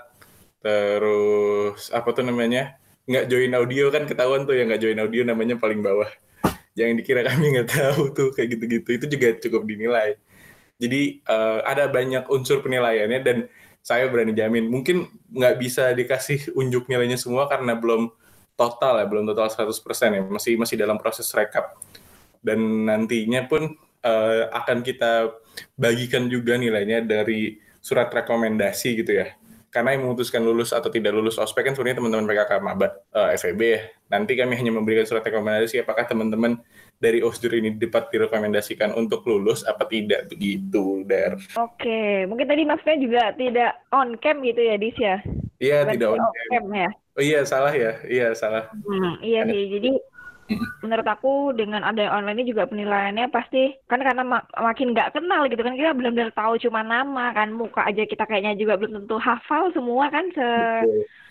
terus 0.61 1.89
apa 1.89 2.09
tuh 2.13 2.23
namanya 2.27 2.77
nggak 3.11 3.27
join 3.27 3.51
audio 3.51 3.91
kan 3.91 4.07
ketahuan 4.07 4.47
tuh 4.47 4.55
yang 4.55 4.71
nggak 4.71 4.81
join 4.81 4.99
audio 5.03 5.21
namanya 5.27 5.59
paling 5.59 5.83
bawah. 5.83 6.07
Jangan 6.79 6.95
dikira 6.95 7.21
kami 7.27 7.59
nggak 7.59 7.67
tahu 7.67 8.15
tuh 8.15 8.31
kayak 8.31 8.55
gitu-gitu. 8.55 8.89
Itu 8.95 9.05
juga 9.11 9.27
cukup 9.35 9.67
dinilai. 9.67 10.15
Jadi 10.79 11.19
eh, 11.19 11.59
ada 11.67 11.91
banyak 11.91 12.31
unsur 12.31 12.63
penilaiannya 12.63 13.19
dan 13.21 13.37
saya 13.83 14.07
berani 14.07 14.31
jamin 14.31 14.69
mungkin 14.71 15.09
nggak 15.33 15.55
bisa 15.59 15.91
dikasih 15.91 16.53
unjuk 16.55 16.85
nilainya 16.87 17.17
semua 17.17 17.49
karena 17.49 17.73
belum 17.73 18.13
total 18.53 19.01
ya 19.01 19.05
belum 19.09 19.27
total 19.27 19.51
100% 19.51 20.15
ya. 20.15 20.21
Masih 20.23 20.53
masih 20.55 20.79
dalam 20.79 20.95
proses 20.95 21.27
rekap. 21.35 21.75
Dan 22.39 22.87
nantinya 22.87 23.45
pun 23.45 23.75
eh, 24.01 24.43
akan 24.47 24.81
kita 24.87 25.35
bagikan 25.75 26.31
juga 26.31 26.55
nilainya 26.55 27.03
dari 27.03 27.59
surat 27.83 28.07
rekomendasi 28.13 29.03
gitu 29.03 29.11
ya 29.19 29.40
karena 29.71 29.95
yang 29.95 30.03
memutuskan 30.03 30.43
lulus 30.43 30.75
atau 30.75 30.91
tidak 30.91 31.15
lulus 31.15 31.39
ospek 31.39 31.71
kan 31.71 31.73
sebenarnya 31.73 32.03
teman-teman 32.03 32.27
PKK 32.27 32.51
Maba 32.59 32.87
eh, 33.15 33.39
FEB 33.39 33.61
ya. 33.63 33.81
Nanti 34.11 34.35
kami 34.35 34.59
hanya 34.59 34.75
memberikan 34.75 35.07
surat 35.07 35.23
rekomendasi 35.23 35.79
apakah 35.79 36.03
teman-teman 36.03 36.59
dari 36.99 37.23
OSJUR 37.23 37.57
ini 37.57 37.73
dapat 37.79 38.11
direkomendasikan 38.13 38.93
untuk 38.93 39.25
lulus 39.25 39.63
apa 39.63 39.87
tidak 39.87 40.29
begitu, 40.29 41.07
Der. 41.07 41.39
Oke, 41.57 42.27
mungkin 42.27 42.45
tadi 42.45 42.67
maksudnya 42.67 42.97
juga 42.99 43.23
tidak 43.39 43.71
on 43.95 44.19
cam 44.19 44.43
gitu 44.43 44.61
ya, 44.61 44.75
Dis 44.77 44.97
ya? 44.99 45.17
Iya, 45.57 45.87
tidak 45.87 46.13
on 46.13 46.21
cam. 46.21 46.45
cam 46.51 46.65
ya? 46.75 46.89
Oh 47.17 47.23
iya, 47.23 47.39
salah 47.47 47.73
ya. 47.73 47.97
Iya, 48.05 48.27
salah. 48.35 48.69
Hmm, 48.75 49.17
iya 49.23 49.47
sih. 49.47 49.63
Jadi 49.79 49.91
menurut 50.81 51.07
aku 51.13 51.27
dengan 51.59 51.81
ada 51.85 52.09
online 52.15 52.41
ini 52.41 52.51
juga 52.51 52.65
penilaiannya 52.65 53.25
pasti 53.35 53.57
kan 53.89 54.01
karena 54.01 54.23
mak- 54.25 54.49
makin 54.67 54.87
nggak 54.93 55.13
kenal 55.13 55.41
gitu 55.45 55.61
kan 55.61 55.77
kita 55.77 55.93
benar-benar 55.97 56.31
tahu 56.33 56.53
cuma 56.63 56.81
nama 56.81 57.21
kan 57.37 57.53
muka 57.53 57.81
aja 57.89 58.01
kita 58.11 58.23
kayaknya 58.25 58.57
juga 58.61 58.73
belum 58.81 58.91
tentu 59.05 59.15
hafal 59.21 59.69
semua 59.75 60.09
kan 60.09 60.25
se 60.33 60.41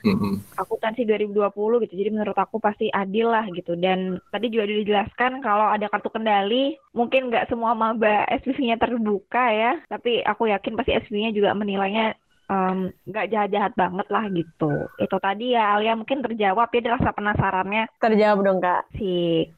Mm-mm. 0.04 0.40
akuntansi 0.60 1.00
2020 1.08 1.80
gitu. 1.82 1.94
Jadi 2.00 2.10
menurut 2.14 2.36
aku 2.44 2.56
pasti 2.60 2.86
adil 2.92 3.26
lah 3.34 3.44
gitu. 3.56 3.72
Dan 3.84 3.98
tadi 4.32 4.52
juga 4.52 4.68
udah 4.68 4.78
dijelaskan 4.84 5.32
kalau 5.46 5.66
ada 5.74 5.86
kartu 5.92 6.08
kendali, 6.12 6.76
mungkin 6.98 7.20
nggak 7.32 7.48
semua 7.50 7.72
maba 7.72 8.28
SPV-nya 8.28 8.76
terbuka 8.76 9.44
ya. 9.62 9.70
Tapi 9.88 10.10
aku 10.30 10.42
yakin 10.52 10.72
pasti 10.76 10.90
SPV-nya 11.00 11.30
juga 11.38 11.50
menilainya 11.56 12.12
em, 12.50 12.90
nggak 13.06 13.28
jahat-jahat 13.30 13.72
banget 13.78 14.06
lah 14.10 14.24
gitu. 14.34 14.90
Itu 14.98 15.16
tadi 15.22 15.54
ya 15.54 15.78
Alia 15.78 15.94
mungkin 15.94 16.26
terjawab 16.26 16.68
ya 16.74 16.98
rasa 16.98 17.14
penasarannya 17.14 17.86
Terjawab 18.02 18.38
dong 18.42 18.58
kak. 18.58 18.90
Sik. 18.98 19.54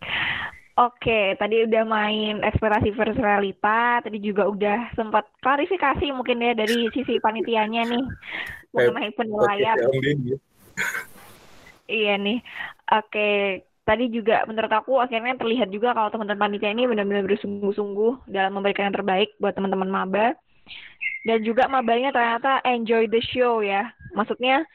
Oke, 0.73 1.37
tadi 1.37 1.69
udah 1.69 1.85
main 1.85 2.41
ekspektasi 2.41 2.97
versus 2.97 3.21
realita, 3.21 4.01
tadi 4.01 4.17
juga 4.25 4.49
udah 4.49 4.97
sempat 4.97 5.29
klarifikasi 5.45 6.09
mungkin 6.17 6.41
ya 6.41 6.57
dari 6.57 6.89
sisi 6.97 7.21
panitianya 7.21 7.93
nih 7.93 8.05
mengenai 8.73 9.13
penilaian. 9.13 9.77
Podcast 9.77 9.93
yang 9.93 10.17
ini. 10.17 10.35
Iya 11.93 12.15
nih. 12.17 12.39
Oke, 12.89 13.29
tadi 13.85 14.09
juga 14.09 14.49
menurut 14.49 14.73
aku 14.73 14.97
akhirnya 14.97 15.37
terlihat 15.37 15.69
juga 15.69 15.93
kalau 15.93 16.09
teman-teman 16.09 16.49
panitia 16.49 16.73
ini 16.73 16.89
benar-benar 16.89 17.29
bersungguh-sungguh 17.29 18.33
dalam 18.33 18.57
memberikan 18.57 18.89
yang 18.89 18.97
terbaik 18.97 19.37
buat 19.37 19.53
teman-teman 19.53 19.93
maba. 19.93 20.33
Dan 21.23 21.39
juga 21.47 21.71
mabanya 21.71 22.11
ternyata 22.11 22.59
enjoy 22.67 23.07
the 23.07 23.23
show 23.23 23.63
ya. 23.63 23.91
Maksudnya 24.13 24.67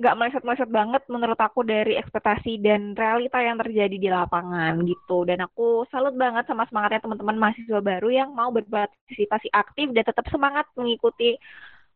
nggak 0.00 0.16
meleset-meleset 0.16 0.70
banget 0.72 1.02
menurut 1.12 1.36
aku 1.36 1.60
dari 1.60 1.92
ekspektasi 2.00 2.56
dan 2.64 2.96
realita 2.96 3.36
yang 3.36 3.60
terjadi 3.60 3.96
di 4.00 4.08
lapangan 4.08 4.80
gitu. 4.88 5.28
Dan 5.28 5.44
aku 5.44 5.84
salut 5.92 6.16
banget 6.16 6.48
sama 6.48 6.64
semangatnya 6.72 7.04
teman-teman 7.04 7.36
mahasiswa 7.36 7.80
baru 7.84 8.08
yang 8.08 8.32
mau 8.32 8.48
berpartisipasi 8.48 9.52
aktif 9.52 9.92
dan 9.92 10.04
tetap 10.08 10.24
semangat 10.32 10.64
mengikuti 10.72 11.36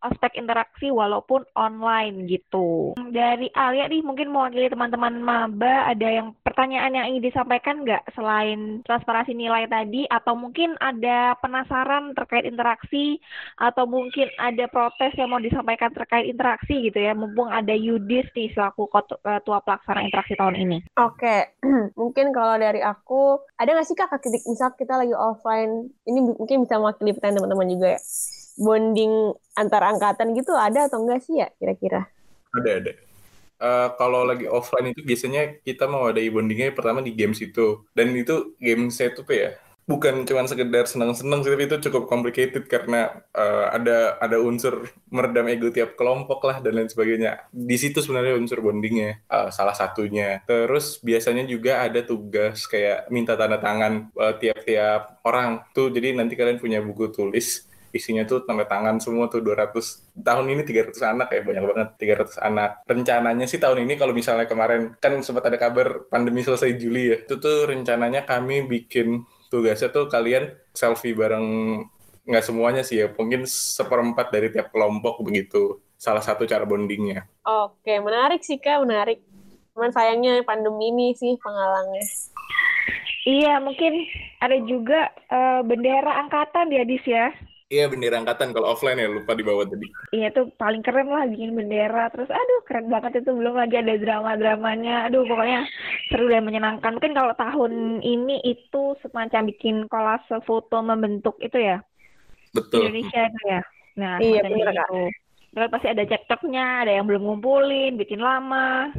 ospek 0.05 0.37
interaksi 0.37 0.93
walaupun 0.93 1.49
online 1.57 2.29
gitu. 2.29 2.93
Dari 3.11 3.49
Alia 3.57 3.89
nih 3.89 4.05
mungkin 4.05 4.31
mewakili 4.31 4.69
teman-teman 4.69 5.25
maba 5.25 5.89
ada 5.89 6.09
yang 6.09 6.37
pertanyaan 6.45 6.93
yang 6.93 7.07
ingin 7.09 7.33
disampaikan 7.33 7.83
nggak 7.83 8.05
selain 8.13 8.85
transparansi 8.85 9.33
nilai 9.33 9.65
tadi? 9.67 10.05
Atau 10.13 10.37
mungkin 10.37 10.77
ada 10.79 11.35
penasaran 11.41 12.13
terkait 12.13 12.45
interaksi? 12.45 13.19
Atau 13.57 13.89
mungkin 13.89 14.29
ada 14.37 14.69
protes 14.69 15.17
yang 15.17 15.33
mau 15.33 15.41
disampaikan 15.41 15.91
terkait 15.91 16.29
interaksi 16.29 16.85
gitu 16.85 17.01
ya? 17.01 17.17
Mumpung 17.17 17.49
ada 17.49 17.73
Yudis 17.73 18.29
nih 18.37 18.53
selaku 18.53 18.87
ketua 18.93 19.59
pelaksana 19.65 20.05
interaksi 20.05 20.37
tahun 20.37 20.61
ini. 20.61 20.79
Oke, 21.01 21.57
mungkin 22.01 22.31
kalau 22.37 22.61
dari 22.61 22.85
aku 22.85 23.41
ada 23.57 23.73
nggak 23.73 23.87
sih 23.89 23.97
kak 23.97 24.13
ketik 24.21 24.45
misal 24.45 24.77
kita 24.77 25.01
lagi 25.01 25.17
offline? 25.17 25.89
Ini 26.05 26.19
mungkin 26.37 26.69
bisa 26.69 26.77
mewakili 26.77 27.17
pertanyaan 27.17 27.41
teman-teman 27.41 27.69
juga 27.73 27.89
ya 27.97 28.03
bonding 28.55 29.35
antar 29.59 29.83
angkatan 29.83 30.35
gitu 30.35 30.55
ada 30.55 30.87
atau 30.87 31.03
enggak 31.03 31.23
sih 31.23 31.43
ya 31.43 31.49
kira-kira? 31.59 32.07
Ada 32.55 32.71
ada. 32.83 32.93
Uh, 33.55 33.89
kalau 33.97 34.27
lagi 34.27 34.51
offline 34.51 34.91
itu 34.91 35.07
biasanya 35.07 35.63
kita 35.63 35.87
mau 35.87 36.11
ada 36.11 36.19
bondingnya 36.19 36.75
pertama 36.75 37.01
di 37.01 37.15
games 37.15 37.39
itu 37.39 37.87
dan 37.95 38.11
itu 38.13 38.59
game 38.59 38.91
saya 38.91 39.15
tuh 39.15 39.25
ya 39.31 39.55
bukan 39.85 40.25
cuma 40.25 40.49
sekedar 40.49 40.89
senang-senang 40.89 41.45
sih 41.45 41.53
tapi 41.53 41.69
itu 41.69 41.77
cukup 41.89 42.09
complicated 42.09 42.65
karena 42.65 43.21
uh, 43.37 43.69
ada 43.69 44.17
ada 44.17 44.41
unsur 44.41 44.89
meredam 45.13 45.45
ego 45.45 45.69
tiap 45.69 45.93
kelompok 45.93 46.41
lah 46.49 46.65
dan 46.65 46.73
lain 46.73 46.89
sebagainya 46.89 47.45
di 47.53 47.77
situ 47.77 48.01
sebenarnya 48.01 48.41
unsur 48.41 48.65
bondingnya 48.65 49.21
uh, 49.29 49.53
salah 49.53 49.77
satunya 49.77 50.41
terus 50.49 51.05
biasanya 51.05 51.45
juga 51.45 51.85
ada 51.85 52.01
tugas 52.01 52.65
kayak 52.65 53.13
minta 53.13 53.37
tanda 53.37 53.61
tangan 53.61 54.09
tiap-tiap 54.41 55.21
uh, 55.21 55.29
orang 55.29 55.61
tuh 55.77 55.93
jadi 55.93 56.17
nanti 56.17 56.33
kalian 56.33 56.57
punya 56.57 56.81
buku 56.81 57.13
tulis 57.13 57.69
isinya 57.95 58.27
tuh 58.27 58.43
tanda 58.43 58.67
tangan 58.67 58.99
semua 58.99 59.31
tuh 59.31 59.39
200 59.41 60.19
tahun 60.19 60.47
ini 60.51 60.63
300 60.67 61.13
anak 61.15 61.29
ya 61.31 61.41
banyak 61.47 61.63
banget 61.63 61.89
300 61.97 62.43
anak. 62.43 62.71
Rencananya 62.91 63.47
sih 63.47 63.63
tahun 63.63 63.87
ini 63.87 63.95
kalau 63.95 64.11
misalnya 64.11 64.51
kemarin 64.51 64.99
kan 64.99 65.23
sempat 65.23 65.47
ada 65.47 65.57
kabar 65.57 66.11
pandemi 66.11 66.43
selesai 66.43 66.75
Juli 66.75 67.15
ya 67.15 67.17
itu 67.23 67.39
tuh 67.39 67.71
rencananya 67.71 68.27
kami 68.27 68.67
bikin 68.67 69.23
tugasnya 69.49 69.95
tuh 69.95 70.11
kalian 70.11 70.51
selfie 70.75 71.15
bareng 71.15 71.79
nggak 72.27 72.45
semuanya 72.45 72.83
sih 72.83 73.05
ya 73.05 73.13
mungkin 73.15 73.47
seperempat 73.47 74.33
dari 74.35 74.49
tiap 74.51 74.73
kelompok 74.75 75.21
begitu 75.23 75.79
salah 75.95 76.21
satu 76.21 76.43
cara 76.45 76.67
bondingnya. 76.67 77.31
Oke 77.47 78.03
menarik 78.03 78.43
sih 78.43 78.59
kak 78.59 78.83
menarik. 78.83 79.23
Cuman 79.75 79.91
sayangnya 79.95 80.43
pandemi 80.43 80.91
ini 80.91 81.15
sih 81.15 81.35
penghalangnya. 81.39 82.03
Iya, 83.25 83.57
mungkin 83.57 84.05
ada 84.37 84.57
juga 84.69 85.09
uh, 85.33 85.65
bendera 85.65 86.21
angkatan 86.21 86.69
ya, 86.69 86.85
Dis 86.85 87.05
ya. 87.09 87.33
Iya 87.73 87.89
bendera 87.89 88.21
angkatan 88.21 88.53
kalau 88.53 88.77
offline 88.77 89.01
ya 89.01 89.09
lupa 89.09 89.33
dibawa 89.33 89.65
tadi. 89.65 89.89
Iya 90.13 90.29
tuh 90.37 90.53
paling 90.61 90.85
keren 90.85 91.09
lah 91.09 91.25
bikin 91.25 91.57
bendera 91.57 92.13
terus 92.13 92.29
aduh 92.29 92.61
keren 92.69 92.93
banget 92.93 93.25
itu 93.25 93.33
belum 93.33 93.57
lagi 93.57 93.81
ada 93.81 93.97
drama-dramanya. 93.97 95.09
Aduh 95.09 95.25
pokoknya 95.25 95.65
seru 96.13 96.29
dan 96.29 96.45
menyenangkan. 96.45 97.01
Mungkin 97.01 97.17
kalau 97.17 97.33
tahun 97.33 98.05
ini 98.05 98.45
itu 98.45 98.95
semacam 99.01 99.49
bikin 99.49 99.89
kolase 99.89 100.45
foto 100.45 100.85
membentuk 100.85 101.41
itu 101.41 101.57
ya. 101.57 101.81
Betul. 102.53 102.85
Indonesia 102.85 103.21
itu 103.33 103.41
ya. 103.49 103.61
Nah, 103.95 104.15
iya 104.21 104.41
benar 104.45 104.75
itu. 104.75 105.03
Terus 105.55 105.71
pasti 105.71 105.87
ada 105.87 106.03
cekcoknya, 106.03 106.67
ada 106.83 106.93
yang 106.99 107.07
belum 107.07 107.23
ngumpulin, 107.23 107.95
bikin 107.95 108.19
lama. 108.19 108.91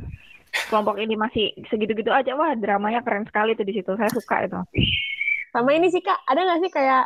Kelompok 0.71 0.95
ini 1.03 1.19
masih 1.19 1.51
segitu-gitu 1.67 2.15
aja. 2.15 2.31
Wah, 2.33 2.55
dramanya 2.55 3.03
keren 3.03 3.27
sekali 3.27 3.59
tuh 3.59 3.67
di 3.67 3.75
situ. 3.75 3.91
Saya 3.91 4.07
suka 4.09 4.47
itu. 4.47 4.55
Sama 5.51 5.75
ini 5.75 5.91
sih 5.91 5.99
Kak, 5.99 6.23
ada 6.27 6.47
nggak 6.47 6.59
sih 6.63 6.71
kayak 6.71 7.05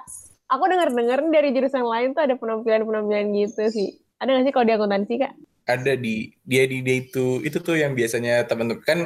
aku 0.49 0.63
dengar-dengar 0.65 1.21
dari 1.29 1.49
jurusan 1.53 1.85
lain 1.85 2.17
tuh 2.17 2.25
ada 2.25 2.35
penampilan-penampilan 2.35 3.27
gitu 3.37 3.63
sih. 3.69 3.89
Ada 4.19 4.35
nggak 4.35 4.45
sih 4.49 4.53
kalau 4.53 4.65
di 4.67 4.73
akuntansi 4.75 5.13
kak? 5.21 5.33
Ada 5.69 5.93
di 5.95 6.33
dia 6.43 6.65
di 6.65 6.81
dia 6.81 6.97
itu 7.05 7.39
itu 7.45 7.61
tuh 7.61 7.77
yang 7.77 7.93
biasanya 7.93 8.43
teman-teman 8.49 8.83
kan 8.83 8.99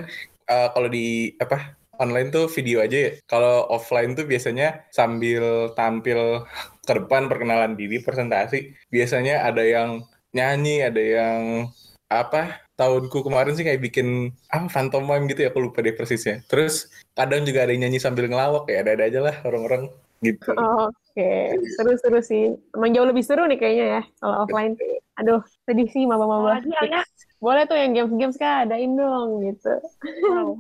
uh, 0.48 0.68
kalau 0.72 0.88
di 0.88 1.36
apa 1.38 1.76
online 2.00 2.34
tuh 2.34 2.50
video 2.50 2.82
aja 2.82 2.98
ya. 2.98 3.12
Kalau 3.28 3.68
offline 3.70 4.16
tuh 4.18 4.26
biasanya 4.26 4.88
sambil 4.90 5.76
tampil 5.76 6.48
ke 6.88 6.94
depan 6.98 7.28
perkenalan 7.28 7.76
diri, 7.78 8.02
presentasi, 8.02 8.74
biasanya 8.90 9.46
ada 9.46 9.62
yang 9.62 10.04
nyanyi, 10.34 10.82
ada 10.82 11.00
yang 11.04 11.70
apa 12.10 12.64
tahunku 12.78 13.26
kemarin 13.26 13.54
sih 13.54 13.66
kayak 13.66 13.82
bikin 13.82 14.34
apa 14.50 14.70
phantom 14.70 15.06
mime 15.06 15.30
gitu 15.30 15.46
ya 15.46 15.50
aku 15.54 15.70
lupa 15.70 15.82
deh 15.82 15.94
persisnya 15.98 16.46
terus 16.46 16.90
kadang 17.18 17.46
juga 17.46 17.66
ada 17.66 17.74
yang 17.74 17.90
nyanyi 17.90 17.98
sambil 18.02 18.26
ngelawak 18.30 18.70
ya 18.70 18.86
ada-ada 18.86 19.04
aja 19.10 19.20
lah 19.22 19.36
orang-orang 19.46 19.90
gitu 20.24 20.56
oh, 20.56 20.90
Oke, 21.14 21.62
seru-seru 21.78 22.26
sih. 22.26 22.58
Emang 22.74 22.90
jauh 22.90 23.06
lebih 23.06 23.22
seru 23.22 23.46
nih 23.46 23.62
kayaknya 23.62 23.86
ya 23.86 24.02
kalau 24.18 24.50
offline. 24.50 24.74
Aduh, 25.22 25.46
sedih 25.62 25.86
sih 25.94 26.10
mama-mama. 26.10 26.58
Oh, 26.58 26.86
ya. 26.90 27.06
Boleh 27.38 27.70
tuh 27.70 27.78
yang 27.78 27.94
games-games 27.94 28.34
kak, 28.42 28.66
adain 28.66 28.98
dong 28.98 29.46
gitu. 29.46 29.78
Wow, 30.26 30.58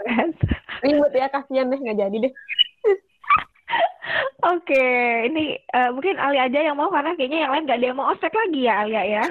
Ribet 0.80 1.12
ya, 1.12 1.28
kasihan 1.28 1.68
deh, 1.68 1.76
nggak 1.76 2.08
jadi 2.08 2.16
deh. 2.24 2.32
Oke, 4.48 4.84
ini 5.28 5.60
uh, 5.76 5.92
mungkin 5.92 6.16
Ali 6.16 6.40
aja 6.40 6.72
yang 6.72 6.80
mau 6.80 6.88
karena 6.88 7.12
kayaknya 7.12 7.44
yang 7.44 7.52
lain 7.52 7.68
gak 7.68 7.78
ada 7.78 7.86
yang 7.92 7.98
mau 8.00 8.08
ospek 8.10 8.32
lagi 8.32 8.60
ya 8.64 8.74
Alia 8.80 9.02
ya. 9.04 9.24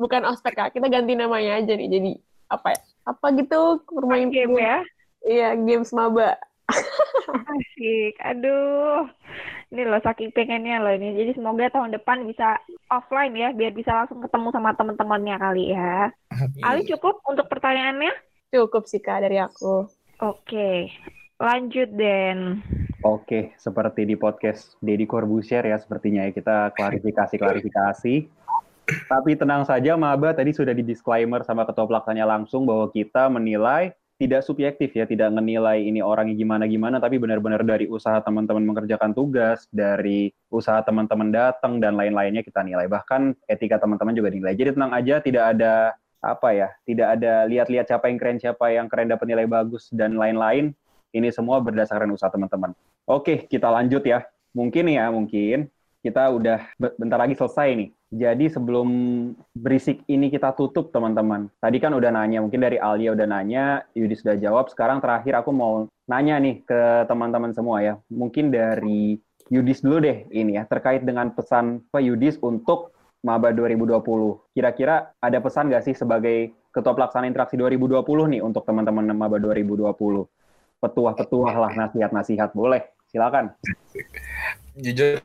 Bukan 0.00 0.24
ospek 0.24 0.56
kak, 0.56 0.72
kita 0.72 0.88
ganti 0.88 1.12
namanya 1.12 1.60
aja 1.60 1.76
nih. 1.76 1.92
Jadi 1.92 2.12
apa 2.48 2.72
ya? 2.72 2.80
Apa 3.04 3.36
gitu 3.36 3.84
bermain 3.92 4.32
game 4.32 4.56
ya? 4.56 4.80
Iya, 5.28 5.48
games 5.60 5.92
maba. 5.92 6.40
Asik, 7.34 8.14
aduh. 8.22 9.10
Ini 9.74 9.82
loh 9.82 9.98
saking 9.98 10.30
pengennya 10.30 10.78
loh 10.78 10.94
ini. 10.94 11.18
Jadi 11.18 11.34
semoga 11.34 11.66
tahun 11.72 11.90
depan 11.98 12.22
bisa 12.22 12.62
offline 12.86 13.34
ya 13.34 13.50
biar 13.50 13.74
bisa 13.74 13.90
langsung 13.90 14.22
ketemu 14.22 14.54
sama 14.54 14.78
teman-temannya 14.78 15.36
kali 15.42 15.64
ya. 15.74 16.14
Ali 16.62 16.86
cukup 16.86 17.18
untuk 17.26 17.50
pertanyaannya? 17.50 18.14
Cukup 18.54 18.86
sih 18.86 19.02
kak 19.02 19.26
dari 19.26 19.42
aku. 19.42 19.90
Oke. 20.22 20.94
Lanjut 21.36 21.92
Den. 21.92 22.64
Oke, 23.04 23.52
seperti 23.60 24.08
di 24.08 24.16
podcast 24.16 24.80
Deddy 24.80 25.04
Corbusier 25.04 25.62
ya 25.68 25.76
sepertinya 25.76 26.24
ya 26.24 26.32
kita 26.32 26.72
klarifikasi-klarifikasi. 26.72 28.14
Tapi 28.86 29.30
tenang 29.34 29.66
saja 29.66 29.98
Maba 29.98 30.30
tadi 30.32 30.54
sudah 30.54 30.72
di 30.72 30.86
disclaimer 30.86 31.42
sama 31.42 31.66
ketua 31.66 31.90
pelaksananya 31.90 32.24
langsung 32.24 32.64
bahwa 32.64 32.88
kita 32.88 33.26
menilai 33.28 33.92
tidak 34.16 34.40
subjektif 34.48 34.96
ya, 34.96 35.04
tidak 35.04 35.28
menilai 35.28 35.84
ini 35.84 36.00
orangnya 36.00 36.36
gimana-gimana, 36.40 36.96
tapi 36.96 37.20
benar-benar 37.20 37.60
dari 37.60 37.84
usaha 37.84 38.16
teman-teman 38.24 38.64
mengerjakan 38.64 39.12
tugas, 39.12 39.68
dari 39.68 40.32
usaha 40.48 40.80
teman-teman 40.80 41.28
datang 41.28 41.76
dan 41.84 42.00
lain-lainnya 42.00 42.40
kita 42.40 42.64
nilai. 42.64 42.88
Bahkan 42.88 43.44
etika 43.44 43.76
teman-teman 43.76 44.16
juga 44.16 44.32
dinilai. 44.32 44.56
Jadi 44.56 44.72
tenang 44.72 44.92
aja, 44.96 45.20
tidak 45.20 45.44
ada 45.52 45.92
apa 46.24 46.48
ya, 46.56 46.68
tidak 46.88 47.20
ada 47.20 47.44
lihat-lihat 47.44 47.92
siapa 47.92 48.08
yang 48.08 48.16
keren, 48.16 48.38
siapa 48.40 48.64
yang 48.72 48.88
keren 48.88 49.12
dapat 49.12 49.28
nilai 49.28 49.44
bagus 49.44 49.92
dan 49.92 50.16
lain-lain. 50.16 50.72
Ini 51.12 51.28
semua 51.28 51.60
berdasarkan 51.60 52.08
usaha 52.08 52.32
teman-teman. 52.32 52.72
Oke, 53.04 53.44
kita 53.46 53.68
lanjut 53.68 54.00
ya. 54.04 54.24
Mungkin 54.56 54.88
ya, 54.88 55.12
mungkin 55.12 55.68
kita 56.04 56.32
udah 56.32 56.58
bentar 56.78 57.18
lagi 57.18 57.34
selesai 57.36 57.68
nih. 57.76 57.90
Jadi 58.06 58.46
sebelum 58.46 58.88
berisik 59.58 60.06
ini 60.06 60.30
kita 60.30 60.54
tutup 60.54 60.94
teman-teman. 60.94 61.50
Tadi 61.58 61.82
kan 61.82 61.90
udah 61.90 62.14
nanya, 62.14 62.38
mungkin 62.38 62.62
dari 62.62 62.78
Alia 62.78 63.12
udah 63.18 63.26
nanya, 63.26 63.82
Yudi 63.98 64.14
sudah 64.14 64.38
jawab. 64.38 64.70
Sekarang 64.70 65.02
terakhir 65.02 65.34
aku 65.42 65.50
mau 65.50 65.90
nanya 66.06 66.38
nih 66.38 66.62
ke 66.62 67.04
teman-teman 67.10 67.50
semua 67.50 67.82
ya. 67.82 67.98
Mungkin 68.06 68.54
dari 68.54 69.18
Yudis 69.50 69.82
dulu 69.82 70.02
deh 70.02 70.26
ini 70.30 70.58
ya, 70.58 70.66
terkait 70.66 71.02
dengan 71.02 71.34
pesan 71.34 71.82
Pak 71.90 72.02
Yudis 72.02 72.38
untuk 72.42 72.94
Maba 73.26 73.50
2020. 73.50 73.98
Kira-kira 74.54 75.10
ada 75.18 75.38
pesan 75.42 75.66
nggak 75.66 75.84
sih 75.90 75.94
sebagai 75.98 76.54
Ketua 76.70 76.94
Pelaksana 76.94 77.26
Interaksi 77.26 77.58
2020 77.58 78.06
nih 78.38 78.42
untuk 78.42 78.62
teman-teman 78.62 79.10
Maba 79.18 79.42
2020? 79.42 79.82
Petuah-petuah 80.78 81.54
lah, 81.58 81.72
nasihat-nasihat. 81.74 82.54
Boleh, 82.54 82.86
silakan. 83.10 83.50
Jujur 84.78 85.24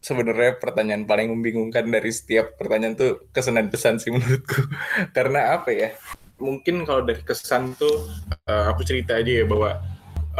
sebenarnya 0.00 0.56
pertanyaan 0.56 1.04
paling 1.04 1.28
membingungkan 1.32 1.88
dari 1.88 2.10
setiap 2.10 2.56
pertanyaan 2.56 2.96
tuh 2.96 3.12
kesan 3.32 3.60
pesan 3.68 4.00
sih 4.00 4.10
menurutku. 4.12 4.66
Karena 5.16 5.56
apa 5.56 5.70
ya? 5.70 5.94
Mungkin 6.40 6.88
kalau 6.88 7.04
dari 7.04 7.20
kesan 7.20 7.76
tuh 7.76 8.08
uh, 8.48 8.72
aku 8.72 8.80
cerita 8.82 9.20
aja 9.20 9.28
ya 9.28 9.44
bahwa 9.44 9.76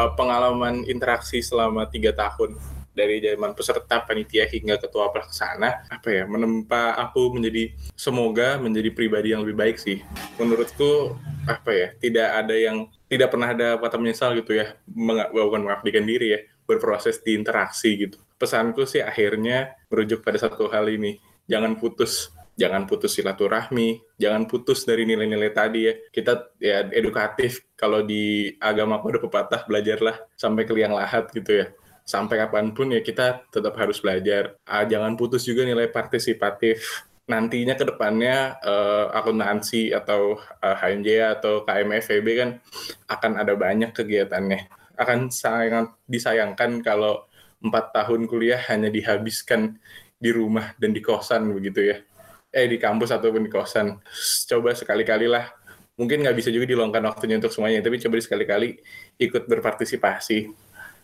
uh, 0.01 0.11
pengalaman 0.17 0.89
interaksi 0.89 1.45
selama 1.45 1.85
tiga 1.93 2.17
tahun 2.17 2.57
dari 2.91 3.23
zaman 3.23 3.55
peserta 3.55 4.03
panitia 4.03 4.51
hingga 4.51 4.77
ketua 4.77 5.15
pelaksana 5.15 5.87
apa 5.89 6.09
ya 6.11 6.25
menempa 6.27 6.99
aku 6.99 7.33
menjadi 7.33 7.71
semoga 7.95 8.59
menjadi 8.59 8.91
pribadi 8.91 9.31
yang 9.31 9.47
lebih 9.47 9.57
baik 9.57 9.77
sih 9.79 10.03
menurutku 10.37 11.15
apa 11.47 11.71
ya 11.71 11.89
tidak 12.03 12.29
ada 12.45 12.55
yang 12.59 12.91
tidak 13.07 13.31
pernah 13.31 13.55
ada 13.55 13.79
kata 13.79 13.97
menyesal 13.97 14.35
gitu 14.37 14.59
ya 14.59 14.75
bukan 15.31 15.65
mengabdikan 15.65 16.03
diri 16.03 16.35
ya 16.35 16.41
berproses 16.67 17.23
di 17.23 17.39
interaksi 17.39 17.95
gitu 17.95 18.19
pesanku 18.41 18.89
sih 18.89 19.05
akhirnya 19.05 19.77
merujuk 19.93 20.25
pada 20.25 20.41
satu 20.41 20.73
hal 20.73 20.89
ini. 20.89 21.21
Jangan 21.45 21.77
putus 21.77 22.33
jangan 22.61 22.85
putus 22.85 23.17
silaturahmi, 23.17 24.05
jangan 24.21 24.45
putus 24.45 24.85
dari 24.85 25.09
nilai-nilai 25.09 25.53
tadi 25.53 25.81
ya. 25.89 25.95
Kita 26.13 26.57
ya 26.61 26.85
edukatif, 26.93 27.65
kalau 27.73 28.05
di 28.05 28.53
agama 28.61 29.01
kode 29.01 29.21
pepatah 29.25 29.65
belajarlah 29.65 30.29
sampai 30.37 30.69
ke 30.69 30.73
liang 30.77 30.93
lahat 30.93 31.33
gitu 31.33 31.65
ya. 31.65 31.67
Sampai 32.05 32.37
kapan 32.37 32.77
pun 32.77 32.93
ya 32.93 33.01
kita 33.01 33.49
tetap 33.49 33.73
harus 33.81 34.01
belajar. 34.05 34.61
Ah, 34.69 34.85
jangan 34.85 35.17
putus 35.17 35.45
juga 35.49 35.65
nilai 35.65 35.89
partisipatif. 35.89 37.09
nantinya 37.31 37.79
ke 37.79 37.87
depannya 37.87 38.59
uh, 38.59 39.15
akuntansi 39.15 39.95
atau 39.95 40.35
uh, 40.67 40.75
HMJ 40.75 41.39
atau 41.39 41.63
KMFEB 41.63 42.27
kan 42.35 42.51
akan 43.07 43.39
ada 43.39 43.55
banyak 43.55 43.95
kegiatannya. 43.95 44.67
Akan 44.99 45.31
sangat 45.31 45.95
disayangkan 46.11 46.83
kalau 46.83 47.30
empat 47.61 47.93
tahun 47.93 48.25
kuliah 48.27 48.61
hanya 48.73 48.89
dihabiskan 48.89 49.77
di 50.21 50.31
rumah 50.33 50.73
dan 50.77 50.93
di 50.93 51.01
kosan 51.01 51.49
begitu 51.53 51.95
ya. 51.95 51.97
Eh 52.51 52.67
di 52.67 52.77
kampus 52.77 53.15
ataupun 53.15 53.47
di 53.47 53.51
kosan. 53.53 54.01
Coba 54.49 54.75
sekali-kali 54.75 55.31
lah. 55.31 55.49
Mungkin 56.01 56.25
nggak 56.25 56.37
bisa 56.37 56.49
juga 56.49 56.65
diluangkan 56.65 57.05
waktunya 57.13 57.37
untuk 57.37 57.53
semuanya, 57.53 57.85
tapi 57.85 58.01
coba 58.01 58.17
sekali-kali 58.17 58.81
ikut 59.21 59.45
berpartisipasi 59.45 60.49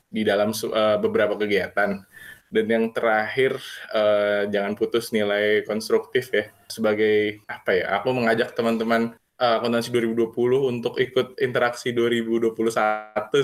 di 0.09 0.23
dalam 0.25 0.57
uh, 0.57 0.97
beberapa 0.97 1.37
kegiatan 1.37 2.01
dan 2.47 2.67
yang 2.71 2.95
terakhir, 2.95 3.59
uh, 3.91 4.47
jangan 4.47 4.79
putus 4.79 5.11
nilai 5.11 5.67
konstruktif 5.67 6.31
ya. 6.31 6.47
Sebagai 6.71 7.43
apa 7.51 7.71
ya, 7.75 7.99
aku 7.99 8.15
mengajak 8.15 8.55
teman-teman 8.55 9.19
uh, 9.41 9.55
akuntansi 9.61 9.93
2020 9.93 10.33
untuk 10.73 10.97
ikut 10.97 11.37
interaksi 11.41 11.93
2021 11.93 12.57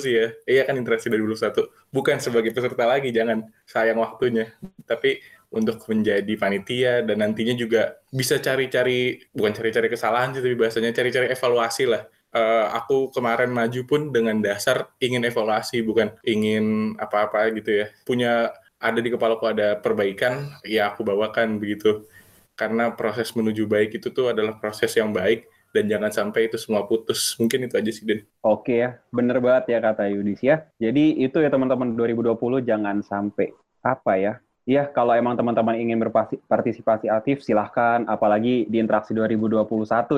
sih 0.00 0.12
ya. 0.12 0.26
Iya 0.48 0.62
kan 0.68 0.74
interaksi 0.80 1.12
2021. 1.12 1.92
Bukan 1.92 2.16
sebagai 2.20 2.50
peserta 2.52 2.84
lagi, 2.88 3.12
jangan 3.12 3.44
sayang 3.68 4.00
waktunya. 4.00 4.52
Tapi 4.88 5.20
untuk 5.52 5.84
menjadi 5.84 6.32
panitia 6.40 7.04
dan 7.04 7.20
nantinya 7.20 7.52
juga 7.52 8.00
bisa 8.08 8.40
cari-cari, 8.40 9.20
bukan 9.36 9.52
cari-cari 9.52 9.88
kesalahan 9.92 10.32
sih, 10.32 10.40
tapi 10.40 10.56
bahasanya 10.56 10.90
cari-cari 10.96 11.28
evaluasi 11.28 11.84
lah. 11.88 12.08
Uh, 12.32 12.72
aku 12.72 13.12
kemarin 13.12 13.52
maju 13.52 13.80
pun 13.84 14.08
dengan 14.08 14.40
dasar 14.40 14.88
ingin 15.04 15.20
evaluasi, 15.28 15.84
bukan 15.84 16.16
ingin 16.24 16.96
apa-apa 16.96 17.52
gitu 17.60 17.84
ya. 17.84 17.86
Punya 18.08 18.56
ada 18.80 18.98
di 19.04 19.12
kepalaku 19.12 19.52
ada 19.52 19.76
perbaikan, 19.76 20.56
ya 20.64 20.88
aku 20.88 21.04
bawakan 21.04 21.60
begitu. 21.60 22.08
Karena 22.56 22.88
proses 22.96 23.36
menuju 23.36 23.68
baik 23.68 24.00
itu 24.00 24.08
tuh 24.08 24.32
adalah 24.32 24.56
proses 24.56 24.96
yang 24.96 25.12
baik 25.12 25.44
dan 25.72 25.88
jangan 25.88 26.12
sampai 26.12 26.46
itu 26.46 26.60
semua 26.60 26.84
putus. 26.84 27.34
Mungkin 27.40 27.66
itu 27.66 27.74
aja 27.74 27.90
sih, 27.90 28.04
Den. 28.04 28.28
Oke 28.44 28.84
ya, 28.84 29.00
bener 29.08 29.40
banget 29.40 29.72
ya 29.74 29.78
kata 29.80 30.08
Yudis 30.12 30.40
ya. 30.44 30.68
Jadi 30.76 31.18
itu 31.24 31.40
ya 31.40 31.48
teman-teman 31.48 31.96
2020 31.96 32.36
jangan 32.62 33.00
sampai 33.00 33.50
apa 33.82 34.14
ya, 34.14 34.32
Iya, 34.62 34.86
kalau 34.94 35.10
emang 35.10 35.34
teman-teman 35.34 35.74
ingin 35.74 35.98
berpartisipasi 35.98 37.10
aktif, 37.10 37.42
silahkan. 37.42 38.06
Apalagi 38.06 38.70
di 38.70 38.78
interaksi 38.78 39.10
2021 39.10 39.66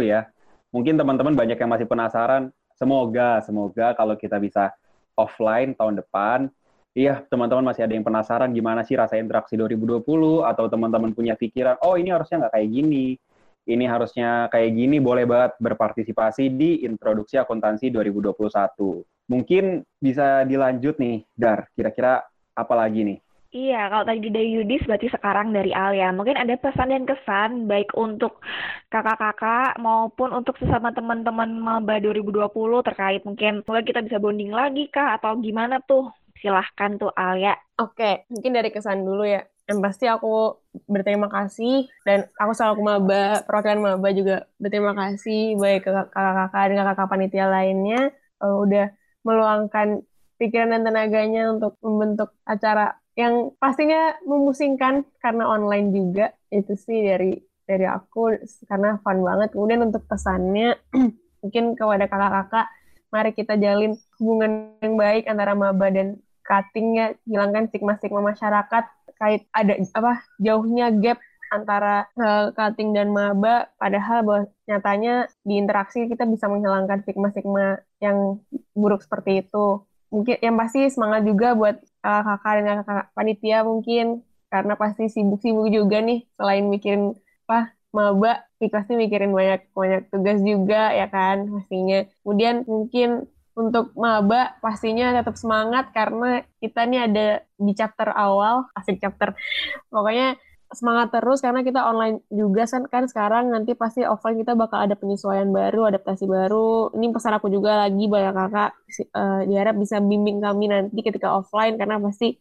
ya. 0.04 0.28
Mungkin 0.68 1.00
teman-teman 1.00 1.32
banyak 1.32 1.56
yang 1.56 1.70
masih 1.72 1.88
penasaran. 1.88 2.52
Semoga, 2.76 3.40
semoga 3.40 3.96
kalau 3.96 4.20
kita 4.20 4.36
bisa 4.36 4.76
offline 5.16 5.72
tahun 5.72 6.04
depan, 6.04 6.52
Iya, 6.94 7.26
teman-teman 7.26 7.66
masih 7.66 7.90
ada 7.90 7.94
yang 7.98 8.06
penasaran 8.06 8.54
gimana 8.54 8.86
sih 8.86 8.94
rasa 8.94 9.18
interaksi 9.18 9.58
2020 9.58 10.46
atau 10.46 10.70
teman-teman 10.70 11.10
punya 11.10 11.34
pikiran, 11.34 11.74
oh 11.82 11.98
ini 11.98 12.14
harusnya 12.14 12.46
nggak 12.46 12.54
kayak 12.54 12.70
gini, 12.70 13.18
ini 13.64 13.84
harusnya 13.88 14.48
kayak 14.52 14.76
gini, 14.76 15.00
boleh 15.00 15.24
banget 15.24 15.56
berpartisipasi 15.60 16.52
di 16.52 16.84
introduksi 16.84 17.40
akuntansi 17.40 17.88
2021. 17.88 19.04
Mungkin 19.28 19.80
bisa 20.00 20.44
dilanjut 20.44 21.00
nih, 21.00 21.24
Dar, 21.32 21.68
kira-kira 21.72 22.20
apa 22.52 22.74
lagi 22.76 23.02
nih? 23.02 23.18
Iya, 23.54 23.86
kalau 23.86 24.02
tadi 24.02 24.34
dari 24.34 24.50
Yudis 24.50 24.82
berarti 24.82 25.06
sekarang 25.14 25.54
dari 25.54 25.70
Alia. 25.70 26.10
Mungkin 26.10 26.34
ada 26.34 26.58
pesan 26.58 26.90
dan 26.90 27.06
kesan 27.06 27.70
baik 27.70 27.94
untuk 27.94 28.42
kakak-kakak 28.90 29.78
maupun 29.78 30.34
untuk 30.34 30.58
sesama 30.58 30.90
teman-teman 30.90 31.62
Maba 31.62 32.02
2020 32.02 32.50
terkait 32.82 33.22
mungkin 33.22 33.62
semoga 33.62 33.86
kita 33.86 34.02
bisa 34.02 34.18
bonding 34.18 34.50
lagi 34.50 34.90
kah 34.90 35.14
atau 35.14 35.38
gimana 35.38 35.78
tuh 35.86 36.10
Silahkan 36.44 37.00
tuh 37.00 37.08
Alia. 37.16 37.56
Oke, 37.80 38.28
mungkin 38.28 38.52
dari 38.52 38.68
kesan 38.68 39.00
dulu 39.00 39.24
ya. 39.24 39.40
Yang 39.64 39.78
pasti 39.80 40.04
aku 40.08 40.60
berterima 40.84 41.28
kasih. 41.32 41.88
Dan 42.04 42.28
aku 42.36 42.52
selaku 42.52 42.80
maba, 42.84 43.40
perwakilan 43.48 43.80
maba 43.80 44.08
juga 44.12 44.44
berterima 44.60 44.92
kasih 44.92 45.56
baik 45.56 45.88
ke 45.88 45.90
kakak-kakak 45.90 46.62
dan 46.68 46.76
kakak-kakak 46.80 47.10
panitia 47.10 47.46
lainnya. 47.48 48.00
Uh, 48.42 48.60
udah 48.60 48.92
meluangkan 49.24 50.04
pikiran 50.36 50.76
dan 50.76 50.82
tenaganya 50.84 51.48
untuk 51.48 51.80
membentuk 51.80 52.36
acara 52.44 52.98
yang 53.14 53.54
pastinya 53.56 54.18
memusingkan 54.26 55.06
karena 55.22 55.48
online 55.48 55.88
juga. 55.94 56.26
Itu 56.52 56.76
sih 56.76 57.00
dari 57.08 57.40
dari 57.64 57.88
aku 57.88 58.36
karena 58.68 59.00
fun 59.00 59.24
banget. 59.24 59.56
Kemudian 59.56 59.80
untuk 59.88 60.04
pesannya 60.04 60.76
mungkin 61.40 61.72
kepada 61.72 62.04
kakak-kakak 62.04 62.66
mari 63.14 63.30
kita 63.30 63.54
jalin 63.54 63.94
hubungan 64.18 64.74
yang 64.82 64.98
baik 64.98 65.30
antara 65.30 65.54
maba 65.54 65.86
dan 65.86 66.18
cuttingnya 66.42 67.14
hilangkan 67.24 67.70
stigma-stigma 67.70 68.20
masyarakat 68.20 68.84
kait 69.18 69.46
ada 69.54 69.78
apa 69.94 70.22
jauhnya 70.40 70.90
gap 70.98 71.18
antara 71.54 72.10
uh, 72.18 72.50
cutting 72.50 72.90
dan 72.90 73.14
maba 73.14 73.70
padahal 73.78 74.26
bahwa 74.26 74.40
nyatanya 74.66 75.30
di 75.46 75.54
interaksi 75.60 76.10
kita 76.10 76.26
bisa 76.26 76.50
menghilangkan 76.50 77.06
stigma-stigma 77.06 77.78
yang 78.02 78.42
buruk 78.74 79.06
seperti 79.06 79.46
itu. 79.46 79.86
Mungkin 80.10 80.42
yang 80.42 80.58
pasti 80.58 80.90
semangat 80.90 81.22
juga 81.26 81.54
buat 81.54 81.76
uh, 82.02 82.22
kakak 82.26 82.54
dan 82.62 82.76
kakak 82.82 83.06
panitia 83.14 83.58
mungkin 83.62 84.26
karena 84.50 84.74
pasti 84.78 85.10
sibuk-sibuk 85.10 85.66
juga 85.70 85.98
nih 86.02 86.26
selain 86.38 86.66
mikirin 86.70 87.14
apa 87.46 87.74
maba 87.94 88.46
pasti 88.64 88.96
mikirin 88.96 89.30
banyak 89.30 89.68
banyak 89.76 90.02
tugas 90.08 90.40
juga 90.40 90.90
ya 90.96 91.06
kan 91.12 91.46
pastinya. 91.50 92.08
Kemudian 92.24 92.64
mungkin 92.64 93.28
untuk 93.54 93.94
maba 93.94 94.58
pastinya 94.58 95.14
tetap 95.14 95.38
semangat 95.38 95.94
karena 95.94 96.42
kita 96.58 96.86
nih 96.90 97.00
ada 97.06 97.26
di 97.54 97.72
chapter 97.72 98.10
awal, 98.10 98.66
asik 98.74 98.98
chapter. 98.98 99.34
Pokoknya 99.88 100.34
semangat 100.74 101.14
terus 101.14 101.38
karena 101.38 101.62
kita 101.62 101.86
online 101.86 102.18
juga 102.34 102.66
kan 102.66 102.82
kan 102.90 103.04
sekarang 103.06 103.54
nanti 103.54 103.78
pasti 103.78 104.02
offline 104.02 104.42
kita 104.42 104.58
bakal 104.58 104.82
ada 104.82 104.98
penyesuaian 104.98 105.48
baru, 105.54 105.86
adaptasi 105.94 106.26
baru. 106.26 106.90
Ini 106.98 107.14
pesan 107.14 107.38
aku 107.38 107.46
juga 107.46 107.86
lagi 107.86 108.04
banyak 108.10 108.34
kakak 108.34 108.70
uh, 109.14 109.40
diharap 109.46 109.78
bisa 109.78 110.02
bimbing 110.02 110.42
kami 110.42 110.66
nanti 110.66 110.98
ketika 111.00 111.30
offline 111.30 111.78
karena 111.78 112.02
pasti 112.02 112.34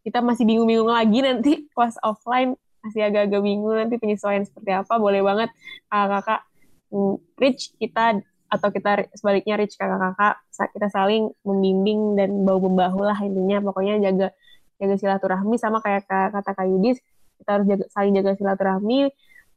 kita 0.00 0.24
masih 0.24 0.48
bingung-bingung 0.48 0.88
lagi 0.88 1.20
nanti 1.20 1.52
pas 1.76 1.92
offline 2.00 2.56
masih 2.84 3.08
agak-agak 3.08 3.40
bingung 3.40 3.76
nanti 3.76 3.96
penyesuaian 4.00 4.48
seperti 4.48 4.72
apa. 4.72 4.96
Boleh 4.96 5.20
banget 5.20 5.52
kakak-kakak 5.92 6.40
mm, 6.88 7.14
reach 7.36 7.62
kita 7.76 8.24
atau 8.54 8.70
kita 8.70 9.10
sebaliknya 9.18 9.58
rich 9.58 9.74
kakak-kakak 9.74 10.38
kita 10.70 10.88
saling 10.94 11.34
membimbing 11.42 12.14
dan 12.14 12.46
bau 12.46 12.62
membahu 12.62 13.02
lah 13.02 13.18
intinya. 13.20 13.60
Pokoknya 13.70 13.98
jaga 13.98 14.30
jaga 14.78 14.94
silaturahmi 14.98 15.58
sama 15.58 15.78
kayak 15.82 16.06
kata 16.06 16.50
Kak 16.54 16.66
Yudis 16.66 16.98
kita 17.42 17.50
harus 17.58 17.66
jaga, 17.66 17.84
saling 17.90 18.12
jaga 18.14 18.30
silaturahmi 18.38 19.10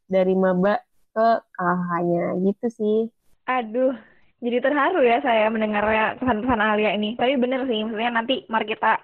dari 0.10 0.34
maba 0.34 0.82
ke 1.14 1.28
kakaknya 1.54 2.38
gitu 2.46 2.68
sih. 2.74 2.98
Aduh 3.46 3.94
jadi 4.38 4.62
terharu 4.62 5.02
ya 5.02 5.18
saya 5.26 5.50
mendengar 5.50 5.82
pesan-pesan 6.22 6.62
Alia 6.62 6.94
ini. 6.94 7.18
Tapi 7.18 7.38
bener 7.42 7.66
sih 7.66 7.82
maksudnya 7.82 8.14
nanti 8.14 8.46
mari 8.50 8.66
kita 8.70 9.02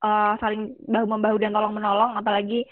uh, 0.00 0.36
saling 0.40 0.72
bahu 0.88 1.06
membahu 1.08 1.36
dan 1.36 1.52
tolong 1.52 1.76
menolong 1.76 2.16
apalagi 2.16 2.64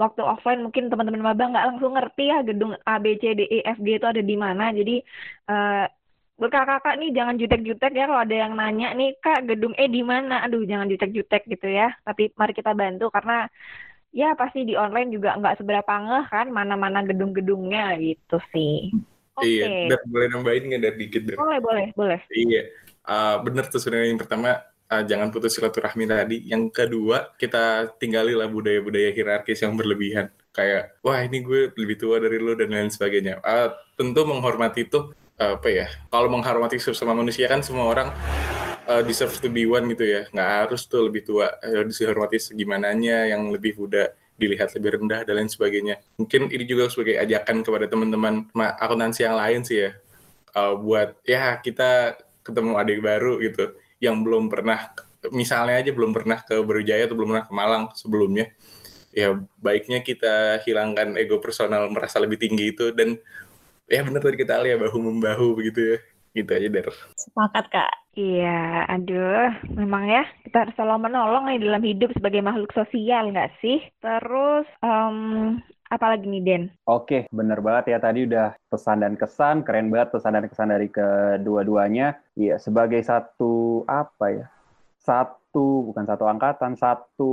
waktu 0.00 0.24
offline 0.24 0.64
mungkin 0.64 0.88
teman-teman 0.88 1.20
maba 1.20 1.44
nggak 1.52 1.66
langsung 1.76 1.92
ngerti 1.92 2.32
ya 2.32 2.40
gedung 2.40 2.72
A 2.88 2.96
B 2.96 3.20
C 3.20 3.36
D 3.36 3.44
E 3.44 3.60
F 3.68 3.76
G 3.84 4.00
itu 4.00 4.06
ada 4.08 4.24
di 4.24 4.36
mana. 4.40 4.72
Jadi 4.72 5.04
uh, 5.52 5.84
kakak-kakak 6.48 6.96
nih 6.96 7.10
jangan 7.12 7.36
jutek-jutek 7.36 7.92
ya 7.92 8.08
kalau 8.08 8.24
ada 8.24 8.36
yang 8.36 8.56
nanya 8.56 8.96
nih 8.96 9.12
kak 9.20 9.44
gedung 9.44 9.76
E 9.76 9.84
di 9.92 10.00
mana? 10.00 10.40
Aduh 10.46 10.64
jangan 10.64 10.88
jutek-jutek 10.88 11.44
gitu 11.44 11.68
ya. 11.68 11.92
Tapi 12.00 12.32
mari 12.32 12.56
kita 12.56 12.72
bantu 12.72 13.12
karena 13.12 13.44
ya 14.10 14.32
pasti 14.32 14.64
di 14.64 14.74
online 14.74 15.12
juga 15.12 15.36
nggak 15.36 15.60
seberapa 15.60 15.92
ngeh 15.92 16.26
kan 16.32 16.46
mana-mana 16.48 17.04
gedung-gedungnya 17.04 17.98
gitu 18.00 18.40
sih. 18.54 18.88
Okay. 19.40 19.88
iya 19.88 19.96
boleh 20.04 20.28
nambahin 20.28 20.64
nggak 20.68 20.82
dari 20.84 20.96
dikit 20.96 21.22
dari 21.28 21.36
boleh 21.36 21.58
boleh 21.60 21.86
boleh. 21.92 22.20
Iya. 22.32 22.62
Uh, 23.04 23.36
bener 23.44 23.64
tuh 23.68 23.80
sebenarnya 23.80 24.08
yang 24.12 24.20
pertama 24.20 24.50
uh, 24.90 25.02
jangan 25.06 25.28
putus 25.28 25.56
silaturahmi 25.56 26.04
tadi. 26.08 26.36
Yang 26.48 26.72
kedua 26.74 27.36
kita 27.36 27.94
tinggalilah 27.96 28.48
budaya-budaya 28.48 29.12
hierarkis 29.14 29.60
yang 29.60 29.78
berlebihan. 29.78 30.28
Kayak 30.50 30.98
wah 31.00 31.20
ini 31.22 31.40
gue 31.40 31.70
lebih 31.78 31.96
tua 31.96 32.18
dari 32.18 32.36
lo 32.42 32.58
dan 32.58 32.74
lain 32.74 32.90
sebagainya. 32.90 33.38
Uh, 33.40 33.70
tentu 33.94 34.26
menghormati 34.26 34.84
itu 34.84 35.14
apa 35.40 35.68
ya 35.72 35.86
kalau 36.12 36.28
menghormati 36.28 36.76
sesama 36.76 37.16
manusia 37.16 37.48
kan 37.48 37.64
semua 37.64 37.88
orang 37.88 38.12
uh, 38.90 39.02
deserve 39.06 39.32
to 39.38 39.48
be 39.48 39.64
one 39.64 39.86
gitu 39.94 40.04
ya. 40.04 40.22
Nggak 40.34 40.50
harus 40.66 40.84
tuh 40.90 41.06
lebih 41.06 41.22
tua 41.22 41.54
uh, 41.62 41.82
dihormati 41.86 42.36
segimananya 42.42 43.30
yang 43.30 43.48
lebih 43.48 43.78
muda 43.78 44.10
dilihat 44.40 44.72
lebih 44.76 45.00
rendah 45.00 45.20
dan 45.22 45.34
lain 45.36 45.50
sebagainya. 45.52 46.00
Mungkin 46.16 46.48
ini 46.48 46.64
juga 46.64 46.88
sebagai 46.88 47.20
ajakan 47.20 47.60
kepada 47.60 47.86
teman-teman 47.86 48.34
akuntansi 48.56 49.24
yang 49.24 49.36
lain 49.36 49.60
sih 49.62 49.88
ya. 49.88 49.90
Uh, 50.50 50.74
buat 50.74 51.14
ya 51.22 51.62
kita 51.62 52.18
ketemu 52.42 52.74
adik 52.74 52.98
baru 53.06 53.38
gitu 53.38 53.78
yang 54.02 54.26
belum 54.26 54.50
pernah 54.50 54.90
misalnya 55.30 55.78
aja 55.78 55.92
belum 55.94 56.10
pernah 56.10 56.42
ke 56.42 56.58
Berujaya 56.64 57.06
atau 57.06 57.14
belum 57.14 57.36
pernah 57.36 57.46
ke 57.46 57.54
Malang 57.54 57.84
sebelumnya 57.94 58.50
ya 59.14 59.38
baiknya 59.62 60.02
kita 60.02 60.58
hilangkan 60.66 61.14
ego 61.20 61.38
personal 61.38 61.86
merasa 61.92 62.18
lebih 62.18 62.40
tinggi 62.40 62.74
itu 62.74 62.90
dan 62.90 63.20
ya 63.90 64.00
bener 64.06 64.22
tadi 64.22 64.38
kita 64.38 64.62
ya 64.62 64.78
bahu 64.78 64.98
membahu 65.02 65.58
begitu 65.58 65.80
ya. 65.82 65.98
Gitu 66.30 66.46
aja 66.46 66.68
der. 66.70 66.88
Sepakat 67.18 67.66
kak. 67.74 67.92
Iya 68.14 68.86
aduh. 68.86 69.50
Memang 69.74 70.06
ya 70.06 70.22
kita 70.46 70.62
harus 70.62 70.74
selalu 70.78 71.10
menolong 71.10 71.44
nih 71.50 71.58
dalam 71.58 71.82
hidup 71.82 72.10
sebagai 72.14 72.40
makhluk 72.40 72.70
sosial 72.70 73.34
nggak 73.34 73.50
sih? 73.58 73.82
Terus 73.98 74.66
um, 74.86 75.58
Apalagi 75.90 76.30
nih 76.30 76.42
Den? 76.46 76.62
Oke, 76.86 77.26
bener 77.34 77.58
banget 77.58 77.90
ya. 77.90 77.98
Tadi 77.98 78.22
udah 78.22 78.54
pesan 78.70 79.02
dan 79.02 79.18
kesan, 79.18 79.66
keren 79.66 79.90
banget 79.90 80.14
pesan 80.14 80.38
dan 80.38 80.46
kesan 80.46 80.70
dari 80.70 80.86
kedua-duanya. 80.86 82.14
Iya, 82.38 82.62
sebagai 82.62 83.02
satu 83.02 83.82
apa 83.90 84.24
ya? 84.30 84.46
Satu 85.02 85.39
bukan 85.58 86.06
satu 86.06 86.30
angkatan, 86.30 86.78
satu 86.78 87.32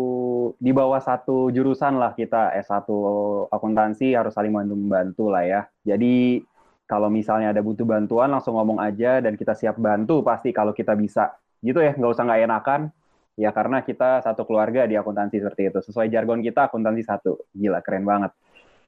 di 0.58 0.74
bawah 0.74 0.98
satu 0.98 1.54
jurusan 1.54 2.02
lah 2.02 2.18
kita 2.18 2.58
S1 2.58 2.90
akuntansi 3.54 4.18
harus 4.18 4.34
saling 4.34 4.50
membantu 4.50 5.30
lah 5.30 5.46
ya. 5.46 5.62
Jadi 5.86 6.42
kalau 6.90 7.14
misalnya 7.14 7.54
ada 7.54 7.62
butuh 7.62 7.86
bantuan 7.86 8.34
langsung 8.34 8.58
ngomong 8.58 8.82
aja 8.82 9.22
dan 9.22 9.38
kita 9.38 9.54
siap 9.54 9.78
bantu 9.78 10.26
pasti 10.26 10.50
kalau 10.50 10.74
kita 10.74 10.98
bisa. 10.98 11.38
Gitu 11.62 11.78
ya, 11.78 11.94
nggak 11.94 12.12
usah 12.16 12.24
nggak 12.26 12.42
enakan. 12.50 12.82
Ya 13.38 13.54
karena 13.54 13.86
kita 13.86 14.26
satu 14.26 14.50
keluarga 14.50 14.90
di 14.90 14.98
akuntansi 14.98 15.38
seperti 15.38 15.70
itu. 15.70 15.80
Sesuai 15.86 16.10
jargon 16.10 16.42
kita 16.42 16.74
akuntansi 16.74 17.06
satu. 17.06 17.38
Gila, 17.54 17.86
keren 17.86 18.02
banget. 18.02 18.34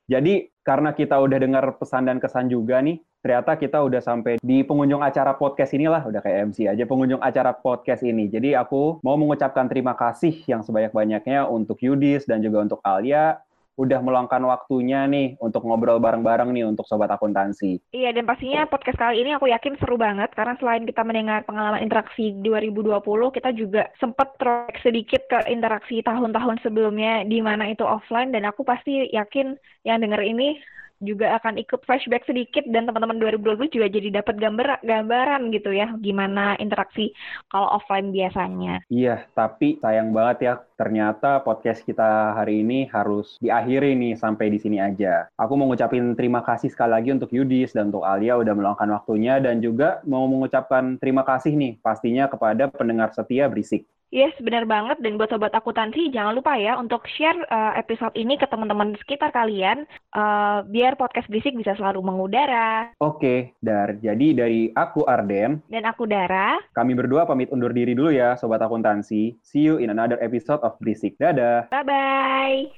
Jadi 0.10 0.50
karena 0.66 0.90
kita 0.98 1.22
udah 1.22 1.38
dengar 1.38 1.66
pesan 1.78 2.10
dan 2.10 2.18
kesan 2.18 2.50
juga 2.50 2.82
nih, 2.82 2.98
ternyata 3.22 3.54
kita 3.62 3.78
udah 3.86 4.02
sampai 4.02 4.42
di 4.42 4.66
pengunjung 4.66 5.06
acara 5.06 5.38
podcast 5.38 5.78
inilah, 5.78 6.02
udah 6.02 6.18
kayak 6.18 6.50
MC 6.50 6.66
aja 6.66 6.84
pengunjung 6.90 7.22
acara 7.22 7.54
podcast 7.54 8.02
ini. 8.02 8.26
Jadi 8.26 8.58
aku 8.58 8.98
mau 9.06 9.14
mengucapkan 9.22 9.70
terima 9.70 9.94
kasih 9.94 10.34
yang 10.50 10.66
sebanyak-banyaknya 10.66 11.46
untuk 11.46 11.78
Yudis 11.86 12.26
dan 12.26 12.42
juga 12.42 12.66
untuk 12.66 12.82
Alia 12.82 13.38
udah 13.80 14.04
meluangkan 14.04 14.44
waktunya 14.44 15.08
nih 15.08 15.40
untuk 15.40 15.64
ngobrol 15.64 16.04
bareng-bareng 16.04 16.52
nih 16.52 16.68
untuk 16.68 16.84
sobat 16.84 17.08
akuntansi. 17.08 17.80
Iya, 17.96 18.12
dan 18.12 18.28
pastinya 18.28 18.68
podcast 18.68 19.00
kali 19.00 19.24
ini 19.24 19.32
aku 19.32 19.48
yakin 19.48 19.80
seru 19.80 19.96
banget 19.96 20.36
karena 20.36 20.60
selain 20.60 20.84
kita 20.84 21.08
mendengar 21.08 21.48
pengalaman 21.48 21.80
interaksi 21.80 22.36
2020, 22.44 23.00
kita 23.32 23.56
juga 23.56 23.88
sempat 24.04 24.36
trek 24.36 24.76
sedikit 24.84 25.24
ke 25.32 25.48
interaksi 25.48 26.04
tahun-tahun 26.04 26.60
sebelumnya 26.60 27.24
di 27.24 27.40
mana 27.40 27.72
itu 27.72 27.88
offline 27.88 28.36
dan 28.36 28.44
aku 28.44 28.68
pasti 28.68 29.08
yakin 29.16 29.56
yang 29.88 30.04
denger 30.04 30.20
ini 30.28 30.60
juga 31.00 31.36
akan 31.40 31.60
ikut 31.64 31.82
flashback 31.88 32.28
sedikit 32.28 32.68
dan 32.68 32.88
teman-teman 32.88 33.18
2020 33.20 33.72
juga 33.72 33.88
jadi 33.88 34.22
dapat 34.22 34.36
gambar 34.36 34.84
gambaran 34.84 35.42
gitu 35.56 35.72
ya 35.72 35.96
gimana 36.00 36.60
interaksi 36.60 37.16
kalau 37.48 37.72
offline 37.80 38.12
biasanya. 38.12 38.84
Iya, 38.92 39.28
tapi 39.32 39.80
sayang 39.80 40.12
banget 40.12 40.38
ya 40.46 40.54
ternyata 40.76 41.44
podcast 41.44 41.84
kita 41.84 42.36
hari 42.36 42.64
ini 42.64 42.88
harus 42.92 43.36
diakhiri 43.40 43.96
nih 43.96 44.16
sampai 44.16 44.52
di 44.52 44.60
sini 44.60 44.80
aja. 44.80 45.28
Aku 45.36 45.56
mau 45.60 45.68
ngucapin 45.68 46.16
terima 46.16 46.44
kasih 46.44 46.72
sekali 46.72 46.96
lagi 46.96 47.10
untuk 47.12 47.32
Yudis 47.36 47.76
dan 47.76 47.92
untuk 47.92 48.08
Alia 48.08 48.40
udah 48.40 48.54
meluangkan 48.56 48.92
waktunya 48.96 49.40
dan 49.44 49.60
juga 49.60 50.00
mau 50.08 50.28
mengucapkan 50.28 50.96
terima 51.00 51.24
kasih 51.28 51.56
nih 51.56 51.80
pastinya 51.84 52.32
kepada 52.32 52.72
pendengar 52.72 53.12
setia 53.12 53.48
Berisik. 53.52 53.88
Yes, 54.10 54.34
benar 54.42 54.66
banget. 54.66 54.98
Dan 55.06 55.22
buat 55.22 55.30
sobat 55.30 55.54
akuntansi, 55.54 56.10
jangan 56.10 56.34
lupa 56.34 56.58
ya 56.58 56.82
untuk 56.82 57.06
share 57.06 57.38
uh, 57.54 57.78
episode 57.78 58.18
ini 58.18 58.42
ke 58.42 58.50
teman-teman 58.50 58.98
sekitar 58.98 59.30
kalian, 59.30 59.86
uh, 60.18 60.66
biar 60.66 60.98
podcast 60.98 61.30
berisik 61.30 61.54
bisa 61.54 61.78
selalu 61.78 62.02
mengudara. 62.02 62.90
Oke, 62.98 63.54
Dar. 63.62 64.02
Jadi 64.02 64.34
dari 64.34 64.74
aku 64.74 65.06
Arden. 65.06 65.62
Dan 65.70 65.86
aku 65.86 66.10
Dara. 66.10 66.58
Kami 66.74 66.98
berdua 66.98 67.30
pamit 67.30 67.54
undur 67.54 67.70
diri 67.70 67.94
dulu 67.94 68.10
ya, 68.10 68.34
sobat 68.34 68.66
akuntansi. 68.66 69.38
See 69.46 69.62
you 69.62 69.78
in 69.78 69.94
another 69.94 70.18
episode 70.26 70.58
of 70.66 70.74
Berisik. 70.82 71.14
Dadah. 71.22 71.70
Bye-bye. 71.70 72.74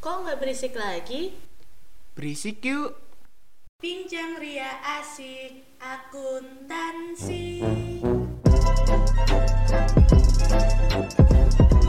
Kok 0.00 0.16
nggak 0.24 0.38
berisik 0.40 0.78
lagi? 0.78 1.34
Berisik 2.16 2.64
yuk. 2.64 2.96
Pinjam 3.82 4.40
ria 4.40 4.80
asik 4.96 5.76
akuntansi. 5.76 7.60
Thank 11.10 11.84
you. 11.84 11.87